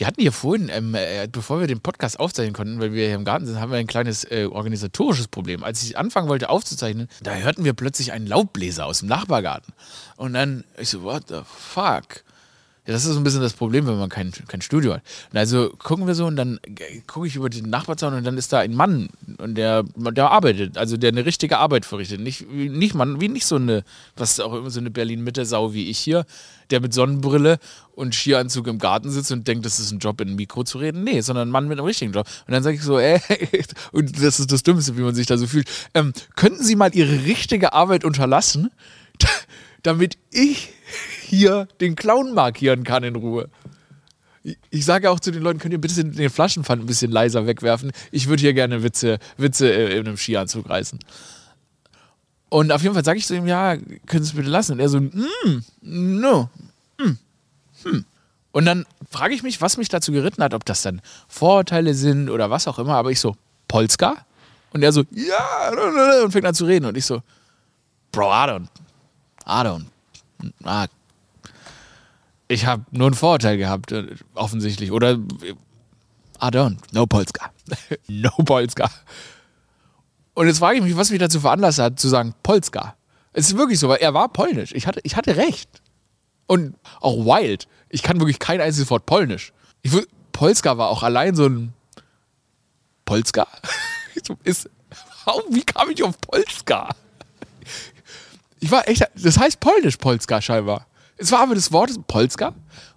Wir 0.03 0.07
hatten 0.09 0.21
hier 0.21 0.33
vorhin, 0.33 0.69
ähm, 0.69 0.97
äh, 0.97 1.29
bevor 1.31 1.61
wir 1.61 1.69
den 1.69 1.81
Podcast 1.81 2.19
aufzeichnen 2.19 2.55
konnten, 2.55 2.81
weil 2.81 2.93
wir 2.93 3.07
hier 3.07 3.15
im 3.15 3.25
Garten 3.25 3.47
sind, 3.47 3.61
haben 3.61 3.71
wir 3.71 3.79
ein 3.79 3.87
kleines 3.87 4.25
äh, 4.25 4.49
organisatorisches 4.51 5.29
Problem. 5.29 5.63
Als 5.63 5.83
ich 5.85 5.97
anfangen 5.97 6.29
wollte 6.29 6.49
aufzuzeichnen, 6.49 7.09
da 7.23 7.35
hörten 7.35 7.65
wir 7.65 7.73
plötzlich 7.73 8.11
einen 8.13 8.27
Laubbläser 8.27 8.85
aus 8.85 8.99
dem 8.99 9.09
Nachbargarten. 9.09 9.73
Und 10.17 10.35
dann, 10.35 10.65
ich 10.77 10.89
so, 10.89 11.05
what 11.05 11.29
the 11.29 11.43
fuck? 11.47 12.25
Ja, 12.85 12.93
das 12.95 13.05
ist 13.05 13.13
so 13.13 13.21
ein 13.21 13.23
bisschen 13.23 13.41
das 13.41 13.53
Problem, 13.53 13.87
wenn 13.87 13.97
man 13.97 14.09
kein, 14.09 14.33
kein 14.49 14.61
Studio 14.61 14.95
hat. 14.95 15.03
Und 15.31 15.39
also 15.39 15.71
gucken 15.79 16.09
wir 16.09 16.17
so 16.17 16.27
und 16.27 16.35
dann 16.35 16.59
äh, 16.65 17.01
gucke 17.07 17.29
ich 17.29 17.37
über 17.37 17.49
den 17.49 17.71
Nachbarzaun 17.71 18.13
und 18.15 18.25
dann 18.25 18.37
ist 18.37 18.53
da 18.53 18.59
ein 18.59 18.75
Mann 18.75 19.09
und 19.39 19.55
der, 19.55 19.85
der 19.95 20.33
arbeitet, 20.33 20.77
also 20.77 20.97
der 20.97 21.11
eine 21.11 21.25
richtige 21.25 21.59
Arbeit 21.59 21.85
verrichtet. 21.85 22.21
Nicht, 22.21 22.51
nicht 22.51 22.95
Mann, 22.95 23.21
wie 23.21 23.29
nicht 23.29 23.47
so 23.47 23.55
eine, 23.55 23.85
was 24.17 24.41
auch 24.41 24.53
immer 24.53 24.71
so 24.71 24.81
eine 24.81 24.91
Berlin-Mitte-Sau 24.91 25.75
wie 25.75 25.91
ich 25.91 25.99
hier, 25.99 26.27
der 26.73 26.81
mit 26.81 26.93
Sonnenbrille 26.93 27.61
und 27.95 28.17
Skianzug 28.17 28.67
im 28.67 28.81
Garten 28.81 29.11
sitzt 29.11 29.31
und 29.31 29.47
denkt, 29.47 29.65
das 29.65 29.79
ist 29.79 29.93
ein 29.93 30.01
Job, 30.01 30.21
in 30.21 30.31
ein 30.31 30.35
Mikro 30.35 30.65
zu 30.65 30.79
reden. 30.79 31.05
Nee, 31.05 31.21
sondern 31.21 31.49
ein 31.49 31.53
Mann 31.53 31.69
mit 31.69 31.79
einem 31.79 31.87
richtigen 31.87 32.13
Job. 32.13 32.27
Und 32.49 32.53
dann 32.53 32.65
sage 32.65 32.75
ich 32.75 32.83
so, 32.83 32.99
ey, 32.99 33.21
und 33.93 34.21
das 34.21 34.41
ist 34.41 34.51
das 34.51 34.65
Dümmste, 34.65 34.97
wie 34.97 35.03
man 35.03 35.15
sich 35.15 35.27
da 35.27 35.37
so 35.39 35.47
fühlt. 35.47 35.69
Ähm, 35.95 36.13
könnten 36.35 36.65
Sie 36.65 36.75
mal 36.75 36.93
Ihre 36.93 37.25
richtige 37.27 37.75
Arbeit 37.75 38.05
unterlassen, 38.05 38.71
damit 39.83 40.19
ich 40.31 40.71
hier 41.23 41.69
den 41.81 41.97
Clown 41.97 42.35
markieren 42.35 42.85
kann 42.85 43.05
in 43.05 43.17
Ruhe? 43.17 43.49
Ich- 44.71 44.85
sage 44.85 45.11
auch 45.11 45.21
zu 45.21 45.31
den 45.31 45.43
Leuten, 45.43 45.61
könnt 45.61 45.73
ihr 45.73 45.81
bitte 45.81 46.05
den 46.05 46.31
Flaschenpfand 46.31 46.83
ein 46.83 46.87
bisschen 46.87 47.13
leiser 47.13 47.47
wegwerfen? 47.47 47.93
Ich 48.11 48.29
würde 48.29 48.41
hier 48.41 48.55
gerne 48.55 48.83
Witze, 48.83 49.19
Witze 49.37 49.73
äh, 49.73 49.97
in 49.99 50.07
einem 50.07 50.17
Skianzug 50.17 50.69
reißen. 50.69 50.99
Und 52.49 52.71
auf 52.73 52.83
jeden 52.83 52.95
Fall 52.95 53.05
sage 53.05 53.19
ich 53.19 53.27
zu 53.27 53.35
ihm, 53.35 53.47
ja, 53.47 53.77
können 53.77 54.25
Sie 54.25 54.31
es 54.31 54.37
bitte 54.37 54.51
lassen? 54.51 54.73
Und 54.73 54.81
er 54.81 54.89
so, 54.89 55.01
mm, 55.01 55.63
no, 55.81 56.51
mm, 56.99 57.19
hm. 57.85 58.05
Und 58.51 58.67
dann 58.67 58.85
frage 59.11 59.35
ich 59.35 59.43
mich, 59.43 59.61
was 59.63 59.79
mich 59.79 59.89
dazu 59.89 60.13
geritten 60.13 60.43
hat, 60.43 60.53
ob 60.53 60.65
das 60.67 60.83
dann 60.83 61.01
Vorurteile 61.29 61.95
sind 61.95 62.29
oder 62.29 62.51
was 62.51 62.69
auch 62.69 62.79
immer. 62.79 62.97
Aber 62.97 63.11
ich 63.11 63.21
so, 63.21 63.37
Polska? 63.69 64.17
Und 64.73 64.83
er 64.83 64.93
so, 64.93 65.05
ja, 65.13 65.71
und 66.23 66.33
fängt 66.33 66.45
an 66.45 66.55
zu 66.55 66.67
reden. 66.67 66.85
Und 66.85 66.97
ich 66.99 67.07
so, 67.07 67.23
Bro, 68.11 68.27
I 68.31 68.49
don't, 68.51 68.67
I 69.47 69.63
don't, 69.63 69.87
ah, 70.65 70.87
ich 72.49 72.67
habe 72.67 72.85
nur 72.91 73.11
ein 73.11 73.15
Vorurteil 73.15 73.57
gehabt, 73.57 73.93
äh, 73.93 74.15
offensichtlich. 74.35 74.93
Oder 74.93 75.13
äh, 75.13 75.55
I 76.43 76.49
don't, 76.49 76.77
no 76.93 77.07
Polska. 77.07 77.51
no 78.09 78.31
Polska. 78.45 78.91
Und 80.35 80.47
jetzt 80.47 80.59
frage 80.59 80.79
ich 80.79 80.85
mich, 80.85 80.97
was 80.97 81.11
mich 81.11 81.19
dazu 81.19 81.41
veranlasst 81.41 81.79
hat, 81.79 81.99
zu 81.99 82.09
sagen 82.09 82.35
Polska. 82.43 82.97
Es 83.33 83.49
ist 83.49 83.57
wirklich 83.57 83.79
so, 83.79 83.89
weil 83.89 83.99
er 83.99 84.13
war 84.13 84.29
polnisch. 84.29 84.73
Ich 84.75 84.87
hatte, 84.87 85.01
ich 85.03 85.17
hatte 85.17 85.37
recht. 85.37 85.69
Und 86.47 86.75
auch 87.01 87.25
wild. 87.25 87.69
Ich 87.89 88.03
kann 88.03 88.21
wirklich 88.21 88.39
kein 88.39 88.61
einziges 88.61 88.91
Wort 88.91 89.07
polnisch. 89.07 89.53
Ich, 89.83 89.93
Polska 90.33 90.77
war 90.77 90.89
auch 90.89 91.03
allein 91.03 91.35
so 91.35 91.47
ein 91.47 91.73
Polska? 93.05 93.47
Ist, 94.45 94.69
wie 95.49 95.63
kam 95.63 95.91
ich 95.91 96.03
auf 96.03 96.21
Polska? 96.21 96.91
Ich 98.63 98.71
war 98.71 98.89
echt, 98.89 99.05
das 99.17 99.39
heißt 99.39 99.59
polnisch 99.59 99.97
Polska 99.97 100.41
scheinbar. 100.41 100.87
Es 101.17 101.33
war 101.33 101.41
aber 101.41 101.57
das 101.57 101.73
Wort 101.73 101.91
Polska. 102.07 102.55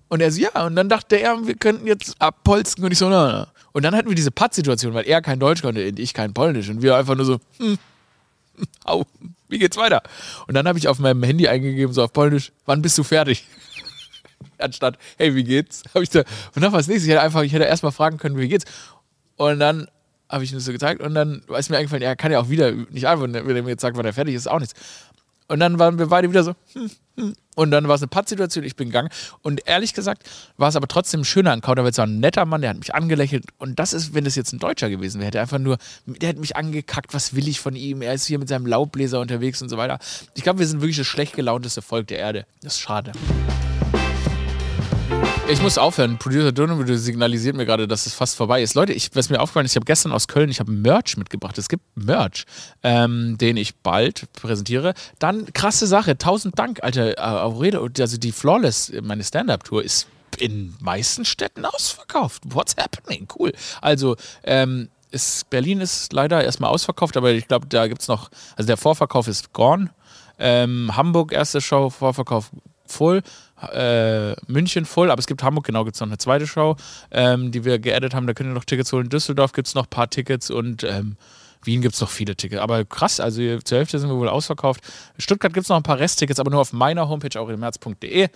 Und 0.10 0.21
er 0.21 0.32
so, 0.32 0.39
ja, 0.39 0.63
und 0.63 0.75
dann 0.75 0.89
dachte 0.89 1.15
er, 1.15 1.47
wir 1.47 1.56
könnten 1.56 1.88
jetzt 1.88 2.15
abpolsken. 2.19 2.86
Und 2.86 2.91
ich 2.91 2.99
so, 2.99 3.10
na, 3.10 3.32
na. 3.32 3.47
Und 3.71 3.84
dann 3.84 3.95
hatten 3.95 4.08
wir 4.08 4.15
diese 4.15 4.30
Pattsituation, 4.30 4.93
weil 4.93 5.08
er 5.08 5.23
kein 5.23 5.39
Deutsch 5.39 5.63
konnte 5.63 5.88
und 5.88 5.99
ich 5.99 6.13
kein 6.13 6.36
Polnisch. 6.36 6.69
Und 6.69 6.84
wir 6.84 6.95
einfach 6.95 7.15
nur 7.15 7.25
so, 7.25 7.39
hm, 7.58 7.80
au, 8.86 9.06
wie 9.49 9.58
geht's 9.58 9.75
weiter? 9.75 10.04
Und 10.47 10.54
dann 10.54 10.67
habe 10.67 10.78
ich 10.78 10.88
auf 10.88 10.99
meinem 10.99 11.23
Handy 11.23 11.47
eingegeben, 11.47 11.93
so 11.93 12.04
auf 12.04 12.13
Polnisch, 12.13 12.51
wann 12.67 12.84
bist 12.84 12.95
du 12.99 13.04
fertig? 13.04 13.47
Anstatt, 14.60 14.99
hey, 15.17 15.34
wie 15.34 15.43
geht's? 15.43 15.82
Habe 15.95 16.04
ich 16.04 16.12
da, 16.12 16.19
und 16.56 16.62
dann 16.62 16.71
war 16.73 16.80
das 16.80 16.88
nächste, 16.88 17.08
ich 17.08 17.12
hätte 17.12 17.21
einfach, 17.23 17.41
ich 17.41 17.54
hätte 17.54 17.65
erstmal 17.65 17.91
fragen 17.91 18.17
können, 18.17 18.38
wie 18.38 18.47
geht's? 18.47 18.65
Und 19.36 19.60
dann 19.60 19.88
habe 20.30 20.43
ich 20.43 20.51
das 20.51 20.63
so 20.63 20.71
gezeigt 20.71 21.01
und 21.01 21.15
dann 21.15 21.41
ist 21.58 21.69
mir 21.69 21.78
eingefallen, 21.78 22.04
er 22.04 22.15
kann 22.15 22.32
ja 22.32 22.39
auch 22.39 22.49
wieder 22.49 22.71
nicht 22.71 23.08
antworten, 23.08 23.34
wenn 23.34 23.56
er 23.56 23.63
mir 23.63 23.69
jetzt 23.69 23.82
sagt, 23.82 23.97
wann 23.97 24.06
er 24.06 24.13
fertig 24.13 24.36
ist, 24.36 24.43
ist 24.43 24.47
auch 24.47 24.60
nichts. 24.60 24.73
Und 25.47 25.60
dann 25.60 25.77
waren 25.77 25.99
wir 25.99 26.08
beide 26.08 26.29
wieder 26.29 26.43
so, 26.43 26.55
hm, 26.73 26.89
hm. 27.17 27.34
und 27.55 27.71
dann 27.71 27.88
war 27.88 27.95
es 27.95 28.01
eine 28.01 28.08
Pattsituation, 28.08 28.63
ich 28.63 28.75
bin 28.75 28.89
gegangen. 28.89 29.10
Und 29.41 29.67
ehrlich 29.67 29.93
gesagt 29.93 30.23
war 30.58 30.69
es 30.69 30.75
aber 30.75 30.88
trotzdem 30.88 31.21
ein 31.21 31.25
schöner 31.25 31.53
Encounter, 31.53 31.84
weil 31.84 31.91
es 31.91 31.97
war 31.97 32.08
ein 32.08 32.19
netter 32.19 32.45
Mann, 32.45 32.62
der 32.62 32.71
hat 32.71 32.77
mich 32.77 32.95
angelächelt. 32.95 33.45
Und 33.60 33.77
das 33.77 33.93
ist, 33.93 34.13
wenn 34.13 34.23
das 34.23 34.36
jetzt 34.36 34.53
ein 34.53 34.60
Deutscher 34.60 34.89
gewesen 34.89 35.21
wäre, 35.21 35.31
der 35.31 35.41
einfach 35.41 35.60
nur, 35.60 35.77
der 36.05 36.29
hat 36.29 36.38
mich 36.38 36.55
angekackt, 36.55 37.13
was 37.13 37.36
will 37.36 37.47
ich 37.47 37.60
von 37.60 37.75
ihm? 37.75 38.01
Er 38.01 38.13
ist 38.13 38.25
hier 38.25 38.39
mit 38.39 38.47
seinem 38.47 38.65
Laubbläser 38.65 39.19
unterwegs 39.19 39.62
und 39.62 39.69
so 39.69 39.77
weiter. 39.77 39.99
Ich 40.34 40.43
glaube, 40.43 40.60
wir 40.60 40.67
sind 40.67 40.81
wirklich 40.81 40.97
das 40.97 41.08
schlecht 41.08 41.36
gelaunteste 41.36 41.81
Volk 41.81 42.08
der 42.08 42.19
Erde. 42.19 42.45
Das 42.62 42.73
ist 42.73 42.81
schade. 42.81 43.12
Ich 45.47 45.62
muss 45.62 45.77
aufhören. 45.77 46.17
Producer 46.17 46.51
Donovan 46.51 46.97
signalisiert 46.97 47.55
mir 47.55 47.67
gerade, 47.67 47.88
dass 47.88 48.08
es 48.08 48.15
fast 48.15 48.36
vorbei 48.36 48.63
ist. 48.63 48.73
Leute, 48.73 48.93
ich, 48.93 49.12
was 49.13 49.29
mir 49.29 49.39
aufgefallen 49.39 49.65
ist, 49.65 49.73
ich 49.73 49.75
habe 49.75 49.86
gestern 49.86 50.12
aus 50.12 50.27
Köln, 50.27 50.49
ich 50.49 50.60
habe 50.60 50.71
Merch 50.71 51.17
mitgebracht. 51.17 51.55
Es 51.60 51.69
gibt 51.69 51.84
Merch, 51.95 52.45
ähm, 52.81 53.38
den 53.38 53.55
ich 53.55 53.75
bald 53.75 54.31
präsentiere. 54.34 54.95
Dann, 55.19 55.53
krasse 55.53 55.86
Sache, 55.86 56.17
tausend 56.17 56.58
Dank, 56.58 56.84
Alter. 56.84 57.13
Aurelio, 57.45 57.88
also 57.99 58.17
die 58.17 58.31
Flawless, 58.31 58.91
meine 59.03 59.23
Stand-Up-Tour 59.23 59.84
ist 59.84 60.08
in 60.39 60.73
meisten 60.79 61.25
Städten 61.25 61.63
ausverkauft. 61.63 62.41
What's 62.47 62.75
happening? 62.75 63.27
Cool. 63.38 63.53
Also, 63.81 64.15
ähm, 64.43 64.89
ist, 65.12 65.47
Berlin 65.51 65.79
ist 65.79 66.12
leider 66.12 66.43
erstmal 66.43 66.71
ausverkauft, 66.71 67.17
aber 67.17 67.31
ich 67.31 67.47
glaube, 67.47 67.67
da 67.67 67.86
gibt 67.86 68.01
es 68.01 68.08
noch, 68.08 68.31
also 68.55 68.65
der 68.65 68.77
Vorverkauf 68.77 69.27
ist 69.27 69.53
gone. 69.53 69.91
Ähm, 70.39 70.97
Hamburg, 70.97 71.31
erste 71.31 71.62
Show, 71.62 71.91
Vorverkauf 71.91 72.49
voll. 72.91 73.21
Äh, 73.74 74.36
München 74.48 74.86
voll, 74.86 75.12
aber 75.12 75.19
es 75.19 75.28
gibt 75.28 75.43
Hamburg, 75.43 75.65
genau, 75.65 75.86
gibt 75.86 75.95
es 75.95 76.02
noch 76.02 76.08
eine 76.08 76.17
zweite 76.17 76.45
Show, 76.45 76.76
ähm, 77.12 77.52
die 77.52 77.63
wir 77.63 77.80
geaddet 77.80 78.13
haben. 78.13 78.28
Da 78.28 78.34
könnt 78.34 78.50
ihr 78.50 78.54
noch 78.54 78.65
Tickets 78.65 78.91
holen. 78.91 79.10
Düsseldorf 79.10 79.54
gibt 79.54 79.67
es 79.67 79.76
noch 79.76 79.86
ein 79.86 79.89
paar 79.89 80.10
Tickets 80.10 80.50
und 80.50 80.84
ähm, 80.84 81.15
Wien 81.65 81.82
gibt 81.82 81.95
es 81.95 82.02
noch 82.02 82.10
viele 82.10 82.36
Tickets. 82.36 82.62
Aber 82.62 82.86
krass, 82.86 83.19
also 83.19 83.60
zur 83.60 83.78
Hälfte 83.78 84.00
sind 84.00 84.10
wir 84.10 84.17
wohl 84.17 84.30
ausverkauft. 84.30 84.82
In 85.15 85.21
Stuttgart 85.21 85.54
gibt 85.54 85.65
es 85.65 85.69
noch 85.69 85.78
ein 85.78 85.84
paar 85.84 86.00
Resttickets, 86.00 86.39
aber 86.39 86.52
nur 86.52 86.62
auf 86.62 86.74
meiner 86.74 87.10
Homepage, 87.10 87.39
aurelmerz.de. 87.39 88.30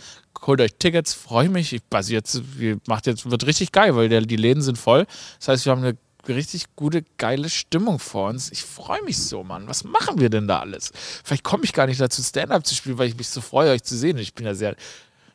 Holt 0.45 0.61
euch 0.61 0.75
Tickets, 0.79 1.13
freue 1.13 1.49
mich. 1.49 1.73
Ich, 1.73 1.81
also 1.91 2.13
jetzt, 2.13 2.41
macht 2.87 3.07
jetzt, 3.07 3.29
wird 3.29 3.45
richtig 3.45 3.71
geil, 3.71 3.95
weil 3.95 4.09
der, 4.09 4.21
die 4.21 4.35
Läden 4.35 4.61
sind 4.61 4.77
voll. 4.77 5.05
Das 5.39 5.49
heißt, 5.49 5.65
wir 5.65 5.71
haben 5.71 5.83
eine 5.83 5.97
richtig 6.27 6.65
gute, 6.75 7.03
geile 7.17 7.49
Stimmung 7.49 7.99
vor 7.99 8.29
uns. 8.29 8.51
Ich 8.51 8.63
freue 8.63 9.01
mich 9.03 9.17
so, 9.17 9.43
Mann. 9.43 9.67
Was 9.67 9.83
machen 9.83 10.19
wir 10.19 10.29
denn 10.29 10.47
da 10.47 10.59
alles? 10.59 10.91
Vielleicht 11.23 11.43
komme 11.43 11.63
ich 11.63 11.73
gar 11.73 11.87
nicht 11.87 11.99
dazu, 11.99 12.21
Stand-up 12.21 12.65
zu 12.65 12.75
spielen, 12.75 12.97
weil 12.97 13.07
ich 13.07 13.17
mich 13.17 13.29
so 13.29 13.41
freue, 13.41 13.71
euch 13.71 13.83
zu 13.83 13.97
sehen. 13.97 14.17
Ich 14.17 14.33
bin 14.33 14.45
ja 14.45 14.53
sehr, 14.53 14.75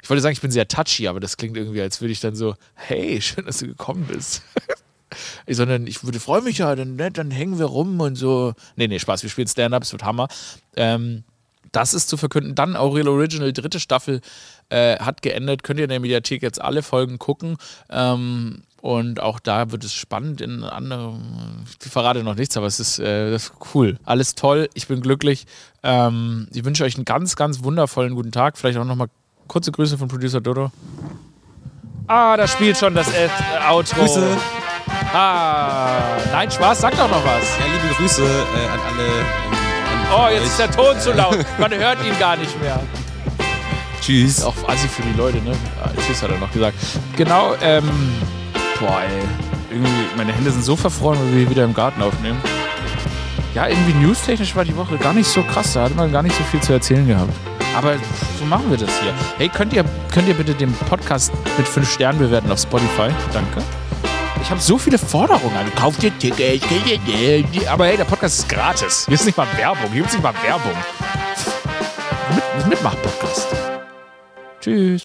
ich 0.02 0.10
wollte 0.10 0.20
sagen, 0.20 0.34
ich 0.34 0.40
bin 0.40 0.50
sehr 0.50 0.68
touchy, 0.68 1.08
aber 1.08 1.20
das 1.20 1.36
klingt 1.36 1.56
irgendwie, 1.56 1.80
als 1.80 2.00
würde 2.00 2.12
ich 2.12 2.20
dann 2.20 2.34
so, 2.34 2.54
hey, 2.74 3.20
schön, 3.22 3.46
dass 3.46 3.58
du 3.58 3.66
gekommen 3.66 4.06
bist. 4.06 4.42
sondern 5.48 5.86
ich 5.86 6.02
würde 6.02 6.18
freue 6.18 6.42
mich 6.42 6.58
ja, 6.58 6.74
dann, 6.74 6.96
ne, 6.96 7.10
dann 7.10 7.30
hängen 7.30 7.58
wir 7.58 7.66
rum 7.66 8.00
und 8.00 8.16
so. 8.16 8.54
Nee, 8.76 8.88
nee, 8.88 8.98
Spaß, 8.98 9.22
wir 9.22 9.30
spielen 9.30 9.48
Stand-up, 9.48 9.82
es 9.82 9.92
wird 9.92 10.04
Hammer. 10.04 10.28
Ähm, 10.76 11.24
das 11.72 11.92
ist 11.92 12.08
zu 12.08 12.16
verkünden. 12.16 12.54
Dann 12.54 12.76
Aurel 12.76 13.08
Original, 13.08 13.52
dritte 13.52 13.80
Staffel, 13.80 14.20
äh, 14.68 14.96
hat 14.98 15.22
geendet. 15.22 15.62
Könnt 15.62 15.80
ihr 15.80 15.84
in 15.84 15.90
der 15.90 16.00
Mediathek 16.00 16.42
jetzt 16.42 16.60
alle 16.60 16.82
Folgen 16.82 17.18
gucken. 17.18 17.56
Ähm, 17.90 18.62
und 18.84 19.18
auch 19.18 19.40
da 19.40 19.70
wird 19.72 19.82
es 19.82 19.94
spannend 19.94 20.42
in 20.42 20.62
anderen. 20.62 21.64
Ich 21.82 21.90
verrate 21.90 22.22
noch 22.22 22.34
nichts, 22.34 22.54
aber 22.58 22.66
es 22.66 22.78
ist, 22.78 22.98
äh, 22.98 23.34
ist 23.34 23.54
cool. 23.72 23.98
Alles 24.04 24.34
toll. 24.34 24.68
Ich 24.74 24.88
bin 24.88 25.00
glücklich. 25.00 25.46
Ähm, 25.82 26.48
ich 26.52 26.66
wünsche 26.66 26.84
euch 26.84 26.96
einen 26.96 27.06
ganz, 27.06 27.34
ganz 27.34 27.64
wundervollen 27.64 28.14
guten 28.14 28.30
Tag. 28.30 28.58
Vielleicht 28.58 28.76
auch 28.76 28.84
nochmal 28.84 29.08
kurze 29.48 29.72
Grüße 29.72 29.96
von 29.96 30.08
Producer 30.08 30.42
Dodo. 30.42 30.70
Ah, 32.08 32.36
da 32.36 32.46
spielt 32.46 32.76
schon 32.76 32.94
das 32.94 33.08
äh, 33.08 33.30
Outro. 33.70 34.00
Grüße. 34.00 34.36
Ah, 35.14 36.18
nein, 36.30 36.50
Spaß, 36.50 36.82
sag 36.82 36.94
doch 36.94 37.08
noch 37.08 37.24
was. 37.24 37.58
Ja, 37.58 37.64
liebe 37.64 37.94
Grüße 37.94 38.22
äh, 38.22 38.68
an 38.68 38.80
alle. 38.80 39.06
Ähm, 39.06 40.12
an 40.12 40.26
Oh, 40.26 40.28
jetzt 40.30 40.46
ist 40.46 40.58
der 40.58 40.70
Ton 40.70 41.00
zu 41.00 41.12
laut. 41.14 41.38
Man 41.58 41.72
hört 41.72 42.04
ihn 42.04 42.18
gar 42.18 42.36
nicht 42.36 42.60
mehr. 42.60 42.78
Tschüss. 44.02 44.44
Auch 44.44 44.68
assi 44.68 44.88
für 44.88 45.00
die 45.00 45.16
Leute, 45.16 45.38
ne? 45.38 45.56
Ah, 45.82 45.88
Tschüss 46.06 46.22
hat 46.22 46.30
er 46.30 46.38
noch 46.38 46.52
gesagt. 46.52 46.76
Genau, 47.16 47.54
ähm. 47.62 47.88
Boah, 48.80 49.02
ey. 49.02 49.22
Irgendwie, 49.70 50.16
meine 50.16 50.32
Hände 50.32 50.50
sind 50.50 50.64
so 50.64 50.76
verfroren, 50.76 51.18
weil 51.20 51.36
wir 51.36 51.50
wieder 51.50 51.64
im 51.64 51.74
Garten 51.74 52.02
aufnehmen. 52.02 52.40
Ja, 53.54 53.68
irgendwie 53.68 53.94
newstechnisch 53.94 54.54
war 54.56 54.64
die 54.64 54.76
Woche 54.76 54.96
gar 54.98 55.12
nicht 55.12 55.28
so 55.28 55.42
krass. 55.42 55.74
Da 55.74 55.84
hat 55.84 55.94
man 55.94 56.12
gar 56.12 56.22
nicht 56.22 56.36
so 56.36 56.42
viel 56.44 56.60
zu 56.60 56.72
erzählen 56.72 57.06
gehabt. 57.06 57.32
Aber 57.76 57.94
so 58.38 58.44
machen 58.44 58.70
wir 58.70 58.76
das 58.76 58.90
hier. 59.00 59.12
Hey, 59.38 59.48
könnt 59.48 59.72
ihr, 59.72 59.84
könnt 60.12 60.28
ihr 60.28 60.34
bitte 60.34 60.54
den 60.54 60.72
Podcast 60.72 61.32
mit 61.56 61.66
5 61.66 61.90
Sternen 61.90 62.18
bewerten 62.18 62.50
auf 62.50 62.60
Spotify? 62.60 63.10
Danke. 63.32 63.62
Ich 64.42 64.50
habe 64.50 64.60
so 64.60 64.76
viele 64.76 64.98
Forderungen. 64.98 65.72
Kauft 65.74 66.02
ihr 66.02 66.16
Tickets? 66.18 66.66
Aber 67.68 67.86
hey, 67.86 67.96
der 67.96 68.04
Podcast 68.04 68.40
ist 68.40 68.48
gratis. 68.48 69.06
Hier 69.06 69.14
ist 69.14 69.24
nicht 69.24 69.38
mal 69.38 69.46
Werbung. 69.56 69.90
Hier 69.90 70.02
gibt 70.02 70.08
es 70.08 70.12
nicht 70.14 70.22
mal 70.22 70.34
Werbung. 70.44 70.72
Mit, 72.34 72.66
Mitmach-Podcast. 72.66 73.48
Tschüss. 74.60 75.02